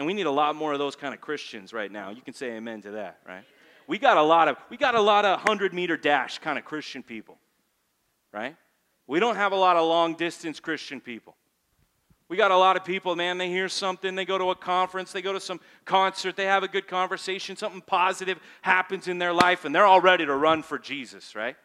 And 0.00 0.06
we 0.06 0.14
need 0.14 0.24
a 0.24 0.30
lot 0.30 0.56
more 0.56 0.72
of 0.72 0.78
those 0.78 0.96
kind 0.96 1.12
of 1.12 1.20
Christians 1.20 1.74
right 1.74 1.92
now. 1.92 2.08
You 2.08 2.22
can 2.22 2.32
say 2.32 2.52
amen 2.52 2.80
to 2.82 2.92
that, 2.92 3.18
right? 3.28 3.44
We 3.86 3.98
got 3.98 4.16
a 4.16 4.22
lot 4.22 4.48
of 4.48 4.56
we 4.70 4.78
got 4.78 4.94
a 4.94 5.00
lot 5.00 5.26
of 5.26 5.36
100 5.40 5.74
meter 5.74 5.98
dash 5.98 6.38
kind 6.38 6.58
of 6.58 6.64
Christian 6.64 7.02
people. 7.02 7.36
Right? 8.32 8.56
We 9.06 9.20
don't 9.20 9.36
have 9.36 9.52
a 9.52 9.56
lot 9.56 9.76
of 9.76 9.86
long 9.86 10.14
distance 10.14 10.58
Christian 10.58 11.02
people. 11.02 11.36
We 12.30 12.38
got 12.38 12.50
a 12.50 12.56
lot 12.56 12.78
of 12.78 12.84
people, 12.84 13.14
man, 13.14 13.36
they 13.36 13.50
hear 13.50 13.68
something, 13.68 14.14
they 14.14 14.24
go 14.24 14.38
to 14.38 14.48
a 14.52 14.54
conference, 14.54 15.12
they 15.12 15.20
go 15.20 15.34
to 15.34 15.40
some 15.40 15.60
concert, 15.84 16.34
they 16.34 16.46
have 16.46 16.62
a 16.62 16.68
good 16.68 16.88
conversation, 16.88 17.54
something 17.54 17.82
positive 17.82 18.38
happens 18.62 19.06
in 19.06 19.18
their 19.18 19.34
life, 19.34 19.66
and 19.66 19.74
they're 19.74 19.84
all 19.84 20.00
ready 20.00 20.24
to 20.24 20.34
run 20.34 20.62
for 20.62 20.78
Jesus, 20.78 21.36
right? 21.36 21.56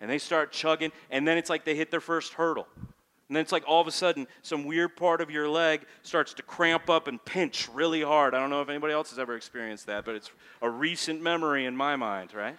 And 0.00 0.10
they 0.10 0.16
start 0.16 0.50
chugging, 0.50 0.92
and 1.10 1.28
then 1.28 1.36
it's 1.36 1.50
like 1.50 1.66
they 1.66 1.74
hit 1.74 1.90
their 1.90 2.00
first 2.00 2.32
hurdle. 2.32 2.68
And 3.28 3.34
then 3.34 3.42
it's 3.42 3.52
like 3.52 3.64
all 3.66 3.80
of 3.80 3.88
a 3.88 3.92
sudden, 3.92 4.28
some 4.42 4.64
weird 4.64 4.96
part 4.96 5.20
of 5.20 5.30
your 5.30 5.48
leg 5.48 5.84
starts 6.02 6.32
to 6.34 6.42
cramp 6.42 6.88
up 6.88 7.08
and 7.08 7.22
pinch 7.24 7.68
really 7.72 8.02
hard. 8.02 8.34
I 8.34 8.38
don't 8.38 8.50
know 8.50 8.62
if 8.62 8.68
anybody 8.68 8.92
else 8.92 9.10
has 9.10 9.18
ever 9.18 9.34
experienced 9.34 9.86
that, 9.86 10.04
but 10.04 10.14
it's 10.14 10.30
a 10.62 10.70
recent 10.70 11.20
memory 11.20 11.64
in 11.66 11.76
my 11.76 11.96
mind, 11.96 12.34
right? 12.34 12.56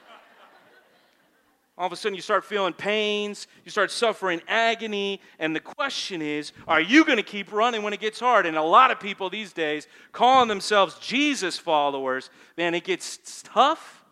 all 1.77 1.85
of 1.85 1.93
a 1.93 1.95
sudden 1.95 2.15
you 2.15 2.21
start 2.21 2.43
feeling 2.43 2.73
pains, 2.73 3.47
you 3.63 3.69
start 3.69 3.91
suffering 3.91 4.41
agony, 4.47 5.21
and 5.37 5.55
the 5.55 5.59
question 5.59 6.21
is, 6.23 6.51
are 6.67 6.81
you 6.81 7.05
going 7.05 7.17
to 7.17 7.23
keep 7.23 7.51
running 7.51 7.83
when 7.83 7.93
it 7.93 7.99
gets 7.99 8.19
hard? 8.19 8.47
And 8.47 8.57
a 8.57 8.63
lot 8.63 8.89
of 8.89 8.99
people 8.99 9.29
these 9.29 9.53
days, 9.53 9.87
calling 10.11 10.47
themselves 10.47 10.97
Jesus 10.99 11.59
followers, 11.59 12.31
man, 12.57 12.73
it 12.73 12.83
gets 12.83 13.43
tough, 13.43 14.03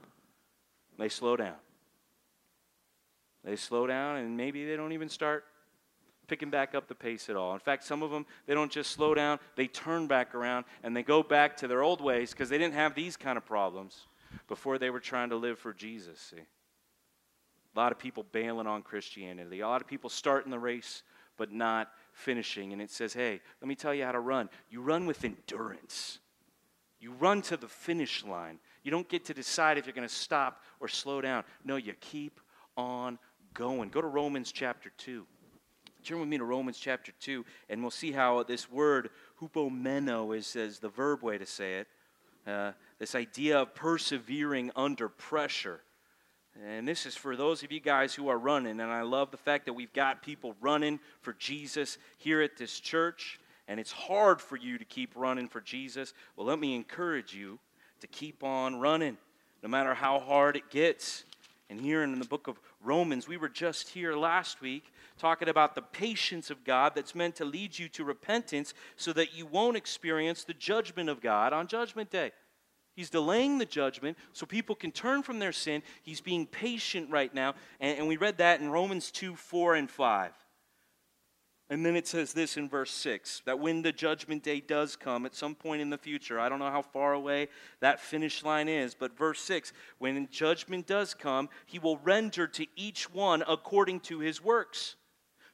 they 1.00 1.10
slow 1.10 1.36
down. 1.36 1.56
They 3.44 3.56
slow 3.56 3.88
down, 3.88 4.18
and 4.18 4.38
maybe 4.38 4.66
they 4.66 4.76
don't 4.76 4.92
even 4.92 5.10
start 5.10 5.44
picking 6.26 6.50
back 6.50 6.76
up 6.76 6.88
the 6.88 6.96
pace 6.96 7.30
at 7.30 7.36
all. 7.36 7.54
In 7.54 7.60
fact, 7.60 7.84
some 7.84 8.04
of 8.04 8.12
them, 8.12 8.26
they 8.48 8.54
don't 8.54 8.72
just 8.72 8.92
slow 8.92 9.14
down, 9.14 9.40
they 9.56 9.68
turn 9.68 10.08
back 10.08 10.36
around 10.36 10.66
and 10.84 10.96
they 10.96 11.04
go 11.04 11.24
back 11.24 11.58
to 11.58 11.68
their 11.68 11.84
old 11.84 12.02
ways 12.02 12.32
because 12.32 12.50
they 12.50 12.58
didn't 12.58 12.74
have 12.74 12.96
these 12.96 13.18
kind 13.18 13.38
of 13.38 13.46
problems 13.46 14.08
before 14.48 14.78
they 14.78 14.90
were 14.90 15.00
trying 15.00 15.30
to 15.30 15.36
live 15.36 15.60
for 15.60 15.74
Jesus, 15.74 16.20
see? 16.20 16.42
A 17.76 17.80
lot 17.80 17.92
of 17.92 18.00
people 18.00 18.26
bailing 18.32 18.68
on 18.68 18.82
Christianity. 18.82 19.60
A 19.60 19.68
lot 19.68 19.82
of 19.82 19.88
people 19.88 20.10
starting 20.10 20.52
the 20.52 20.60
race 20.60 21.04
but 21.38 21.52
not 21.52 21.92
finishing. 22.14 22.72
And 22.72 22.82
it 22.82 22.90
says, 22.90 23.14
hey, 23.14 23.42
let 23.62 23.68
me 23.68 23.76
tell 23.76 23.94
you 23.94 24.06
how 24.06 24.14
to 24.14 24.20
run. 24.20 24.50
You 24.70 24.82
run 24.82 25.06
with 25.06 25.26
endurance. 25.26 26.20
You 27.00 27.12
run 27.12 27.42
to 27.44 27.58
the 27.58 27.68
finish 27.68 28.24
line. 28.24 28.60
You 28.84 28.92
don't 28.92 29.10
get 29.10 29.26
to 29.26 29.34
decide 29.34 29.78
if 29.78 29.86
you're 29.86 29.94
going 29.94 30.08
to 30.08 30.14
stop 30.14 30.64
or 30.80 30.88
slow 30.88 31.20
down. 31.20 31.44
No, 31.64 31.76
you 31.76 31.94
keep 32.00 32.40
on 32.78 33.20
going. 33.54 33.90
Go 33.90 34.02
to 34.02 34.08
Romans 34.08 34.52
chapter 34.52 34.92
2. 34.98 35.26
Turn 36.06 36.20
with 36.20 36.30
me 36.30 36.38
to 36.38 36.46
Romans 36.46 36.78
chapter 36.78 37.12
2, 37.20 37.44
and 37.68 37.82
we'll 37.82 37.90
see 37.90 38.12
how 38.12 38.44
this 38.44 38.70
word 38.70 39.10
hupomeno 39.42 40.38
is, 40.38 40.56
is 40.56 40.78
the 40.78 40.88
verb 40.88 41.24
way 41.24 41.40
to 41.40 41.48
say 41.48 41.80
it. 41.80 41.88
Uh, 42.46 42.74
this 43.00 43.16
idea 43.16 43.62
of 43.62 43.74
persevering 43.74 44.70
under 44.76 45.10
pressure. 45.10 45.82
And 46.64 46.88
this 46.88 47.08
is 47.08 47.16
for 47.16 47.36
those 47.36 47.64
of 47.64 47.72
you 47.72 47.80
guys 47.80 48.14
who 48.14 48.28
are 48.28 48.38
running. 48.38 48.80
And 48.82 48.92
I 48.92 49.02
love 49.02 49.32
the 49.32 49.38
fact 49.38 49.66
that 49.66 49.74
we've 49.74 49.92
got 49.94 50.22
people 50.22 50.56
running 50.62 51.00
for 51.22 51.34
Jesus 51.34 51.98
here 52.20 52.44
at 52.44 52.56
this 52.56 52.80
church. 52.80 53.40
And 53.68 53.80
it's 53.80 53.92
hard 53.92 54.40
for 54.40 54.58
you 54.58 54.78
to 54.78 54.86
keep 54.86 55.12
running 55.16 55.48
for 55.48 55.60
Jesus. 55.60 56.14
Well, 56.36 56.46
let 56.46 56.60
me 56.60 56.76
encourage 56.76 57.34
you 57.34 57.58
to 58.02 58.06
keep 58.06 58.44
on 58.44 58.80
running, 58.80 59.18
no 59.64 59.70
matter 59.70 59.96
how 59.96 60.20
hard 60.20 60.56
it 60.56 60.70
gets. 60.70 61.24
And 61.70 61.82
here 61.82 62.04
in 62.04 62.20
the 62.20 62.26
book 62.26 62.48
of 62.48 62.60
Romans, 62.84 63.28
we 63.28 63.38
were 63.38 63.50
just 63.50 63.90
here 63.90 64.16
last 64.16 64.62
week 64.62 64.92
talking 65.18 65.50
about 65.50 65.74
the 65.74 65.82
patience 65.82 66.52
of 66.52 66.64
God 66.64 66.94
that's 66.94 67.16
meant 67.16 67.36
to 67.38 67.46
lead 67.46 67.78
you 67.78 67.90
to 67.90 68.04
repentance 68.04 68.74
so 68.96 69.12
that 69.14 69.36
you 69.36 69.46
won't 69.46 69.78
experience 69.78 70.44
the 70.44 70.54
judgment 70.54 71.10
of 71.10 71.22
God 71.22 71.54
on 71.54 71.68
Judgment 71.68 72.12
Day. 72.12 72.32
He's 72.96 73.10
delaying 73.10 73.58
the 73.58 73.66
judgment 73.66 74.18
so 74.32 74.46
people 74.46 74.76
can 74.76 74.92
turn 74.92 75.24
from 75.24 75.40
their 75.40 75.52
sin. 75.52 75.82
He's 76.04 76.22
being 76.22 76.46
patient 76.46 77.10
right 77.10 77.34
now. 77.34 77.56
And, 77.80 78.00
and, 78.00 78.08
we 78.08 78.16
read 78.16 78.38
that 78.38 78.62
in 78.62 78.70
Romans 78.70 79.12
2 79.12 79.36
4 79.36 79.76
and 79.76 79.90
5. 79.90 80.32
And 81.70 81.84
then 81.84 81.96
it 81.96 82.06
says 82.06 82.34
this 82.34 82.58
in 82.58 82.70
verse 82.70 82.92
6 82.92 83.42
that 83.46 83.60
when 83.60 83.82
the 83.82 83.92
judgment 83.92 84.44
day 84.44 84.60
does 84.60 84.96
come 84.96 85.26
at 85.26 85.34
some 85.34 85.56
point 85.56 85.82
in 85.82 85.90
the 85.90 85.98
future, 85.98 86.40
I 86.40 86.48
don't 86.48 86.60
know 86.60 86.70
how 86.70 86.84
far 86.84 87.14
away 87.14 87.48
that 87.80 88.00
finish 88.00 88.44
line 88.44 88.70
is, 88.70 88.94
but 88.94 89.18
verse 89.18 89.40
6 89.42 89.74
when 89.98 90.28
judgment 90.30 90.86
does 90.86 91.16
come, 91.16 91.50
he 91.66 91.80
will 91.80 91.98
render 91.98 92.46
to 92.48 92.68
each 92.76 93.12
one 93.12 93.44
according 93.48 94.02
to 94.02 94.20
his 94.20 94.44
works. 94.44 94.96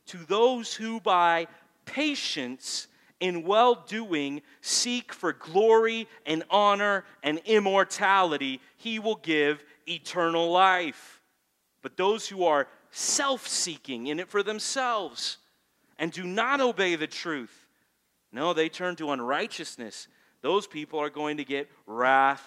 To 0.07 0.17
those 0.17 0.73
who 0.73 0.99
by 0.99 1.47
patience 1.85 2.87
in 3.21 3.43
well 3.43 3.75
doing 3.87 4.41
seek 4.59 5.13
for 5.13 5.31
glory 5.31 6.09
and 6.25 6.43
honor 6.49 7.05
and 7.23 7.39
immortality, 7.45 8.59
he 8.75 8.99
will 8.99 9.15
give 9.15 9.63
eternal 9.87 10.51
life. 10.51 11.21
But 11.81 11.95
those 11.95 12.27
who 12.27 12.43
are 12.43 12.67
self 12.89 13.47
seeking 13.47 14.07
in 14.07 14.19
it 14.19 14.27
for 14.27 14.43
themselves 14.43 15.37
and 16.01 16.11
do 16.11 16.23
not 16.23 16.59
obey 16.59 16.95
the 16.95 17.05
truth, 17.05 17.67
no, 18.31 18.53
they 18.53 18.69
turn 18.69 18.95
to 18.95 19.11
unrighteousness. 19.11 20.07
Those 20.41 20.65
people 20.65 20.99
are 20.99 21.11
going 21.11 21.37
to 21.37 21.45
get 21.45 21.69
wrath 21.85 22.43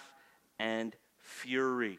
and 0.59 0.93
fury. 1.19 1.97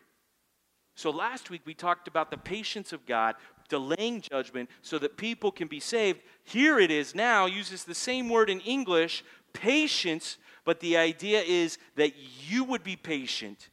So 0.96 1.08
last 1.10 1.48
week 1.48 1.62
we 1.64 1.72
talked 1.72 2.08
about 2.08 2.30
the 2.30 2.36
patience 2.36 2.92
of 2.92 3.06
God 3.06 3.36
delaying 3.70 4.20
judgment 4.20 4.68
so 4.82 4.98
that 4.98 5.16
people 5.16 5.50
can 5.50 5.66
be 5.66 5.80
saved. 5.80 6.20
Here 6.44 6.78
it 6.78 6.90
is 6.90 7.14
now, 7.14 7.46
uses 7.46 7.84
the 7.84 7.94
same 7.94 8.28
word 8.28 8.50
in 8.50 8.60
English, 8.60 9.24
patience, 9.54 10.36
but 10.66 10.80
the 10.80 10.98
idea 10.98 11.40
is 11.40 11.78
that 11.94 12.12
you 12.46 12.64
would 12.64 12.84
be 12.84 12.96
patient, 12.96 13.70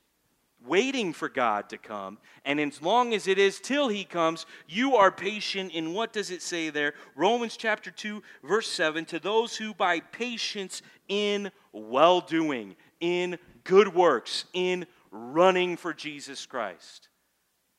waiting 0.65 1.13
for 1.13 1.29
God 1.29 1.69
to 1.69 1.77
come. 1.77 2.17
And 2.45 2.59
as 2.59 2.81
long 2.81 3.13
as 3.13 3.27
it 3.27 3.37
is 3.37 3.59
till 3.59 3.89
He 3.89 4.03
comes, 4.03 4.45
you 4.67 4.95
are 4.95 5.11
patient 5.11 5.71
in 5.73 5.93
what 5.93 6.13
does 6.13 6.31
it 6.31 6.41
say 6.41 6.69
there? 6.69 6.93
Romans 7.15 7.57
chapter 7.57 7.91
2, 7.91 8.21
verse 8.43 8.69
7 8.69 9.05
to 9.05 9.19
those 9.19 9.55
who 9.55 9.73
by 9.73 9.99
patience 9.99 10.81
in 11.07 11.51
well 11.71 12.21
doing, 12.21 12.75
in 12.99 13.37
good 13.63 13.93
works, 13.93 14.45
in 14.53 14.85
running 15.11 15.77
for 15.77 15.93
Jesus 15.93 16.45
Christ. 16.45 17.09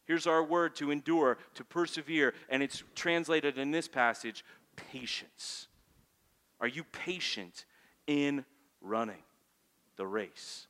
Here's 0.07 0.26
our 0.26 0.45
word 0.45 0.76
to 0.76 0.91
endure, 0.91 1.39
to 1.55 1.64
persevere, 1.64 2.35
and 2.49 2.62
it's 2.62 2.82
translated 2.95 3.59
in 3.59 3.70
this 3.70 3.89
passage 3.89 4.45
patience. 4.76 5.68
Are 6.61 6.68
you 6.68 6.85
patient 6.85 7.64
in 8.07 8.45
running 8.80 9.22
the 9.97 10.07
race? 10.07 10.66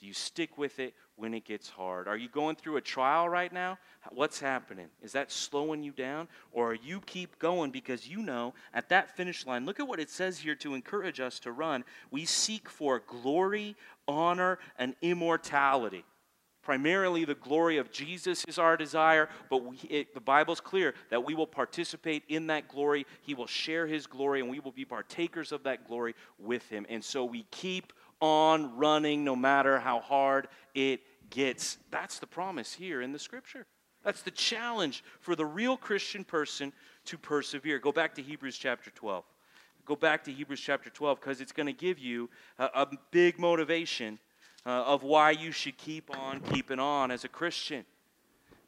Do 0.00 0.06
you 0.06 0.14
stick 0.14 0.56
with 0.56 0.78
it 0.78 0.94
when 1.16 1.34
it 1.34 1.44
gets 1.44 1.68
hard? 1.68 2.08
Are 2.08 2.16
you 2.16 2.28
going 2.30 2.56
through 2.56 2.78
a 2.78 2.80
trial 2.80 3.28
right 3.28 3.52
now? 3.52 3.78
What's 4.10 4.40
happening? 4.40 4.86
Is 5.02 5.12
that 5.12 5.30
slowing 5.30 5.82
you 5.82 5.92
down? 5.92 6.26
Or 6.52 6.74
you 6.74 7.02
keep 7.02 7.38
going 7.38 7.70
because 7.70 8.08
you 8.08 8.22
know 8.22 8.54
at 8.72 8.88
that 8.88 9.14
finish 9.14 9.44
line, 9.44 9.66
look 9.66 9.78
at 9.78 9.86
what 9.86 10.00
it 10.00 10.08
says 10.08 10.38
here 10.38 10.54
to 10.56 10.72
encourage 10.72 11.20
us 11.20 11.38
to 11.40 11.52
run. 11.52 11.84
We 12.10 12.24
seek 12.24 12.70
for 12.70 13.00
glory, 13.00 13.76
honor, 14.08 14.58
and 14.78 14.94
immortality. 15.02 16.04
Primarily, 16.62 17.24
the 17.24 17.34
glory 17.34 17.78
of 17.78 17.90
Jesus 17.90 18.44
is 18.46 18.58
our 18.58 18.76
desire, 18.76 19.28
but 19.50 19.64
we, 19.64 19.76
it, 19.88 20.14
the 20.14 20.20
Bible's 20.20 20.60
clear 20.60 20.94
that 21.10 21.24
we 21.24 21.34
will 21.34 21.46
participate 21.46 22.22
in 22.28 22.46
that 22.48 22.68
glory. 22.68 23.06
He 23.22 23.34
will 23.34 23.46
share 23.46 23.86
his 23.86 24.06
glory, 24.06 24.40
and 24.40 24.50
we 24.50 24.60
will 24.60 24.72
be 24.72 24.84
partakers 24.84 25.52
of 25.52 25.62
that 25.62 25.86
glory 25.86 26.14
with 26.38 26.68
him. 26.68 26.86
And 26.88 27.02
so 27.02 27.24
we 27.24 27.44
keep 27.50 27.92
on 28.20 28.76
running 28.76 29.24
no 29.24 29.34
matter 29.34 29.78
how 29.78 30.00
hard 30.00 30.48
it 30.74 31.00
gets. 31.30 31.78
That's 31.90 32.18
the 32.18 32.26
promise 32.26 32.74
here 32.74 33.02
in 33.02 33.12
the 33.12 33.18
scripture. 33.18 33.66
That's 34.04 34.22
the 34.22 34.30
challenge 34.30 35.04
for 35.20 35.36
the 35.36 35.44
real 35.44 35.76
Christian 35.76 36.24
person 36.24 36.72
to 37.06 37.18
persevere. 37.18 37.78
Go 37.78 37.92
back 37.92 38.14
to 38.14 38.22
Hebrews 38.22 38.56
chapter 38.56 38.90
12. 38.90 39.24
Go 39.84 39.96
back 39.96 40.24
to 40.24 40.32
Hebrews 40.32 40.60
chapter 40.60 40.90
12 40.90 41.20
because 41.20 41.40
it's 41.40 41.52
going 41.52 41.66
to 41.66 41.72
give 41.72 41.98
you 41.98 42.30
a, 42.58 42.64
a 42.74 42.88
big 43.10 43.38
motivation 43.38 44.18
uh, 44.64 44.70
of 44.84 45.02
why 45.02 45.30
you 45.30 45.52
should 45.52 45.76
keep 45.76 46.16
on 46.16 46.40
keeping 46.40 46.78
on 46.78 47.10
as 47.10 47.24
a 47.24 47.28
Christian. 47.28 47.84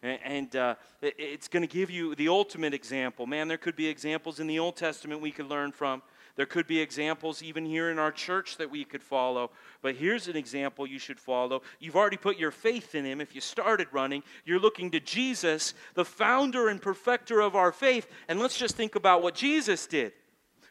And, 0.02 0.56
uh, 0.56 0.74
it's 1.00 1.46
going 1.46 1.62
to 1.62 1.72
give 1.72 1.88
you 1.88 2.16
the 2.16 2.26
ultimate 2.26 2.74
example. 2.74 3.24
Man, 3.24 3.46
there 3.46 3.56
could 3.56 3.76
be 3.76 3.86
examples 3.86 4.40
in 4.40 4.48
the 4.48 4.58
Old 4.58 4.74
Testament 4.74 5.20
we 5.20 5.30
could 5.30 5.46
learn 5.46 5.70
from. 5.70 6.02
There 6.34 6.46
could 6.46 6.66
be 6.66 6.80
examples 6.80 7.42
even 7.42 7.66
here 7.66 7.90
in 7.90 7.98
our 7.98 8.10
church 8.10 8.56
that 8.56 8.70
we 8.70 8.84
could 8.84 9.02
follow. 9.02 9.50
But 9.82 9.96
here's 9.96 10.28
an 10.28 10.36
example 10.36 10.86
you 10.86 10.98
should 10.98 11.20
follow. 11.20 11.62
You've 11.78 11.96
already 11.96 12.16
put 12.16 12.38
your 12.38 12.50
faith 12.50 12.94
in 12.94 13.04
him. 13.04 13.20
If 13.20 13.34
you 13.34 13.40
started 13.40 13.88
running, 13.92 14.22
you're 14.44 14.58
looking 14.58 14.90
to 14.92 15.00
Jesus, 15.00 15.74
the 15.94 16.06
founder 16.06 16.68
and 16.68 16.80
perfecter 16.80 17.40
of 17.40 17.54
our 17.54 17.70
faith. 17.70 18.06
And 18.28 18.40
let's 18.40 18.56
just 18.56 18.76
think 18.76 18.94
about 18.94 19.22
what 19.22 19.34
Jesus 19.34 19.86
did, 19.86 20.12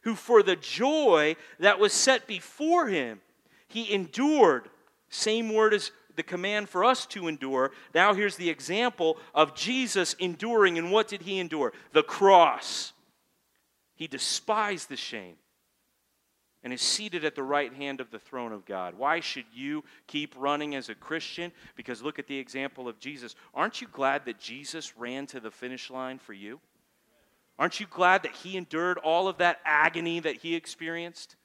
who 0.02 0.16
for 0.16 0.42
the 0.42 0.56
joy 0.56 1.36
that 1.60 1.80
was 1.80 1.94
set 1.94 2.26
before 2.26 2.88
him, 2.88 3.22
he 3.68 3.94
endured. 3.94 4.68
Same 5.10 5.54
word 5.54 5.76
as 5.76 5.92
the 6.16 6.24
command 6.24 6.70
for 6.70 6.84
us 6.84 7.06
to 7.06 7.28
endure. 7.28 7.72
Now 7.94 8.16
here's 8.16 8.36
the 8.36 8.50
example 8.50 9.18
of 9.36 9.54
Jesus 9.56 10.14
enduring. 10.16 10.80
And 10.80 10.92
what 10.92 11.08
did 11.08 11.22
he 11.22 11.40
endure? 11.40 11.72
The 11.94 12.04
cross. 12.04 12.94
He 13.94 14.08
despised 14.08 14.90
the 14.90 14.98
shame 14.98 15.36
and 16.64 16.72
is 16.72 16.82
seated 16.82 17.26
at 17.26 17.36
the 17.36 17.44
right 17.44 17.74
hand 17.74 18.00
of 18.00 18.12
the 18.12 18.20
throne 18.20 18.52
of 18.52 18.66
God. 18.66 18.96
Why 18.96 19.20
should 19.20 19.46
you 19.54 19.84
keep 20.08 20.36
running 20.38 20.76
as 20.76 20.90
a 20.90 20.96
Christian? 20.96 21.52
Because 21.76 22.02
look 22.02 22.20
at 22.20 22.28
the 22.28 22.38
example 22.38 22.88
of 22.88 23.00
Jesus. 23.00 23.36
Aren't 23.54 23.82
you 23.82 23.88
glad 23.92 24.26
that 24.26 24.40
Jesus 24.40 24.96
ran 24.98 25.26
to 25.28 25.40
the 25.40 25.52
finish 25.52 25.90
line 25.90 26.20
for 26.20 26.34
you? 26.34 26.60
Aren't 27.58 27.80
you 27.80 27.88
glad 27.90 28.24
that 28.24 28.36
he 28.36 28.58
endured 28.58 28.98
all 28.98 29.28
of 29.28 29.38
that 29.38 29.60
agony 29.66 30.20
that 30.20 30.38
he 30.38 30.56
experienced? 30.56 31.36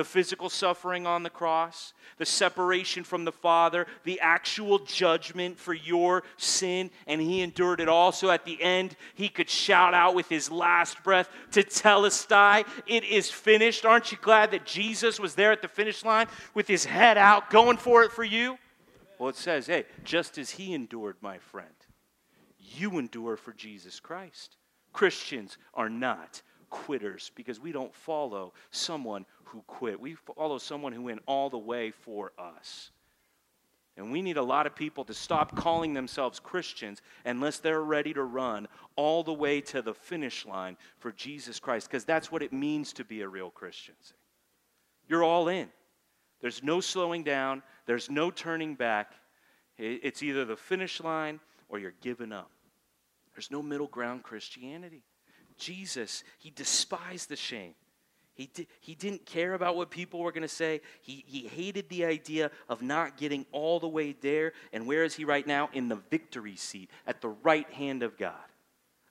The 0.00 0.04
physical 0.04 0.48
suffering 0.48 1.06
on 1.06 1.22
the 1.22 1.28
cross, 1.28 1.92
the 2.16 2.24
separation 2.24 3.04
from 3.04 3.26
the 3.26 3.32
Father, 3.32 3.86
the 4.04 4.18
actual 4.20 4.78
judgment 4.78 5.58
for 5.58 5.74
your 5.74 6.22
sin, 6.38 6.90
and 7.06 7.20
he 7.20 7.42
endured 7.42 7.80
it 7.80 7.88
all. 7.88 8.10
So 8.10 8.30
at 8.30 8.46
the 8.46 8.62
end, 8.62 8.96
he 9.14 9.28
could 9.28 9.50
shout 9.50 9.92
out 9.92 10.14
with 10.14 10.26
his 10.26 10.50
last 10.50 11.04
breath 11.04 11.28
tetelestai, 11.50 12.64
it 12.86 13.04
is 13.04 13.30
finished. 13.30 13.84
Aren't 13.84 14.10
you 14.10 14.16
glad 14.22 14.52
that 14.52 14.64
Jesus 14.64 15.20
was 15.20 15.34
there 15.34 15.52
at 15.52 15.60
the 15.60 15.68
finish 15.68 16.02
line 16.02 16.28
with 16.54 16.66
his 16.66 16.86
head 16.86 17.18
out, 17.18 17.50
going 17.50 17.76
for 17.76 18.02
it 18.02 18.10
for 18.10 18.24
you? 18.24 18.56
Well, 19.18 19.28
it 19.28 19.36
says, 19.36 19.66
hey, 19.66 19.84
just 20.02 20.38
as 20.38 20.52
he 20.52 20.72
endured, 20.72 21.16
my 21.20 21.36
friend, 21.36 21.68
you 22.58 22.98
endure 22.98 23.36
for 23.36 23.52
Jesus 23.52 24.00
Christ. 24.00 24.56
Christians 24.94 25.58
are 25.74 25.90
not 25.90 26.40
quitters 26.70 27.30
because 27.34 27.60
we 27.60 27.72
don't 27.72 27.94
follow 27.94 28.52
someone 28.70 29.26
who 29.44 29.62
quit. 29.66 30.00
We 30.00 30.14
follow 30.14 30.58
someone 30.58 30.92
who 30.92 31.02
went 31.02 31.22
all 31.26 31.50
the 31.50 31.58
way 31.58 31.90
for 31.90 32.32
us. 32.38 32.90
And 33.96 34.10
we 34.10 34.22
need 34.22 34.38
a 34.38 34.42
lot 34.42 34.66
of 34.66 34.74
people 34.74 35.04
to 35.04 35.12
stop 35.12 35.54
calling 35.56 35.92
themselves 35.92 36.40
Christians 36.40 37.02
unless 37.24 37.58
they're 37.58 37.82
ready 37.82 38.14
to 38.14 38.22
run 38.22 38.68
all 38.96 39.22
the 39.22 39.34
way 39.34 39.60
to 39.62 39.82
the 39.82 39.92
finish 39.92 40.46
line 40.46 40.76
for 40.98 41.12
Jesus 41.12 41.60
Christ, 41.60 41.88
because 41.88 42.04
that's 42.04 42.32
what 42.32 42.42
it 42.42 42.52
means 42.52 42.94
to 42.94 43.04
be 43.04 43.20
a 43.20 43.28
real 43.28 43.50
Christian. 43.50 43.94
You're 45.06 45.24
all 45.24 45.48
in. 45.48 45.68
There's 46.40 46.62
no 46.62 46.80
slowing 46.80 47.24
down, 47.24 47.62
there's 47.84 48.08
no 48.08 48.30
turning 48.30 48.74
back. 48.74 49.12
It's 49.76 50.22
either 50.22 50.44
the 50.44 50.56
finish 50.56 51.00
line 51.00 51.40
or 51.68 51.78
you're 51.78 51.92
giving 52.00 52.32
up. 52.32 52.50
There's 53.34 53.50
no 53.50 53.62
middle 53.62 53.86
ground 53.86 54.22
Christianity. 54.22 55.02
Jesus, 55.60 56.24
he 56.38 56.50
despised 56.50 57.28
the 57.28 57.36
shame. 57.36 57.74
He, 58.34 58.46
di- 58.46 58.66
he 58.80 58.94
didn't 58.94 59.26
care 59.26 59.52
about 59.52 59.76
what 59.76 59.90
people 59.90 60.20
were 60.20 60.32
going 60.32 60.42
to 60.42 60.48
say. 60.48 60.80
He, 61.02 61.24
he 61.26 61.46
hated 61.46 61.88
the 61.90 62.06
idea 62.06 62.50
of 62.68 62.80
not 62.80 63.18
getting 63.18 63.44
all 63.52 63.78
the 63.78 63.88
way 63.88 64.16
there. 64.20 64.54
And 64.72 64.86
where 64.86 65.04
is 65.04 65.14
he 65.14 65.24
right 65.24 65.46
now? 65.46 65.68
In 65.74 65.88
the 65.88 65.98
victory 66.10 66.56
seat 66.56 66.90
at 67.06 67.20
the 67.20 67.28
right 67.28 67.70
hand 67.70 68.02
of 68.02 68.16
God, 68.16 68.32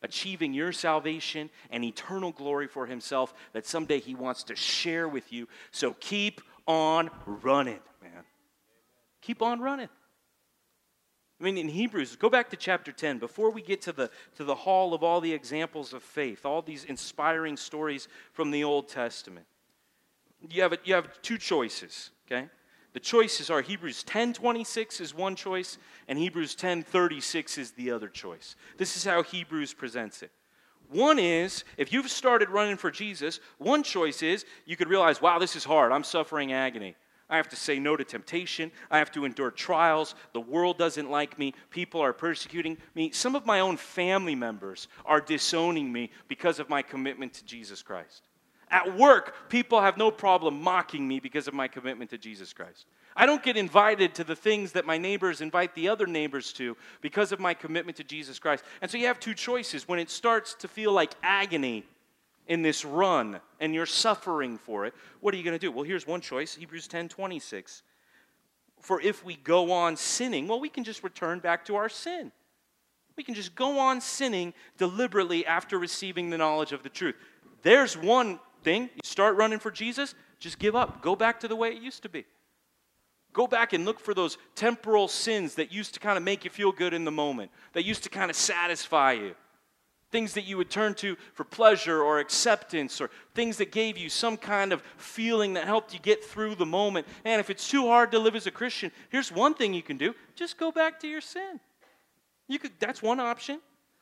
achieving 0.02 0.54
your 0.54 0.72
salvation 0.72 1.52
and 1.70 1.84
eternal 1.84 2.32
glory 2.32 2.68
for 2.68 2.88
himself 2.88 3.34
that 3.54 3.68
someday 3.68 4.00
he 4.00 4.16
wants 4.16 4.44
to 4.46 4.56
share 4.56 5.08
with 5.08 5.32
you. 5.32 5.48
So 5.70 5.96
keep 6.00 6.42
on 6.68 7.12
running, 7.26 7.80
man. 8.02 8.24
Keep 9.22 9.44
on 9.44 9.60
running. 9.60 9.90
I 11.40 11.44
mean, 11.44 11.58
in 11.58 11.70
Hebrews, 11.70 12.18
go 12.18 12.30
back 12.30 12.50
to 12.50 12.58
chapter 12.58 12.92
10. 12.92 13.18
Before 13.18 13.50
we 13.50 13.62
get 13.62 13.82
to 13.84 13.94
the, 13.94 14.10
to 14.36 14.44
the 14.44 14.56
hall 14.56 14.94
of 14.94 15.04
all 15.04 15.22
the 15.22 15.32
examples 15.32 15.94
of 15.94 16.04
faith, 16.04 16.46
all 16.46 16.62
these 16.62 16.84
inspiring 16.84 17.56
stories 17.56 18.10
from 18.34 18.52
the 18.52 18.64
Old 18.64 18.90
Testament, 18.90 19.46
you 20.50 20.62
have, 20.62 20.74
a, 20.74 20.78
you 20.84 20.94
have 20.94 21.22
two 21.22 21.38
choices, 21.38 22.12
okay? 22.28 22.50
The 22.94 23.00
choices 23.00 23.50
are 23.50 23.62
Hebrews 23.62 24.04
10:26 24.04 25.00
is 25.00 25.14
one 25.14 25.36
choice 25.36 25.78
and 26.08 26.18
Hebrews 26.18 26.56
10:36 26.56 27.58
is 27.58 27.72
the 27.72 27.92
other 27.92 28.08
choice. 28.08 28.56
This 28.78 28.98
is 28.98 29.04
how 29.04 29.22
Hebrews 29.22 29.74
presents 29.74 30.24
it. 30.24 30.32
One 30.90 31.20
is 31.20 31.64
if 31.78 31.94
you've 31.94 32.10
started 32.10 32.50
running 32.50 32.78
for 32.78 32.90
Jesus, 32.90 33.40
one 33.60 33.84
choice 33.84 34.24
is 34.24 34.44
you 34.66 34.76
could 34.76 34.90
realize, 34.90 35.22
wow, 35.22 35.38
this 35.38 35.56
is 35.56 35.64
hard. 35.64 35.92
I'm 35.92 36.04
suffering 36.04 36.52
agony. 36.52 36.96
I 37.30 37.38
have 37.38 37.50
to 37.50 37.56
say 37.56 37.78
no 37.78 37.96
to 37.96 38.04
temptation. 38.04 38.72
I 38.90 38.98
have 38.98 39.12
to 39.12 39.26
endure 39.26 39.52
trials. 39.52 40.16
The 40.34 40.42
world 40.42 40.78
doesn't 40.78 41.10
like 41.10 41.38
me. 41.38 41.54
People 41.70 42.02
are 42.02 42.14
persecuting 42.14 42.78
me. 42.96 43.12
Some 43.12 43.36
of 43.36 43.46
my 43.46 43.60
own 43.60 43.78
family 43.78 44.36
members 44.36 44.88
are 45.06 45.22
disowning 45.22 45.92
me 45.92 46.10
because 46.28 46.60
of 46.60 46.70
my 46.70 46.82
commitment 46.82 47.34
to 47.34 47.46
Jesus 47.46 47.84
Christ. 47.84 48.24
At 48.72 48.98
work, 48.98 49.50
people 49.50 49.82
have 49.82 49.98
no 49.98 50.12
problem 50.12 50.62
mocking 50.62 51.08
me 51.08 51.20
because 51.20 51.48
of 51.48 51.54
my 51.54 51.68
commitment 51.68 52.10
to 52.12 52.18
Jesus 52.18 52.54
Christ. 52.54 52.86
I 53.16 53.26
don't 53.26 53.44
get 53.44 53.58
invited 53.58 54.16
to 54.16 54.24
the 54.24 54.36
things 54.36 54.72
that 54.74 54.86
my 54.86 54.98
neighbors 54.98 55.42
invite 55.42 55.74
the 55.76 55.90
other 55.90 56.08
neighbors 56.08 56.54
to 56.54 56.78
because 57.02 57.32
of 57.32 57.40
my 57.40 57.54
commitment 57.54 57.98
to 57.98 58.04
Jesus 58.04 58.40
Christ. 58.40 58.64
And 58.82 58.90
so 58.90 58.98
you 58.98 59.08
have 59.08 59.20
two 59.20 59.34
choices. 59.34 59.88
When 59.88 60.00
it 60.00 60.10
starts 60.10 60.54
to 60.56 60.68
feel 60.68 60.94
like 60.94 61.14
agony, 61.24 61.84
in 62.50 62.64
this 62.64 62.84
run 62.84 63.40
and 63.62 63.74
you're 63.74 63.86
suffering 63.86 64.58
for 64.58 64.86
it, 64.86 64.94
what 65.22 65.34
are 65.34 65.38
you 65.38 65.44
going 65.44 65.58
to 65.58 65.60
do? 65.60 65.72
Well, 65.72 65.86
here's 65.86 66.06
one 66.06 66.20
choice 66.20 66.56
Hebrews 66.56 66.90
10 66.90 67.08
26. 67.08 67.84
For 68.82 69.00
if 69.02 69.24
we 69.24 69.36
go 69.36 69.72
on 69.72 69.96
sinning, 69.96 70.48
well, 70.48 70.60
we 70.60 70.70
can 70.70 70.84
just 70.84 71.04
return 71.04 71.40
back 71.40 71.66
to 71.66 71.76
our 71.76 71.90
sin. 71.90 72.32
We 73.16 73.24
can 73.24 73.36
just 73.36 73.54
go 73.54 73.78
on 73.80 74.02
sinning 74.02 74.54
deliberately 74.78 75.46
after 75.46 75.78
receiving 75.78 76.30
the 76.30 76.38
knowledge 76.38 76.72
of 76.72 76.84
the 76.84 76.90
truth. 76.90 77.16
There's 77.62 77.98
one 77.98 78.40
thing. 78.64 78.84
You 78.84 79.02
start 79.04 79.36
running 79.36 79.60
for 79.60 79.72
Jesus, 79.72 80.16
just 80.40 80.60
give 80.60 80.76
up. 80.76 81.02
Go 81.02 81.16
back 81.16 81.42
to 81.42 81.48
the 81.48 81.56
way 81.56 81.70
it 81.70 81.82
used 81.82 82.04
to 82.04 82.10
be. 82.10 82.26
Go 83.34 83.46
back 83.46 83.74
and 83.74 83.86
look 83.86 84.00
for 84.00 84.14
those 84.14 84.38
temporal 84.56 85.08
sins 85.08 85.56
that 85.56 85.72
used 85.72 85.94
to 85.94 86.00
kind 86.00 86.18
of 86.18 86.24
make 86.24 86.46
you 86.46 86.50
feel 86.50 86.72
good 86.72 86.94
in 86.94 87.06
the 87.06 87.12
moment, 87.12 87.52
that 87.74 87.84
used 87.84 88.04
to 88.04 88.10
kind 88.10 88.32
of 88.32 88.36
satisfy 88.36 89.12
you. 89.12 89.36
Things 90.12 90.34
that 90.34 90.46
you 90.46 90.58
would 90.58 90.70
turn 90.70 90.96
to 90.96 91.16
for 91.34 91.44
pleasure 91.44 92.02
or 92.02 92.20
acceptance, 92.20 93.00
or 93.00 93.10
things 93.36 93.58
that 93.58 93.72
gave 93.72 93.98
you 93.98 94.10
some 94.10 94.38
kind 94.38 94.74
of 94.74 94.82
feeling 94.98 95.54
that 95.54 95.66
helped 95.66 95.94
you 95.94 96.00
get 96.00 96.24
through 96.24 96.56
the 96.56 96.66
moment. 96.66 97.08
And 97.26 97.40
if 97.40 97.50
it's 97.50 97.70
too 97.70 97.88
hard 97.88 98.12
to 98.12 98.20
live 98.20 98.36
as 98.36 98.48
a 98.48 98.52
Christian, 98.52 98.92
here's 99.10 99.32
one 99.32 99.54
thing 99.54 99.74
you 99.74 99.84
can 99.84 99.98
do 99.98 100.16
just 100.36 100.58
go 100.58 100.72
back 100.72 101.00
to 101.02 101.08
your 101.08 101.22
sin. 101.22 101.60
You 102.48 102.58
could, 102.60 102.72
that's 102.80 103.02
one 103.02 103.20
option. 103.20 103.60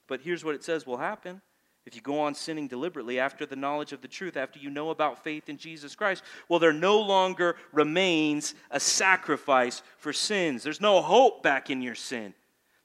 But 0.08 0.22
here's 0.22 0.44
what 0.44 0.56
it 0.56 0.64
says 0.64 0.88
will 0.88 0.98
happen. 0.98 1.42
If 1.86 1.96
you 1.96 2.02
go 2.02 2.20
on 2.20 2.36
sinning 2.36 2.68
deliberately 2.68 3.18
after 3.18 3.46
the 3.46 3.56
knowledge 3.56 3.94
of 3.94 4.02
the 4.02 4.10
truth, 4.10 4.36
after 4.36 4.60
you 4.60 4.70
know 4.70 4.90
about 4.90 5.24
faith 5.24 5.48
in 5.48 5.58
Jesus 5.58 5.96
Christ, 5.96 6.22
well, 6.50 6.60
there 6.60 6.74
no 6.74 7.00
longer 7.00 7.56
remains 7.72 8.56
a 8.72 8.80
sacrifice 8.80 9.82
for 9.98 10.12
sins. 10.12 10.64
There's 10.64 10.82
no 10.82 11.02
hope 11.02 11.44
back 11.44 11.70
in 11.70 11.82
your 11.82 11.96
sin. 11.96 12.34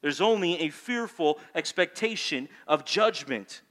There's 0.03 0.20
only 0.20 0.61
a 0.61 0.68
fearful 0.68 1.38
expectation 1.55 2.48
of 2.66 2.84
judgment 2.84 3.62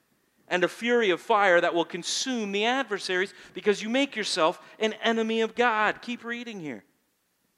and 0.47 0.63
a 0.63 0.67
fury 0.67 1.09
of 1.11 1.21
fire 1.21 1.61
that 1.61 1.73
will 1.73 1.85
consume 1.85 2.51
the 2.51 2.65
adversaries 2.65 3.33
because 3.53 3.81
you 3.81 3.89
make 3.89 4.15
yourself 4.15 4.59
an 4.79 4.93
enemy 5.03 5.41
of 5.41 5.55
God. 5.55 6.01
Keep 6.01 6.23
reading 6.23 6.59
here. 6.59 6.83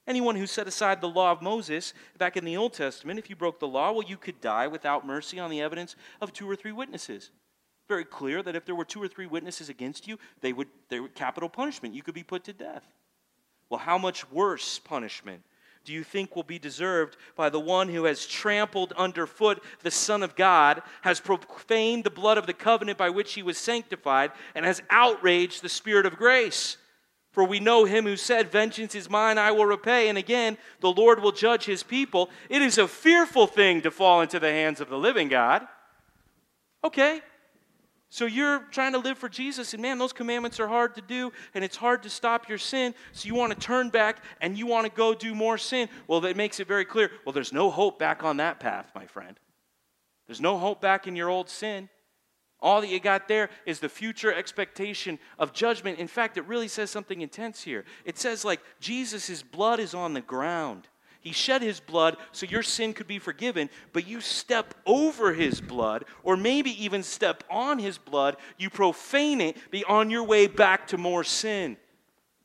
Anyone 0.05 0.35
who 0.35 0.47
set 0.47 0.67
aside 0.67 0.99
the 0.99 1.07
law 1.07 1.31
of 1.31 1.41
Moses 1.41 1.93
back 2.17 2.35
in 2.35 2.43
the 2.43 2.57
Old 2.57 2.73
Testament, 2.73 3.19
if 3.19 3.29
you 3.29 3.35
broke 3.35 3.59
the 3.59 3.67
law, 3.67 3.91
well, 3.91 4.03
you 4.03 4.17
could 4.17 4.41
die 4.41 4.67
without 4.67 5.07
mercy 5.07 5.39
on 5.39 5.49
the 5.49 5.61
evidence 5.61 5.95
of 6.19 6.33
two 6.33 6.49
or 6.49 6.55
three 6.55 6.73
witnesses. 6.73 7.31
Very 7.87 8.03
clear 8.03 8.43
that 8.43 8.55
if 8.55 8.65
there 8.65 8.75
were 8.75 8.85
two 8.85 9.01
or 9.01 9.07
three 9.07 9.27
witnesses 9.27 9.69
against 9.69 10.07
you, 10.07 10.17
they 10.41 10.51
would, 10.51 10.67
they 10.89 10.99
would 10.99 11.15
capital 11.15 11.47
punishment. 11.47 11.95
You 11.95 12.03
could 12.03 12.13
be 12.13 12.23
put 12.23 12.43
to 12.45 12.53
death. 12.53 12.85
Well, 13.69 13.79
how 13.79 13.97
much 13.97 14.29
worse 14.31 14.77
punishment 14.79 15.43
do 15.85 15.93
you 15.93 16.03
think 16.03 16.35
will 16.35 16.43
be 16.43 16.59
deserved 16.59 17.17
by 17.35 17.49
the 17.49 17.59
one 17.59 17.89
who 17.89 18.05
has 18.05 18.25
trampled 18.25 18.93
underfoot 18.93 19.61
the 19.81 19.91
Son 19.91 20.23
of 20.23 20.35
God, 20.35 20.81
has 21.01 21.19
profaned 21.19 22.03
the 22.03 22.09
blood 22.09 22.37
of 22.37 22.47
the 22.47 22.53
covenant 22.53 22.97
by 22.97 23.09
which 23.09 23.33
he 23.33 23.43
was 23.43 23.57
sanctified, 23.57 24.31
and 24.55 24.65
has 24.65 24.81
outraged 24.89 25.61
the 25.61 25.69
Spirit 25.69 26.05
of 26.05 26.15
grace? 26.15 26.77
For 27.31 27.43
we 27.43 27.59
know 27.59 27.85
him 27.85 28.05
who 28.05 28.15
said, 28.15 28.51
Vengeance 28.51 28.93
is 28.93 29.09
mine, 29.09 29.39
I 29.39 29.51
will 29.51 29.65
repay. 29.65 30.07
And 30.07 30.19
again, 30.19 30.57
the 30.81 30.91
Lord 30.91 31.19
will 31.19 31.31
judge 31.31 31.65
his 31.65 31.81
people. 31.81 32.29
It 32.47 32.61
is 32.61 32.77
a 32.77 32.87
fearful 32.87 33.47
thing 33.47 33.81
to 33.81 33.91
fall 33.91 34.21
into 34.21 34.39
the 34.39 34.51
hands 34.51 34.79
of 34.79 34.89
the 34.89 34.99
living 34.99 35.29
God. 35.29 35.67
Okay. 36.83 37.21
So 38.13 38.27
you're 38.27 38.59
trying 38.69 38.91
to 38.91 38.99
live 38.99 39.17
for 39.17 39.27
Jesus, 39.27 39.73
and 39.73 39.81
man, 39.81 39.97
those 39.97 40.13
commandments 40.13 40.59
are 40.59 40.67
hard 40.67 40.93
to 40.93 41.01
do, 41.01 41.31
and 41.55 41.63
it's 41.63 41.75
hard 41.75 42.03
to 42.03 42.11
stop 42.11 42.47
your 42.47 42.59
sin. 42.59 42.93
So 43.11 43.25
you 43.25 43.33
want 43.33 43.53
to 43.53 43.57
turn 43.59 43.89
back 43.89 44.23
and 44.39 44.55
you 44.55 44.67
want 44.67 44.85
to 44.85 44.91
go 44.91 45.15
do 45.15 45.33
more 45.33 45.57
sin. 45.57 45.89
Well, 46.07 46.21
that 46.21 46.37
makes 46.37 46.59
it 46.59 46.67
very 46.67 46.85
clear. 46.85 47.09
Well, 47.25 47.33
there's 47.33 47.51
no 47.51 47.71
hope 47.71 47.97
back 47.97 48.23
on 48.23 48.37
that 48.37 48.59
path, 48.59 48.91
my 48.93 49.07
friend. 49.07 49.39
There's 50.27 50.39
no 50.39 50.59
hope 50.59 50.79
back 50.79 51.07
in 51.07 51.15
your 51.15 51.27
old 51.27 51.49
sin. 51.49 51.89
All 52.59 52.81
that 52.81 52.89
you 52.91 52.99
got 52.99 53.27
there 53.27 53.49
is 53.65 53.79
the 53.79 53.89
future 53.89 54.31
expectation 54.31 55.17
of 55.39 55.51
judgment. 55.51 55.97
In 55.97 56.07
fact, 56.07 56.37
it 56.37 56.45
really 56.45 56.67
says 56.67 56.91
something 56.91 57.19
intense 57.19 57.63
here. 57.63 57.83
It 58.05 58.19
says, 58.19 58.45
like, 58.45 58.61
Jesus' 58.79 59.41
blood 59.41 59.79
is 59.79 59.95
on 59.95 60.13
the 60.13 60.21
ground. 60.21 60.87
He 61.23 61.31
shed 61.31 61.61
his 61.61 61.79
blood 61.79 62.17
so 62.33 62.45
your 62.45 62.63
sin 62.63 62.93
could 62.93 63.07
be 63.07 63.17
forgiven, 63.17 63.69
but 63.93 64.05
you 64.05 64.19
step 64.19 64.73
over 64.85 65.33
his 65.33 65.61
blood, 65.61 66.03
or 66.21 66.35
maybe 66.35 66.83
even 66.83 67.01
step 67.01 67.45
on 67.49 67.79
his 67.79 67.97
blood, 67.97 68.35
you 68.57 68.69
profane 68.69 69.39
it, 69.39 69.55
be 69.71 69.85
on 69.85 70.09
your 70.09 70.25
way 70.25 70.47
back 70.47 70.87
to 70.87 70.97
more 70.97 71.23
sin. 71.23 71.77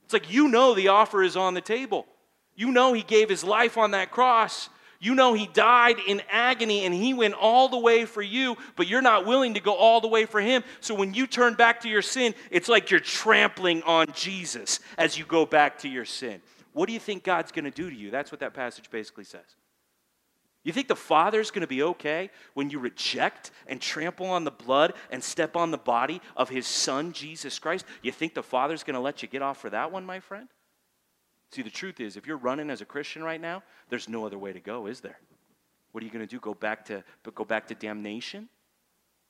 It's 0.04 0.12
like 0.12 0.32
you 0.32 0.46
know 0.46 0.74
the 0.74 0.88
offer 0.88 1.24
is 1.24 1.36
on 1.36 1.54
the 1.54 1.60
table. 1.60 2.06
You 2.54 2.70
know 2.70 2.92
he 2.92 3.02
gave 3.02 3.28
his 3.28 3.42
life 3.42 3.76
on 3.76 3.90
that 3.90 4.12
cross. 4.12 4.68
You 5.00 5.16
know 5.16 5.34
he 5.34 5.48
died 5.48 5.96
in 6.06 6.22
agony 6.30 6.84
and 6.84 6.94
he 6.94 7.14
went 7.14 7.34
all 7.34 7.68
the 7.68 7.78
way 7.78 8.04
for 8.04 8.22
you, 8.22 8.56
but 8.76 8.86
you're 8.86 9.02
not 9.02 9.26
willing 9.26 9.54
to 9.54 9.60
go 9.60 9.74
all 9.74 10.00
the 10.00 10.08
way 10.08 10.24
for 10.24 10.40
him. 10.40 10.62
So 10.80 10.94
when 10.94 11.14
you 11.14 11.26
turn 11.26 11.54
back 11.54 11.80
to 11.80 11.88
your 11.88 12.02
sin, 12.02 12.32
it's 12.52 12.68
like 12.68 12.92
you're 12.92 13.00
trampling 13.00 13.82
on 13.82 14.06
Jesus 14.14 14.78
as 14.96 15.18
you 15.18 15.24
go 15.24 15.44
back 15.44 15.78
to 15.80 15.88
your 15.88 16.04
sin. 16.04 16.40
What 16.78 16.86
do 16.86 16.92
you 16.92 17.00
think 17.00 17.24
God's 17.24 17.50
going 17.50 17.64
to 17.64 17.72
do 17.72 17.90
to 17.90 17.96
you? 17.96 18.12
That's 18.12 18.30
what 18.30 18.38
that 18.38 18.54
passage 18.54 18.88
basically 18.88 19.24
says. 19.24 19.56
You 20.62 20.72
think 20.72 20.86
the 20.86 20.94
Father's 20.94 21.50
going 21.50 21.62
to 21.62 21.66
be 21.66 21.82
okay 21.82 22.30
when 22.54 22.70
you 22.70 22.78
reject 22.78 23.50
and 23.66 23.80
trample 23.80 24.26
on 24.26 24.44
the 24.44 24.52
blood 24.52 24.94
and 25.10 25.20
step 25.20 25.56
on 25.56 25.72
the 25.72 25.76
body 25.76 26.22
of 26.36 26.50
His 26.50 26.68
Son, 26.68 27.12
Jesus 27.12 27.58
Christ? 27.58 27.84
You 28.00 28.12
think 28.12 28.32
the 28.32 28.44
Father's 28.44 28.84
going 28.84 28.94
to 28.94 29.00
let 29.00 29.22
you 29.22 29.28
get 29.28 29.42
off 29.42 29.58
for 29.58 29.70
that 29.70 29.90
one, 29.90 30.06
my 30.06 30.20
friend? 30.20 30.46
See, 31.50 31.62
the 31.62 31.68
truth 31.68 31.98
is, 31.98 32.16
if 32.16 32.28
you're 32.28 32.36
running 32.36 32.70
as 32.70 32.80
a 32.80 32.84
Christian 32.84 33.24
right 33.24 33.40
now, 33.40 33.64
there's 33.88 34.08
no 34.08 34.24
other 34.24 34.38
way 34.38 34.52
to 34.52 34.60
go, 34.60 34.86
is 34.86 35.00
there? 35.00 35.18
What 35.90 36.04
are 36.04 36.06
you 36.06 36.12
going 36.12 36.24
to 36.24 36.30
do? 36.30 36.38
Go 36.38 36.54
back 36.54 36.84
to 36.84 37.02
but 37.24 37.34
go 37.34 37.44
back 37.44 37.66
to 37.66 37.74
damnation? 37.74 38.48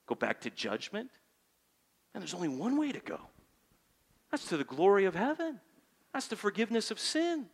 Go 0.07 0.15
back 0.15 0.43
to 0.43 0.51
judgment? 0.51 1.09
And 2.13 2.21
there's 2.21 2.35
only 2.35 2.49
one 2.49 2.77
way 2.77 2.93
to 2.93 3.01
go. 3.01 3.21
That's 4.31 4.45
to 4.51 4.59
the 4.59 4.65
glory 4.65 5.07
of 5.07 5.15
heaven. 5.15 5.61
That's 6.19 6.27
the 6.27 6.35
forgiveness 6.35 6.91
of 6.91 6.99
sin. 6.99 7.47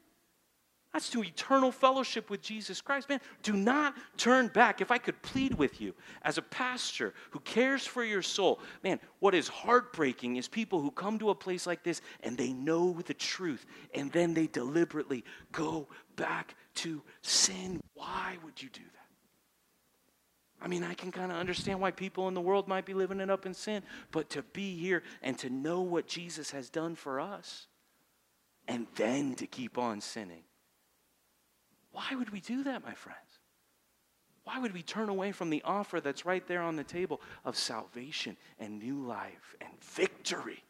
That's 0.94 1.10
to 1.10 1.22
eternal 1.22 1.70
fellowship 1.70 2.30
with 2.30 2.40
Jesus 2.40 2.80
Christ. 2.80 3.10
Man, 3.10 3.20
do 3.42 3.52
not 3.52 3.94
turn 4.16 4.48
back. 4.48 4.80
If 4.80 4.90
I 4.90 4.96
could 4.96 5.20
plead 5.20 5.52
with 5.52 5.82
you 5.82 5.92
as 6.22 6.38
a 6.38 6.42
pastor 6.42 7.12
who 7.32 7.40
cares 7.40 7.86
for 7.86 8.02
your 8.02 8.22
soul, 8.22 8.60
man, 8.82 9.00
what 9.18 9.34
is 9.34 9.48
heartbreaking 9.48 10.36
is 10.36 10.48
people 10.48 10.80
who 10.80 10.90
come 10.90 11.18
to 11.18 11.28
a 11.28 11.34
place 11.34 11.66
like 11.66 11.82
this 11.82 12.00
and 12.22 12.38
they 12.38 12.54
know 12.54 12.94
the 13.04 13.12
truth 13.12 13.66
and 13.94 14.10
then 14.12 14.32
they 14.32 14.46
deliberately 14.46 15.26
go 15.52 15.86
back 16.16 16.54
to 16.76 17.02
sin. 17.20 17.82
Why 17.92 18.38
would 18.42 18.62
you 18.62 18.70
do 18.70 18.80
that? 18.80 20.64
I 20.64 20.68
mean, 20.68 20.82
I 20.82 20.94
can 20.94 21.12
kind 21.12 21.30
of 21.30 21.36
understand 21.36 21.82
why 21.82 21.90
people 21.90 22.28
in 22.28 22.32
the 22.32 22.40
world 22.40 22.66
might 22.66 22.86
be 22.86 22.94
living 22.94 23.20
it 23.20 23.28
up 23.28 23.44
in 23.44 23.52
sin, 23.52 23.82
but 24.10 24.30
to 24.30 24.42
be 24.54 24.74
here 24.74 25.02
and 25.20 25.38
to 25.40 25.50
know 25.50 25.82
what 25.82 26.06
Jesus 26.06 26.50
has 26.52 26.70
done 26.70 26.94
for 26.94 27.20
us 27.20 27.66
and 28.68 28.86
then 28.94 29.34
to 29.34 29.46
keep 29.46 29.78
on 29.78 30.00
sinning 30.00 30.44
why 31.94 32.16
would 32.16 32.30
we 32.30 32.40
do 32.40 32.64
that, 32.64 32.84
my 32.84 32.92
friends? 32.92 33.20
Why 34.42 34.58
would 34.58 34.74
we 34.74 34.82
turn 34.82 35.08
away 35.08 35.30
from 35.30 35.48
the 35.48 35.62
offer 35.64 36.00
that's 36.00 36.26
right 36.26 36.46
there 36.46 36.60
on 36.60 36.74
the 36.74 36.82
table 36.82 37.20
of 37.44 37.56
salvation 37.56 38.36
and 38.58 38.80
new 38.80 38.98
life 38.98 39.54
and 39.60 39.70
victory 39.80 40.64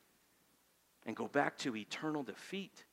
and 1.07 1.17
go 1.17 1.27
back 1.27 1.57
to 1.59 1.75
eternal 1.75 2.23
defeat? 2.23 2.85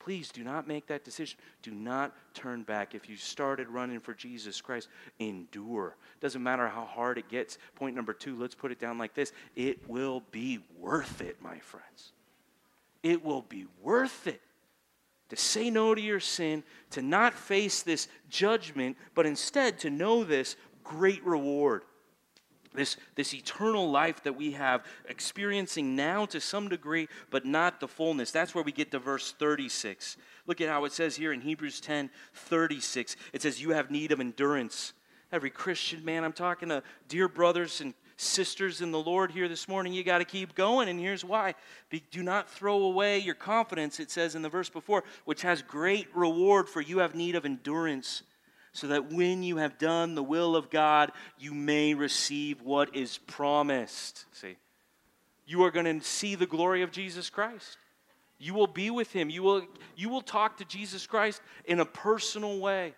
Please 0.00 0.32
do 0.32 0.42
not 0.42 0.66
make 0.66 0.88
that 0.88 1.04
decision. 1.04 1.38
Do 1.62 1.70
not 1.70 2.12
turn 2.34 2.64
back. 2.64 2.92
If 2.92 3.08
you 3.08 3.16
started 3.16 3.68
running 3.68 4.00
for 4.00 4.14
Jesus 4.14 4.60
Christ, 4.60 4.88
endure. 5.20 5.96
Doesn't 6.20 6.42
matter 6.42 6.66
how 6.66 6.84
hard 6.84 7.18
it 7.18 7.28
gets. 7.28 7.56
Point 7.76 7.94
number 7.94 8.12
two, 8.12 8.36
let's 8.36 8.56
put 8.56 8.72
it 8.72 8.80
down 8.80 8.98
like 8.98 9.14
this 9.14 9.32
it 9.54 9.88
will 9.88 10.24
be 10.32 10.58
worth 10.76 11.20
it, 11.20 11.40
my 11.40 11.60
friends. 11.60 12.13
It 13.04 13.24
will 13.24 13.42
be 13.42 13.66
worth 13.82 14.26
it 14.26 14.40
to 15.28 15.36
say 15.36 15.70
no 15.70 15.94
to 15.94 16.00
your 16.00 16.20
sin, 16.20 16.64
to 16.90 17.02
not 17.02 17.34
face 17.34 17.82
this 17.82 18.08
judgment, 18.28 18.96
but 19.14 19.26
instead 19.26 19.78
to 19.80 19.90
know 19.90 20.24
this 20.24 20.56
great 20.82 21.24
reward. 21.24 21.82
This, 22.74 22.96
this 23.14 23.32
eternal 23.32 23.88
life 23.88 24.24
that 24.24 24.36
we 24.36 24.52
have 24.52 24.84
experiencing 25.08 25.94
now 25.94 26.26
to 26.26 26.40
some 26.40 26.68
degree, 26.68 27.08
but 27.30 27.44
not 27.44 27.78
the 27.78 27.86
fullness. 27.86 28.32
That's 28.32 28.54
where 28.54 28.64
we 28.64 28.72
get 28.72 28.90
to 28.90 28.98
verse 28.98 29.32
36. 29.32 30.16
Look 30.46 30.60
at 30.60 30.68
how 30.68 30.84
it 30.84 30.92
says 30.92 31.14
here 31.14 31.32
in 31.32 31.40
Hebrews 31.40 31.80
10 31.80 32.10
36. 32.32 33.16
It 33.32 33.42
says, 33.42 33.62
You 33.62 33.70
have 33.70 33.92
need 33.92 34.10
of 34.10 34.18
endurance. 34.18 34.92
Every 35.30 35.50
Christian 35.50 36.04
man, 36.04 36.24
I'm 36.24 36.32
talking 36.32 36.68
to 36.70 36.82
dear 37.08 37.28
brothers 37.28 37.80
and 37.80 37.94
sisters 38.16 38.80
in 38.80 38.92
the 38.92 38.98
Lord 38.98 39.30
here 39.30 39.48
this 39.48 39.68
morning, 39.68 39.92
you 39.92 40.04
got 40.04 40.18
to 40.18 40.24
keep 40.24 40.54
going. 40.54 40.88
And 40.88 40.98
here's 40.98 41.24
why. 41.24 41.54
Be, 41.90 42.02
do 42.10 42.22
not 42.22 42.50
throw 42.50 42.82
away 42.82 43.18
your 43.18 43.34
confidence, 43.34 44.00
it 44.00 44.10
says 44.10 44.34
in 44.34 44.42
the 44.42 44.48
verse 44.48 44.68
before, 44.68 45.04
which 45.24 45.42
has 45.42 45.62
great 45.62 46.08
reward, 46.14 46.68
for 46.68 46.80
you 46.80 46.98
have 46.98 47.14
need 47.14 47.34
of 47.34 47.44
endurance, 47.44 48.22
so 48.72 48.88
that 48.88 49.12
when 49.12 49.42
you 49.42 49.58
have 49.58 49.78
done 49.78 50.14
the 50.14 50.22
will 50.22 50.56
of 50.56 50.70
God, 50.70 51.12
you 51.38 51.54
may 51.54 51.94
receive 51.94 52.60
what 52.62 52.94
is 52.96 53.18
promised. 53.18 54.24
See, 54.32 54.56
you 55.46 55.62
are 55.64 55.70
going 55.70 56.00
to 56.00 56.04
see 56.04 56.34
the 56.34 56.46
glory 56.46 56.82
of 56.82 56.90
Jesus 56.90 57.30
Christ. 57.30 57.78
You 58.38 58.54
will 58.54 58.66
be 58.66 58.90
with 58.90 59.12
him. 59.12 59.30
You 59.30 59.42
will, 59.42 59.62
you 59.96 60.08
will 60.08 60.20
talk 60.20 60.58
to 60.58 60.64
Jesus 60.64 61.06
Christ 61.06 61.40
in 61.64 61.80
a 61.80 61.84
personal 61.84 62.58
way. 62.58 62.94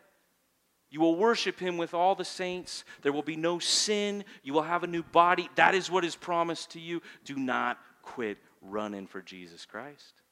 You 0.91 1.01
will 1.01 1.16
worship 1.16 1.59
him 1.59 1.76
with 1.76 1.95
all 1.95 2.14
the 2.14 2.24
saints. 2.24 2.84
There 3.03 3.12
will 3.12 3.22
be 3.22 3.37
no 3.37 3.59
sin. 3.59 4.24
You 4.43 4.53
will 4.53 4.62
have 4.62 4.84
a 4.84 4.87
new 4.87 5.03
body. 5.03 5.49
That 5.57 5.74
is 5.74 5.91
what 5.91 6.05
is 6.05 6.14
promised 6.16 6.70
to 6.70 6.80
you. 6.80 7.03
Do 7.24 7.37
not 7.37 7.78
quit 8.03 8.39
running 8.62 9.07
for 9.07 9.20
Jesus 9.20 9.66
Christ. 9.66 10.22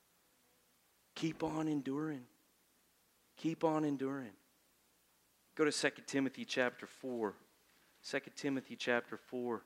Keep 1.14 1.42
on 1.42 1.68
enduring. 1.68 2.22
Keep 3.36 3.64
on 3.64 3.84
enduring. 3.84 4.30
Go 5.56 5.64
to 5.64 5.72
2 5.72 5.90
Timothy 6.06 6.44
chapter 6.44 6.86
4. 6.86 7.34
2 8.08 8.20
Timothy 8.36 8.76
chapter 8.76 9.16
4. 9.16 9.62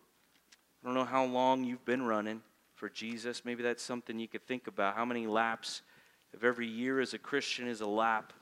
I 0.82 0.86
don't 0.86 0.94
know 0.94 1.04
how 1.04 1.24
long 1.24 1.64
you've 1.64 1.84
been 1.84 2.02
running 2.02 2.42
for 2.74 2.88
Jesus. 2.88 3.44
Maybe 3.44 3.62
that's 3.62 3.82
something 3.82 4.18
you 4.18 4.28
could 4.28 4.46
think 4.46 4.66
about. 4.66 4.94
How 4.94 5.04
many 5.04 5.26
laps 5.26 5.82
of 6.34 6.44
every 6.44 6.66
year 6.66 7.00
as 7.00 7.14
a 7.14 7.18
Christian 7.18 7.68
is 7.68 7.80
a 7.80 7.86
lap? 7.86 8.32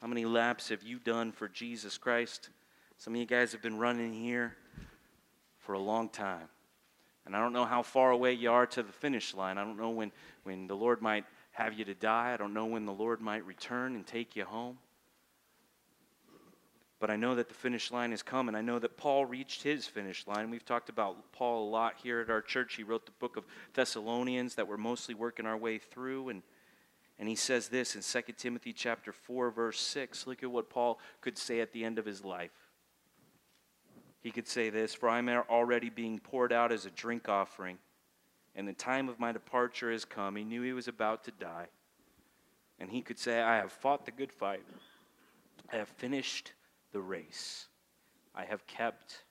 How 0.00 0.06
many 0.06 0.24
laps 0.26 0.68
have 0.68 0.82
you 0.82 0.98
done 0.98 1.32
for 1.32 1.48
Jesus 1.48 1.96
Christ? 1.96 2.50
Some 2.98 3.14
of 3.14 3.20
you 3.20 3.26
guys 3.26 3.52
have 3.52 3.62
been 3.62 3.78
running 3.78 4.12
here 4.12 4.54
for 5.58 5.72
a 5.72 5.78
long 5.78 6.08
time. 6.10 6.48
And 7.24 7.34
I 7.34 7.40
don't 7.40 7.52
know 7.52 7.64
how 7.64 7.82
far 7.82 8.10
away 8.10 8.34
you 8.34 8.50
are 8.50 8.66
to 8.66 8.82
the 8.82 8.92
finish 8.92 9.34
line. 9.34 9.58
I 9.58 9.64
don't 9.64 9.78
know 9.78 9.90
when, 9.90 10.12
when 10.44 10.66
the 10.66 10.76
Lord 10.76 11.00
might 11.00 11.24
have 11.52 11.72
you 11.72 11.84
to 11.86 11.94
die. 11.94 12.32
I 12.32 12.36
don't 12.36 12.54
know 12.54 12.66
when 12.66 12.84
the 12.84 12.92
Lord 12.92 13.20
might 13.20 13.44
return 13.44 13.96
and 13.96 14.06
take 14.06 14.36
you 14.36 14.44
home. 14.44 14.78
But 17.00 17.10
I 17.10 17.16
know 17.16 17.34
that 17.34 17.48
the 17.48 17.54
finish 17.54 17.90
line 17.90 18.12
is 18.12 18.22
coming. 18.22 18.54
I 18.54 18.60
know 18.60 18.78
that 18.78 18.96
Paul 18.96 19.26
reached 19.26 19.62
his 19.62 19.86
finish 19.86 20.26
line. 20.26 20.50
We've 20.50 20.64
talked 20.64 20.88
about 20.88 21.32
Paul 21.32 21.68
a 21.68 21.70
lot 21.70 21.94
here 22.02 22.20
at 22.20 22.30
our 22.30 22.42
church. 22.42 22.74
He 22.76 22.82
wrote 22.82 23.06
the 23.06 23.12
book 23.12 23.36
of 23.36 23.44
Thessalonians 23.74 24.54
that 24.54 24.68
we're 24.68 24.76
mostly 24.76 25.14
working 25.14 25.46
our 25.46 25.56
way 25.56 25.78
through. 25.78 26.28
And 26.28 26.42
and 27.18 27.28
he 27.28 27.34
says 27.34 27.68
this 27.68 27.96
in 27.96 28.02
2 28.02 28.32
Timothy 28.32 28.72
chapter 28.72 29.12
4 29.12 29.50
verse 29.50 29.80
6. 29.80 30.26
Look 30.26 30.42
at 30.42 30.50
what 30.50 30.68
Paul 30.68 31.00
could 31.20 31.38
say 31.38 31.60
at 31.60 31.72
the 31.72 31.84
end 31.84 31.98
of 31.98 32.04
his 32.04 32.24
life. 32.24 32.52
He 34.20 34.30
could 34.30 34.48
say 34.48 34.70
this, 34.70 34.94
"For 34.94 35.08
I 35.08 35.18
am 35.18 35.28
already 35.28 35.88
being 35.88 36.18
poured 36.18 36.52
out 36.52 36.72
as 36.72 36.84
a 36.84 36.90
drink 36.90 37.28
offering, 37.28 37.78
and 38.54 38.66
the 38.66 38.74
time 38.74 39.08
of 39.08 39.20
my 39.20 39.32
departure 39.32 39.90
has 39.92 40.04
come." 40.04 40.36
He 40.36 40.44
knew 40.44 40.62
he 40.62 40.72
was 40.72 40.88
about 40.88 41.24
to 41.24 41.30
die. 41.30 41.68
And 42.78 42.90
he 42.90 43.02
could 43.02 43.18
say, 43.18 43.40
"I 43.40 43.56
have 43.56 43.72
fought 43.72 44.04
the 44.04 44.10
good 44.10 44.32
fight. 44.32 44.66
I 45.70 45.76
have 45.76 45.88
finished 45.88 46.52
the 46.90 47.00
race. 47.00 47.68
I 48.34 48.44
have 48.44 48.66
kept 48.66 49.24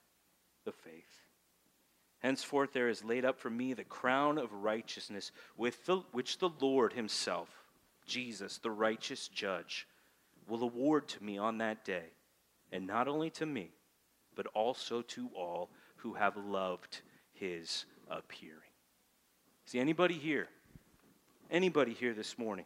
the 0.64 0.72
faith." 0.72 1.22
Henceforth 2.20 2.74
there 2.74 2.90
is 2.90 3.04
laid 3.04 3.26
up 3.26 3.38
for 3.38 3.52
me 3.52 3.74
the 3.74 3.84
crown 3.84 4.40
of 4.40 4.52
righteousness, 4.52 5.32
with 5.56 5.86
the, 5.86 5.98
which 6.12 6.40
the 6.40 6.50
Lord 6.50 6.94
himself 6.94 7.65
Jesus, 8.06 8.58
the 8.58 8.72
righteous 8.72 9.28
judge, 9.28 9.88
will 10.48 10.64
award 10.64 11.08
to 11.10 11.24
me 11.24 11.38
on 11.38 11.58
that 11.60 11.86
day, 11.86 12.06
and 12.72 12.86
not 12.86 13.08
only 13.08 13.30
to 13.32 13.46
me, 13.46 13.72
but 14.36 14.48
also 14.48 15.02
to 15.02 15.30
all 15.36 15.70
who 15.98 16.14
have 16.14 16.38
loved 16.38 17.02
his 17.34 17.86
appearing. 18.10 18.60
See, 19.66 19.80
anybody 19.80 20.16
here 20.16 20.50
Anybody 21.52 21.94
here 21.94 22.14
this 22.14 22.38
morning? 22.38 22.66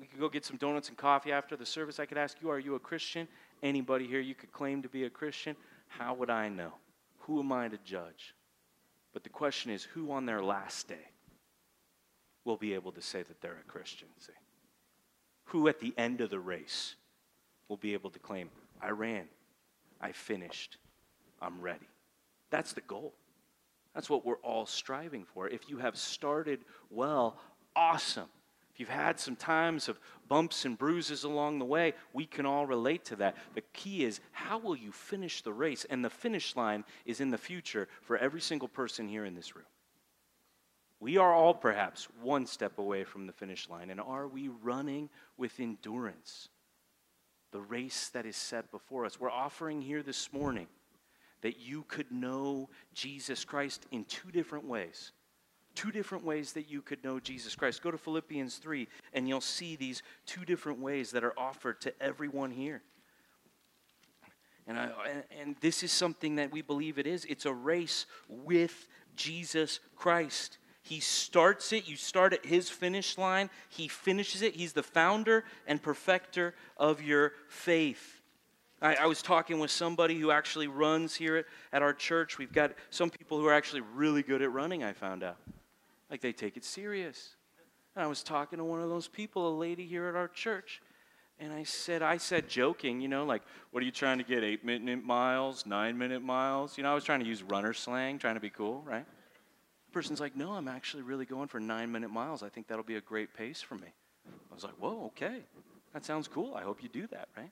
We 0.00 0.06
could 0.06 0.18
go 0.18 0.28
get 0.28 0.44
some 0.44 0.56
donuts 0.56 0.88
and 0.88 0.96
coffee 0.98 1.32
after 1.32 1.56
the 1.56 1.64
service. 1.64 2.00
I 2.00 2.06
could 2.06 2.18
ask 2.18 2.36
you, 2.42 2.50
Are 2.50 2.58
you 2.58 2.74
a 2.74 2.80
Christian? 2.80 3.28
Anybody 3.62 4.06
here 4.06 4.20
you 4.20 4.34
could 4.34 4.52
claim 4.52 4.82
to 4.82 4.88
be 4.88 5.04
a 5.04 5.10
Christian? 5.10 5.56
How 5.88 6.12
would 6.14 6.28
I 6.28 6.48
know? 6.48 6.72
Who 7.20 7.40
am 7.40 7.52
I 7.52 7.68
to 7.68 7.78
judge? 7.84 8.34
But 9.12 9.22
the 9.22 9.30
question 9.30 9.70
is, 9.70 9.84
who 9.84 10.10
on 10.10 10.26
their 10.26 10.42
last 10.42 10.88
day 10.88 11.08
will 12.46 12.56
be 12.56 12.72
able 12.74 12.92
to 12.92 13.02
say 13.02 13.22
that 13.22 13.40
they're 13.42 13.58
a 13.60 13.70
Christian? 13.70 14.08
See? 14.18 14.32
Who 15.46 15.68
at 15.68 15.80
the 15.80 15.92
end 15.98 16.20
of 16.20 16.30
the 16.30 16.40
race 16.40 16.94
will 17.68 17.76
be 17.76 17.92
able 17.92 18.10
to 18.10 18.18
claim, 18.18 18.48
I 18.80 18.90
ran, 18.90 19.26
I 20.00 20.12
finished, 20.12 20.78
I'm 21.42 21.60
ready? 21.60 21.88
That's 22.50 22.72
the 22.72 22.80
goal. 22.80 23.12
That's 23.94 24.08
what 24.08 24.24
we're 24.24 24.36
all 24.36 24.66
striving 24.66 25.24
for. 25.24 25.48
If 25.48 25.68
you 25.68 25.78
have 25.78 25.96
started 25.96 26.64
well, 26.90 27.38
awesome. 27.74 28.28
If 28.72 28.80
you've 28.80 28.88
had 28.90 29.18
some 29.18 29.36
times 29.36 29.88
of 29.88 29.98
bumps 30.28 30.66
and 30.66 30.76
bruises 30.76 31.24
along 31.24 31.58
the 31.58 31.64
way, 31.64 31.94
we 32.12 32.26
can 32.26 32.44
all 32.44 32.66
relate 32.66 33.06
to 33.06 33.16
that. 33.16 33.36
The 33.54 33.62
key 33.72 34.04
is 34.04 34.20
how 34.32 34.58
will 34.58 34.76
you 34.76 34.92
finish 34.92 35.40
the 35.40 35.52
race? 35.52 35.86
And 35.88 36.04
the 36.04 36.10
finish 36.10 36.54
line 36.56 36.84
is 37.06 37.22
in 37.22 37.30
the 37.30 37.38
future 37.38 37.88
for 38.02 38.18
every 38.18 38.42
single 38.42 38.68
person 38.68 39.08
here 39.08 39.24
in 39.24 39.34
this 39.34 39.56
room. 39.56 39.64
We 40.98 41.18
are 41.18 41.32
all 41.32 41.54
perhaps 41.54 42.08
one 42.22 42.46
step 42.46 42.78
away 42.78 43.04
from 43.04 43.26
the 43.26 43.32
finish 43.32 43.68
line. 43.68 43.90
And 43.90 44.00
are 44.00 44.26
we 44.26 44.48
running 44.48 45.10
with 45.36 45.60
endurance? 45.60 46.48
The 47.52 47.60
race 47.60 48.08
that 48.10 48.26
is 48.26 48.36
set 48.36 48.70
before 48.70 49.04
us. 49.04 49.20
We're 49.20 49.30
offering 49.30 49.82
here 49.82 50.02
this 50.02 50.32
morning 50.32 50.66
that 51.42 51.58
you 51.58 51.84
could 51.88 52.10
know 52.10 52.70
Jesus 52.94 53.44
Christ 53.44 53.86
in 53.92 54.04
two 54.04 54.30
different 54.30 54.66
ways 54.66 55.12
two 55.76 55.92
different 55.92 56.24
ways 56.24 56.54
that 56.54 56.68
you 56.68 56.82
could 56.82 57.04
know 57.04 57.20
Jesus 57.20 57.54
Christ. 57.54 57.82
Go 57.82 57.90
to 57.92 57.98
Philippians 57.98 58.56
3, 58.56 58.88
and 59.12 59.28
you'll 59.28 59.40
see 59.40 59.76
these 59.76 60.02
two 60.24 60.44
different 60.44 60.80
ways 60.80 61.12
that 61.12 61.22
are 61.22 61.38
offered 61.38 61.80
to 61.82 62.02
everyone 62.02 62.50
here. 62.50 62.82
And, 64.66 64.76
I, 64.76 64.90
and, 65.38 65.54
this 65.60 65.84
is 65.84 65.92
something 65.92 66.36
that 66.36 66.50
we 66.50 66.60
believe 66.60 66.98
it 66.98 67.06
is. 67.06 67.24
It's 67.26 67.46
a 67.46 67.52
race 67.52 68.06
with 68.28 68.88
Jesus 69.14 69.78
Christ. 69.94 70.58
He 70.86 71.00
starts 71.00 71.72
it. 71.72 71.88
You 71.88 71.96
start 71.96 72.32
at 72.32 72.46
his 72.46 72.70
finish 72.70 73.18
line. 73.18 73.50
He 73.68 73.88
finishes 73.88 74.40
it. 74.40 74.54
He's 74.54 74.72
the 74.72 74.84
founder 74.84 75.42
and 75.66 75.82
perfecter 75.82 76.54
of 76.76 77.02
your 77.02 77.32
faith. 77.48 78.20
I, 78.80 78.94
I, 78.94 79.06
was 79.06 79.20
talking 79.20 79.58
with 79.58 79.72
somebody 79.72 80.16
who 80.16 80.30
actually 80.30 80.68
runs 80.68 81.16
here 81.16 81.38
at, 81.38 81.46
at 81.72 81.82
our 81.82 81.92
church. 81.92 82.38
We've 82.38 82.52
got 82.52 82.70
some 82.90 83.10
people 83.10 83.36
who 83.36 83.46
are 83.46 83.52
actually 83.52 83.80
really 83.80 84.22
good 84.22 84.42
at 84.42 84.52
running, 84.52 84.84
I 84.84 84.92
found 84.92 85.24
out. 85.24 85.38
Like 86.08 86.20
they 86.20 86.32
take 86.32 86.56
it 86.56 86.64
serious. 86.64 87.34
And 87.96 88.04
I 88.04 88.06
was 88.06 88.22
talking 88.22 88.58
to 88.58 88.64
one 88.64 88.80
of 88.80 88.88
those 88.88 89.08
people, 89.08 89.48
a 89.48 89.56
lady 89.58 89.86
here 89.86 90.06
at 90.06 90.14
our 90.14 90.28
church. 90.28 90.80
And 91.40 91.52
I 91.52 91.64
said, 91.64 92.00
I 92.00 92.18
said 92.18 92.48
joking, 92.48 93.00
you 93.00 93.08
know, 93.08 93.24
like, 93.24 93.42
what 93.72 93.82
are 93.82 93.86
you 93.86 93.90
trying 93.90 94.18
to 94.18 94.24
get? 94.24 94.44
Eight 94.44 94.64
minute 94.64 95.04
miles, 95.04 95.66
nine 95.66 95.98
minute 95.98 96.22
miles? 96.22 96.78
You 96.78 96.84
know, 96.84 96.92
I 96.92 96.94
was 96.94 97.02
trying 97.02 97.20
to 97.20 97.26
use 97.26 97.42
runner 97.42 97.72
slang, 97.72 98.20
trying 98.20 98.34
to 98.34 98.40
be 98.40 98.50
cool, 98.50 98.82
right? 98.86 99.04
The 99.86 99.92
person's 99.92 100.20
like, 100.20 100.36
no, 100.36 100.52
I'm 100.52 100.68
actually 100.68 101.02
really 101.02 101.24
going 101.24 101.48
for 101.48 101.60
nine 101.60 101.90
minute 101.92 102.10
miles. 102.10 102.42
I 102.42 102.48
think 102.48 102.68
that'll 102.68 102.84
be 102.84 102.96
a 102.96 103.00
great 103.00 103.34
pace 103.34 103.62
for 103.62 103.74
me. 103.76 103.88
I 104.26 104.54
was 104.54 104.64
like, 104.64 104.74
whoa, 104.74 105.06
okay. 105.06 105.40
That 105.92 106.04
sounds 106.04 106.28
cool. 106.28 106.54
I 106.54 106.62
hope 106.62 106.82
you 106.82 106.88
do 106.88 107.06
that, 107.08 107.28
right? 107.36 107.50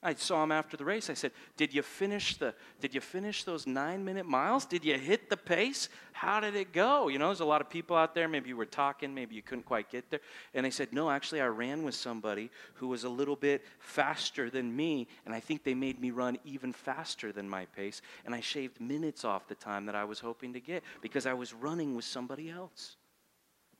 I 0.00 0.14
saw 0.14 0.44
him 0.44 0.52
after 0.52 0.76
the 0.76 0.84
race. 0.84 1.10
I 1.10 1.14
said, 1.14 1.32
"Did 1.56 1.74
you 1.74 1.82
finish 1.82 2.36
the 2.36 2.54
did 2.80 2.94
you 2.94 3.00
finish 3.00 3.42
those 3.42 3.64
9-minute 3.64 4.26
miles? 4.26 4.64
Did 4.64 4.84
you 4.84 4.96
hit 4.96 5.28
the 5.28 5.36
pace? 5.36 5.88
How 6.12 6.38
did 6.38 6.54
it 6.54 6.72
go?" 6.72 7.08
You 7.08 7.18
know, 7.18 7.26
there's 7.26 7.40
a 7.40 7.44
lot 7.44 7.60
of 7.60 7.68
people 7.68 7.96
out 7.96 8.14
there, 8.14 8.28
maybe 8.28 8.48
you 8.48 8.56
were 8.56 8.64
talking, 8.64 9.12
maybe 9.12 9.34
you 9.34 9.42
couldn't 9.42 9.64
quite 9.64 9.90
get 9.90 10.08
there. 10.10 10.20
And 10.54 10.64
they 10.64 10.70
said, 10.70 10.92
"No, 10.92 11.10
actually 11.10 11.40
I 11.40 11.46
ran 11.46 11.82
with 11.82 11.96
somebody 11.96 12.48
who 12.74 12.86
was 12.86 13.02
a 13.02 13.08
little 13.08 13.34
bit 13.34 13.64
faster 13.80 14.50
than 14.50 14.74
me, 14.74 15.08
and 15.26 15.34
I 15.34 15.40
think 15.40 15.64
they 15.64 15.74
made 15.74 16.00
me 16.00 16.12
run 16.12 16.38
even 16.44 16.72
faster 16.72 17.32
than 17.32 17.48
my 17.48 17.66
pace, 17.66 18.00
and 18.24 18.36
I 18.36 18.40
shaved 18.40 18.80
minutes 18.80 19.24
off 19.24 19.48
the 19.48 19.56
time 19.56 19.86
that 19.86 19.96
I 19.96 20.04
was 20.04 20.20
hoping 20.20 20.52
to 20.52 20.60
get 20.60 20.84
because 21.00 21.26
I 21.26 21.34
was 21.34 21.52
running 21.52 21.96
with 21.96 22.04
somebody 22.04 22.50
else." 22.50 22.97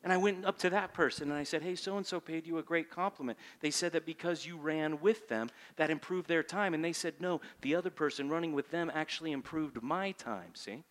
And 0.05 0.13
I 0.13 0.17
went 0.17 0.45
up 0.45 0.59
to 0.59 0.71
that 0.71 0.95
person 0.95 1.31
and 1.31 1.39
I 1.39 1.43
said, 1.43 1.63
Hey, 1.63 1.75
so 1.75 1.97
and 1.97 2.07
so 2.07 2.21
paid 2.21 2.47
you 2.47 2.59
a 2.59 2.63
great 2.63 2.89
compliment. 2.89 3.39
They 3.61 3.71
said 3.71 3.93
that 3.93 4.07
because 4.07 4.47
you 4.47 4.57
ran 4.57 5.01
with 5.01 5.29
them, 5.29 5.51
that 5.77 5.91
improved 5.91 6.29
their 6.29 6.45
time. 6.45 6.73
And 6.73 6.85
they 6.85 6.93
said, 6.93 7.15
No, 7.21 7.41
the 7.63 7.75
other 7.75 7.91
person 7.91 8.29
running 8.29 8.53
with 8.53 8.71
them 8.71 8.93
actually 8.95 9.33
improved 9.33 9.83
my 9.83 10.13
time, 10.13 10.55
see? 10.55 10.85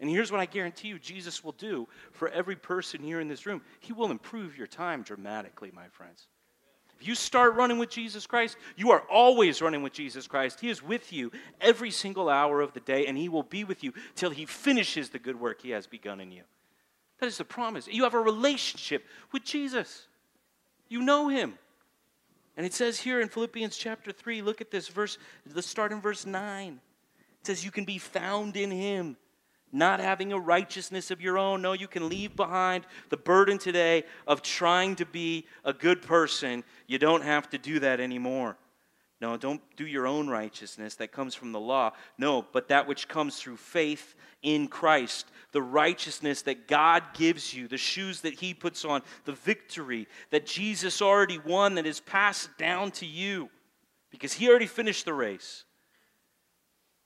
And 0.00 0.10
here's 0.10 0.30
what 0.30 0.40
I 0.40 0.46
guarantee 0.46 0.88
you 0.88 0.98
Jesus 0.98 1.42
will 1.42 1.52
do 1.52 1.88
for 2.12 2.28
every 2.28 2.56
person 2.56 3.02
here 3.02 3.20
in 3.20 3.28
this 3.28 3.46
room 3.46 3.62
He 3.80 3.92
will 3.92 4.10
improve 4.10 4.58
your 4.58 4.66
time 4.66 5.02
dramatically, 5.02 5.70
my 5.72 5.88
friends. 5.88 6.26
If 6.98 7.06
you 7.06 7.14
start 7.14 7.54
running 7.54 7.78
with 7.78 7.90
Jesus 7.90 8.26
Christ, 8.26 8.56
you 8.74 8.90
are 8.90 9.02
always 9.10 9.60
running 9.60 9.82
with 9.82 9.92
Jesus 9.92 10.26
Christ. 10.26 10.60
He 10.60 10.70
is 10.70 10.82
with 10.82 11.12
you 11.12 11.30
every 11.60 11.90
single 11.90 12.30
hour 12.30 12.62
of 12.62 12.72
the 12.72 12.80
day, 12.80 13.06
and 13.06 13.18
He 13.18 13.28
will 13.28 13.42
be 13.42 13.64
with 13.64 13.84
you 13.84 13.92
till 14.14 14.30
He 14.30 14.46
finishes 14.46 15.10
the 15.10 15.18
good 15.18 15.38
work 15.38 15.60
He 15.60 15.70
has 15.70 15.86
begun 15.86 16.20
in 16.20 16.32
you. 16.32 16.42
That 17.20 17.26
is 17.26 17.38
the 17.38 17.44
promise. 17.44 17.88
You 17.88 18.04
have 18.04 18.14
a 18.14 18.20
relationship 18.20 19.04
with 19.32 19.44
Jesus, 19.44 20.06
you 20.88 21.02
know 21.02 21.28
him. 21.28 21.58
And 22.56 22.64
it 22.64 22.72
says 22.72 22.98
here 22.98 23.20
in 23.20 23.28
Philippians 23.28 23.76
chapter 23.76 24.12
3, 24.12 24.40
look 24.40 24.62
at 24.62 24.70
this 24.70 24.88
verse, 24.88 25.18
let's 25.54 25.66
start 25.66 25.92
in 25.92 26.00
verse 26.00 26.24
9. 26.24 26.80
It 27.40 27.46
says, 27.46 27.64
You 27.64 27.70
can 27.70 27.84
be 27.84 27.98
found 27.98 28.56
in 28.56 28.70
him, 28.70 29.18
not 29.72 30.00
having 30.00 30.32
a 30.32 30.38
righteousness 30.38 31.10
of 31.10 31.20
your 31.20 31.36
own. 31.36 31.60
No, 31.60 31.74
you 31.74 31.86
can 31.86 32.08
leave 32.08 32.34
behind 32.34 32.86
the 33.10 33.18
burden 33.18 33.58
today 33.58 34.04
of 34.26 34.40
trying 34.40 34.96
to 34.96 35.04
be 35.04 35.44
a 35.64 35.74
good 35.74 36.00
person. 36.00 36.64
You 36.86 36.98
don't 36.98 37.22
have 37.22 37.50
to 37.50 37.58
do 37.58 37.78
that 37.80 38.00
anymore. 38.00 38.56
No, 39.20 39.36
don't 39.38 39.62
do 39.76 39.86
your 39.86 40.06
own 40.06 40.28
righteousness 40.28 40.96
that 40.96 41.10
comes 41.10 41.34
from 41.34 41.52
the 41.52 41.60
law. 41.60 41.92
No, 42.18 42.44
but 42.52 42.68
that 42.68 42.86
which 42.86 43.08
comes 43.08 43.38
through 43.38 43.56
faith 43.56 44.14
in 44.42 44.68
Christ, 44.68 45.26
the 45.52 45.62
righteousness 45.62 46.42
that 46.42 46.68
God 46.68 47.02
gives 47.14 47.54
you, 47.54 47.66
the 47.66 47.78
shoes 47.78 48.20
that 48.20 48.34
He 48.34 48.52
puts 48.52 48.84
on, 48.84 49.00
the 49.24 49.32
victory 49.32 50.06
that 50.30 50.44
Jesus 50.44 51.00
already 51.00 51.38
won 51.38 51.76
that 51.76 51.86
is 51.86 52.00
passed 52.00 52.56
down 52.58 52.90
to 52.92 53.06
you 53.06 53.48
because 54.10 54.34
He 54.34 54.50
already 54.50 54.66
finished 54.66 55.06
the 55.06 55.14
race. 55.14 55.64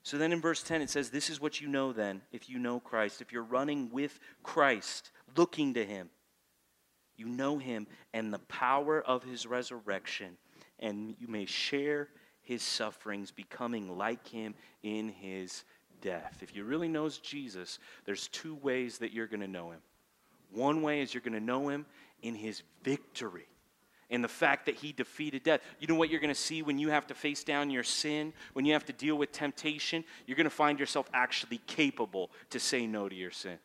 So 0.02 0.18
then 0.18 0.32
in 0.32 0.40
verse 0.40 0.64
10, 0.64 0.82
it 0.82 0.90
says, 0.90 1.11
This 1.11 1.30
is 1.30 1.40
what 1.40 1.61
you 1.61 1.68
know 1.68 1.92
then, 1.92 2.22
if 2.32 2.48
you 2.48 2.58
know 2.58 2.80
Christ. 2.80 3.20
If 3.20 3.32
you're 3.32 3.44
running 3.44 3.90
with 3.92 4.18
Christ, 4.42 5.12
looking 5.36 5.74
to 5.74 5.84
Him, 5.84 6.11
you 7.16 7.26
know 7.26 7.58
Him 7.58 7.86
and 8.12 8.32
the 8.32 8.38
power 8.40 9.00
of 9.00 9.22
His 9.22 9.46
resurrection 9.46 10.38
and 10.81 11.14
you 11.18 11.28
may 11.28 11.45
share 11.45 12.09
his 12.43 12.62
sufferings, 12.62 13.31
becoming 13.31 13.97
like 13.97 14.26
him 14.26 14.55
in 14.83 15.09
his 15.09 15.64
death. 16.01 16.39
If 16.43 16.57
you 16.57 16.64
really 16.64 16.89
knows 16.89 17.18
Jesus, 17.18 17.78
there's 18.05 18.28
two 18.28 18.57
ways 18.57 18.99
that 18.99 19.12
you're 19.12 19.26
going 19.26 19.41
to 19.41 19.49
know 19.49 19.70
him. 19.70 19.81
One 20.53 20.83
way 20.83 21.01
is 21.01 21.14
you're 21.14 21.20
going 21.20 21.35
to 21.35 21.41
know 21.41 21.68
him 21.68 21.87
in 22.22 22.35
his 22.35 22.62
victory 22.83 23.47
in 24.09 24.22
the 24.22 24.28
fact 24.28 24.66
that 24.66 24.74
he 24.74 24.91
defeated 24.93 25.45
death. 25.45 25.61
You 25.78 25.87
know 25.87 25.95
what 25.95 26.11
you're 26.11 26.20
going 26.20 26.35
to 26.35 26.41
see 26.41 26.62
when 26.62 26.78
you 26.78 26.89
have 26.89 27.07
to 27.09 27.14
face 27.14 27.45
down 27.45 27.70
your 27.70 27.85
sin, 27.85 28.33
when 28.55 28.64
you 28.64 28.72
have 28.72 28.87
to 28.87 28.93
deal 28.93 29.16
with 29.16 29.31
temptation? 29.31 30.03
You're 30.26 30.37
going 30.37 30.45
to 30.45 30.51
find 30.51 30.81
yourself 30.81 31.09
actually 31.12 31.59
capable 31.66 32.31
to 32.51 32.59
say 32.59 32.87
no 32.87 33.09
to 33.09 33.14
your 33.14 33.31
sin 33.31 33.59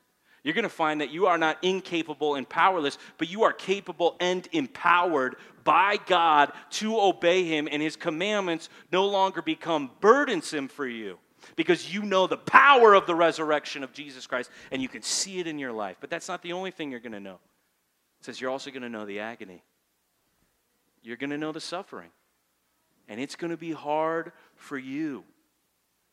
you're 0.45 0.53
going 0.53 0.61
to 0.61 0.69
find 0.69 1.01
that 1.01 1.09
you 1.09 1.25
are 1.25 1.39
not 1.39 1.57
incapable 1.63 2.35
and 2.35 2.47
powerless, 2.47 2.99
but 3.17 3.27
you 3.27 3.41
are 3.43 3.51
capable 3.51 4.15
and 4.19 4.47
empowered 4.51 5.37
by 5.63 5.97
God 6.05 6.53
to 6.69 6.99
obey 6.99 7.45
Him, 7.45 7.67
and 7.71 7.81
His 7.81 7.95
commandments 7.95 8.69
no 8.91 9.07
longer 9.07 9.41
become 9.41 9.89
burdensome 10.01 10.67
for 10.67 10.85
you 10.85 11.17
because 11.55 11.91
you 11.91 12.03
know 12.03 12.27
the 12.27 12.37
power 12.37 12.93
of 12.93 13.07
the 13.07 13.15
resurrection 13.15 13.83
of 13.83 13.91
Jesus 13.91 14.27
Christ 14.27 14.51
and 14.71 14.83
you 14.83 14.87
can 14.87 15.01
see 15.01 15.39
it 15.39 15.47
in 15.47 15.57
your 15.57 15.71
life. 15.71 15.97
But 15.99 16.11
that's 16.11 16.27
not 16.27 16.43
the 16.43 16.53
only 16.53 16.69
thing 16.69 16.91
you're 16.91 16.99
going 16.99 17.13
to 17.13 17.19
know. 17.19 17.39
It 18.19 18.25
says 18.25 18.39
you're 18.39 18.51
also 18.51 18.69
going 18.69 18.83
to 18.83 18.89
know 18.89 19.05
the 19.05 19.21
agony, 19.21 19.63
you're 21.01 21.17
going 21.17 21.31
to 21.31 21.39
know 21.39 21.53
the 21.53 21.59
suffering, 21.59 22.11
and 23.07 23.19
it's 23.19 23.35
going 23.35 23.51
to 23.51 23.57
be 23.57 23.71
hard 23.71 24.31
for 24.55 24.77
you 24.77 25.23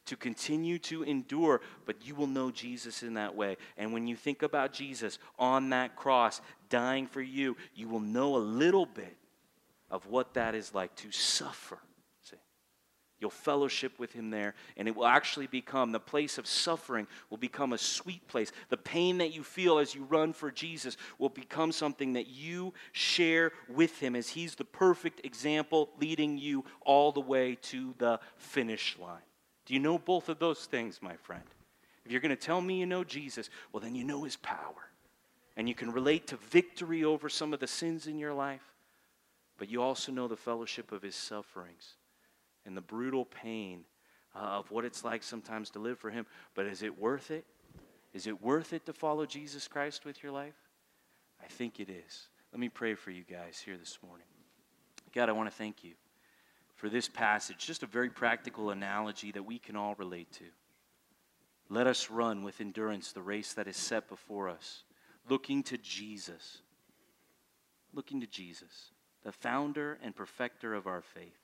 to 0.06 0.16
continue 0.16 0.78
to 0.78 1.02
endure, 1.02 1.60
but 1.86 2.06
you 2.06 2.14
will 2.14 2.26
know 2.26 2.50
Jesus 2.50 3.02
in 3.02 3.14
that 3.14 3.34
way. 3.34 3.56
And 3.76 3.92
when 3.92 4.06
you 4.06 4.16
think 4.16 4.42
about 4.42 4.72
Jesus 4.72 5.18
on 5.38 5.70
that 5.70 5.96
cross 5.96 6.40
dying 6.68 7.06
for 7.06 7.22
you, 7.22 7.56
you 7.74 7.88
will 7.88 8.00
know 8.00 8.36
a 8.36 8.38
little 8.38 8.86
bit 8.86 9.16
of 9.90 10.06
what 10.06 10.34
that 10.34 10.54
is 10.54 10.74
like 10.74 10.94
to 10.96 11.12
suffer. 11.12 11.78
See? 12.22 12.36
You'll 13.20 13.30
fellowship 13.30 13.98
with 13.98 14.12
him 14.12 14.30
there, 14.30 14.54
and 14.76 14.88
it 14.88 14.96
will 14.96 15.06
actually 15.06 15.46
become 15.46 15.92
the 15.92 16.00
place 16.00 16.38
of 16.38 16.46
suffering 16.48 17.06
will 17.30 17.38
become 17.38 17.72
a 17.72 17.78
sweet 17.78 18.26
place. 18.26 18.50
The 18.70 18.76
pain 18.78 19.18
that 19.18 19.32
you 19.32 19.44
feel 19.44 19.78
as 19.78 19.94
you 19.94 20.04
run 20.04 20.32
for 20.32 20.50
Jesus 20.50 20.96
will 21.18 21.28
become 21.28 21.70
something 21.70 22.14
that 22.14 22.26
you 22.26 22.74
share 22.90 23.52
with 23.68 24.00
him 24.00 24.16
as 24.16 24.30
he's 24.30 24.56
the 24.56 24.64
perfect 24.64 25.24
example 25.24 25.90
leading 26.00 26.38
you 26.38 26.64
all 26.80 27.12
the 27.12 27.20
way 27.20 27.56
to 27.62 27.94
the 27.98 28.18
finish 28.36 28.96
line. 28.98 29.20
You 29.72 29.78
know 29.78 29.96
both 29.96 30.28
of 30.28 30.38
those 30.38 30.66
things, 30.66 31.00
my 31.00 31.16
friend? 31.16 31.42
If 32.04 32.12
you're 32.12 32.20
going 32.20 32.28
to 32.28 32.36
tell 32.36 32.60
me 32.60 32.78
you 32.78 32.84
know 32.84 33.04
Jesus, 33.04 33.48
well, 33.72 33.80
then 33.80 33.94
you 33.94 34.04
know 34.04 34.24
his 34.24 34.36
power. 34.36 34.90
And 35.56 35.66
you 35.66 35.74
can 35.74 35.90
relate 35.90 36.26
to 36.26 36.36
victory 36.36 37.04
over 37.04 37.30
some 37.30 37.54
of 37.54 37.60
the 37.60 37.66
sins 37.66 38.06
in 38.06 38.18
your 38.18 38.34
life, 38.34 38.74
but 39.56 39.70
you 39.70 39.80
also 39.80 40.12
know 40.12 40.28
the 40.28 40.36
fellowship 40.36 40.92
of 40.92 41.00
his 41.00 41.14
sufferings 41.14 41.94
and 42.66 42.76
the 42.76 42.82
brutal 42.82 43.24
pain 43.24 43.84
uh, 44.36 44.40
of 44.40 44.70
what 44.70 44.84
it's 44.84 45.04
like 45.04 45.22
sometimes 45.22 45.70
to 45.70 45.78
live 45.78 45.98
for 45.98 46.10
him. 46.10 46.26
But 46.54 46.66
is 46.66 46.82
it 46.82 47.00
worth 47.00 47.30
it? 47.30 47.46
Is 48.12 48.26
it 48.26 48.42
worth 48.42 48.74
it 48.74 48.84
to 48.84 48.92
follow 48.92 49.24
Jesus 49.24 49.68
Christ 49.68 50.04
with 50.04 50.22
your 50.22 50.32
life? 50.32 50.68
I 51.42 51.46
think 51.46 51.80
it 51.80 51.88
is. 51.88 52.28
Let 52.52 52.60
me 52.60 52.68
pray 52.68 52.94
for 52.94 53.10
you 53.10 53.24
guys 53.24 53.62
here 53.64 53.78
this 53.78 53.98
morning. 54.06 54.26
God, 55.14 55.30
I 55.30 55.32
want 55.32 55.48
to 55.48 55.56
thank 55.56 55.82
you 55.82 55.94
for 56.82 56.88
this 56.88 57.08
passage, 57.08 57.64
just 57.64 57.84
a 57.84 57.86
very 57.86 58.10
practical 58.10 58.70
analogy 58.70 59.30
that 59.30 59.44
we 59.44 59.56
can 59.56 59.76
all 59.76 59.94
relate 59.94 60.32
to. 60.32 60.44
Let 61.68 61.86
us 61.86 62.10
run 62.10 62.42
with 62.42 62.60
endurance 62.60 63.12
the 63.12 63.22
race 63.22 63.52
that 63.52 63.68
is 63.68 63.76
set 63.76 64.08
before 64.08 64.48
us, 64.48 64.82
looking 65.28 65.62
to 65.62 65.78
Jesus. 65.78 66.58
Looking 67.94 68.20
to 68.20 68.26
Jesus, 68.26 68.90
the 69.22 69.30
founder 69.30 69.96
and 70.02 70.16
perfecter 70.16 70.74
of 70.74 70.88
our 70.88 71.02
faith. 71.02 71.38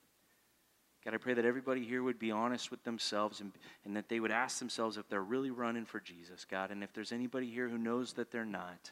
God, 1.04 1.14
I 1.14 1.18
pray 1.18 1.34
that 1.34 1.44
everybody 1.44 1.84
here 1.84 2.02
would 2.02 2.18
be 2.18 2.32
honest 2.32 2.72
with 2.72 2.82
themselves 2.82 3.40
and, 3.40 3.52
and 3.84 3.94
that 3.96 4.08
they 4.08 4.18
would 4.18 4.32
ask 4.32 4.58
themselves 4.58 4.96
if 4.96 5.08
they're 5.08 5.22
really 5.22 5.52
running 5.52 5.84
for 5.84 6.00
Jesus, 6.00 6.46
God. 6.50 6.72
And 6.72 6.82
if 6.82 6.92
there's 6.92 7.12
anybody 7.12 7.48
here 7.48 7.68
who 7.68 7.78
knows 7.78 8.14
that 8.14 8.32
they're 8.32 8.44
not, 8.44 8.90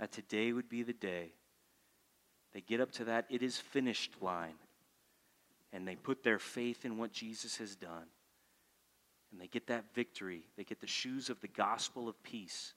that 0.00 0.10
today 0.10 0.52
would 0.52 0.68
be 0.68 0.82
the 0.82 0.92
day 0.92 1.30
they 2.54 2.60
get 2.60 2.80
up 2.80 2.90
to 2.90 3.04
that 3.04 3.26
it 3.30 3.40
is 3.40 3.56
finished 3.56 4.20
line 4.20 4.54
and 5.72 5.86
they 5.86 5.96
put 5.96 6.22
their 6.22 6.38
faith 6.38 6.84
in 6.84 6.98
what 6.98 7.12
Jesus 7.12 7.56
has 7.58 7.76
done. 7.76 8.06
And 9.30 9.40
they 9.40 9.46
get 9.46 9.66
that 9.66 9.94
victory. 9.94 10.44
They 10.56 10.64
get 10.64 10.80
the 10.80 10.86
shoes 10.86 11.28
of 11.28 11.40
the 11.40 11.48
gospel 11.48 12.08
of 12.08 12.22
peace. 12.22 12.74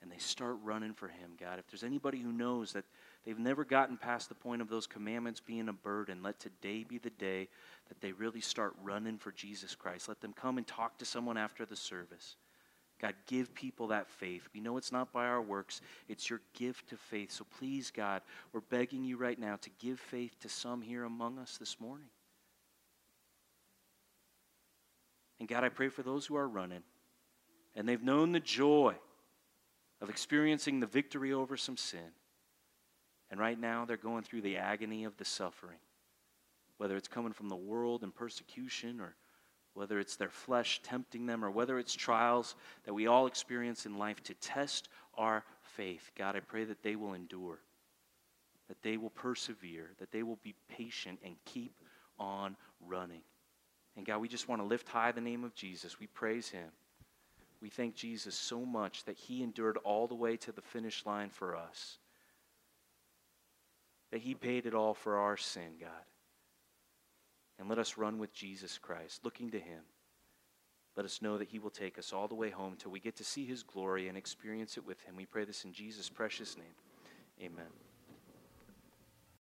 And 0.00 0.10
they 0.10 0.18
start 0.18 0.56
running 0.62 0.94
for 0.94 1.08
Him, 1.08 1.32
God. 1.38 1.58
If 1.58 1.66
there's 1.66 1.82
anybody 1.82 2.20
who 2.20 2.32
knows 2.32 2.72
that 2.72 2.84
they've 3.26 3.38
never 3.38 3.64
gotten 3.64 3.96
past 3.96 4.28
the 4.28 4.34
point 4.34 4.62
of 4.62 4.68
those 4.68 4.86
commandments 4.86 5.40
being 5.40 5.68
a 5.68 5.72
burden, 5.72 6.22
let 6.22 6.38
today 6.38 6.84
be 6.84 6.98
the 6.98 7.10
day 7.10 7.48
that 7.88 8.00
they 8.00 8.12
really 8.12 8.40
start 8.40 8.74
running 8.82 9.18
for 9.18 9.32
Jesus 9.32 9.74
Christ. 9.74 10.08
Let 10.08 10.20
them 10.20 10.32
come 10.32 10.56
and 10.56 10.66
talk 10.66 10.98
to 10.98 11.04
someone 11.04 11.36
after 11.36 11.66
the 11.66 11.76
service. 11.76 12.36
God, 13.00 13.14
give 13.26 13.54
people 13.54 13.88
that 13.88 14.08
faith. 14.08 14.48
We 14.52 14.60
know 14.60 14.76
it's 14.76 14.90
not 14.90 15.12
by 15.12 15.26
our 15.26 15.40
works, 15.40 15.80
it's 16.08 16.28
your 16.28 16.40
gift 16.54 16.92
of 16.92 16.98
faith. 16.98 17.30
So 17.30 17.46
please, 17.58 17.90
God, 17.90 18.22
we're 18.52 18.60
begging 18.60 19.04
you 19.04 19.16
right 19.16 19.38
now 19.38 19.56
to 19.56 19.70
give 19.78 20.00
faith 20.00 20.38
to 20.40 20.48
some 20.48 20.82
here 20.82 21.04
among 21.04 21.38
us 21.38 21.58
this 21.58 21.78
morning. 21.80 22.08
And 25.38 25.48
God, 25.48 25.62
I 25.62 25.68
pray 25.68 25.88
for 25.88 26.02
those 26.02 26.26
who 26.26 26.36
are 26.36 26.48
running 26.48 26.82
and 27.76 27.88
they've 27.88 28.02
known 28.02 28.32
the 28.32 28.40
joy 28.40 28.94
of 30.00 30.10
experiencing 30.10 30.80
the 30.80 30.86
victory 30.86 31.32
over 31.32 31.56
some 31.56 31.76
sin. 31.76 32.10
And 33.30 33.38
right 33.38 33.58
now 33.58 33.84
they're 33.84 33.96
going 33.96 34.24
through 34.24 34.40
the 34.42 34.56
agony 34.56 35.04
of 35.04 35.16
the 35.16 35.24
suffering, 35.24 35.78
whether 36.78 36.96
it's 36.96 37.08
coming 37.08 37.32
from 37.32 37.48
the 37.48 37.56
world 37.56 38.02
and 38.02 38.12
persecution 38.12 39.00
or 39.00 39.14
whether 39.74 39.98
it's 39.98 40.16
their 40.16 40.30
flesh 40.30 40.80
tempting 40.82 41.26
them 41.26 41.44
or 41.44 41.50
whether 41.50 41.78
it's 41.78 41.94
trials 41.94 42.54
that 42.84 42.94
we 42.94 43.06
all 43.06 43.26
experience 43.26 43.86
in 43.86 43.98
life 43.98 44.22
to 44.24 44.34
test 44.34 44.88
our 45.16 45.44
faith. 45.62 46.10
God, 46.16 46.36
I 46.36 46.40
pray 46.40 46.64
that 46.64 46.82
they 46.82 46.96
will 46.96 47.14
endure, 47.14 47.58
that 48.68 48.82
they 48.82 48.96
will 48.96 49.10
persevere, 49.10 49.90
that 49.98 50.10
they 50.10 50.22
will 50.22 50.38
be 50.42 50.54
patient 50.68 51.18
and 51.24 51.36
keep 51.44 51.72
on 52.18 52.56
running. 52.86 53.22
And 53.96 54.06
God, 54.06 54.20
we 54.20 54.28
just 54.28 54.48
want 54.48 54.60
to 54.60 54.66
lift 54.66 54.88
high 54.88 55.12
the 55.12 55.20
name 55.20 55.44
of 55.44 55.54
Jesus. 55.54 56.00
We 56.00 56.06
praise 56.06 56.48
him. 56.48 56.70
We 57.60 57.68
thank 57.68 57.94
Jesus 57.96 58.36
so 58.36 58.64
much 58.64 59.04
that 59.04 59.16
he 59.16 59.42
endured 59.42 59.76
all 59.78 60.06
the 60.06 60.14
way 60.14 60.36
to 60.36 60.52
the 60.52 60.62
finish 60.62 61.04
line 61.04 61.30
for 61.30 61.56
us, 61.56 61.98
that 64.12 64.20
he 64.20 64.34
paid 64.34 64.66
it 64.66 64.74
all 64.74 64.94
for 64.94 65.16
our 65.16 65.36
sin, 65.36 65.72
God. 65.80 65.90
And 67.58 67.68
let 67.68 67.78
us 67.78 67.98
run 67.98 68.18
with 68.18 68.32
Jesus 68.32 68.78
Christ, 68.78 69.24
looking 69.24 69.50
to 69.50 69.58
him. 69.58 69.80
Let 70.96 71.06
us 71.06 71.22
know 71.22 71.38
that 71.38 71.48
he 71.48 71.58
will 71.58 71.70
take 71.70 71.98
us 71.98 72.12
all 72.12 72.28
the 72.28 72.34
way 72.34 72.50
home 72.50 72.74
till 72.76 72.90
we 72.90 73.00
get 73.00 73.16
to 73.16 73.24
see 73.24 73.44
his 73.44 73.62
glory 73.62 74.08
and 74.08 74.18
experience 74.18 74.76
it 74.76 74.86
with 74.86 75.00
him. 75.02 75.16
We 75.16 75.26
pray 75.26 75.44
this 75.44 75.64
in 75.64 75.72
Jesus' 75.72 76.08
precious 76.08 76.56
name. 76.56 76.74
Amen. 77.40 77.87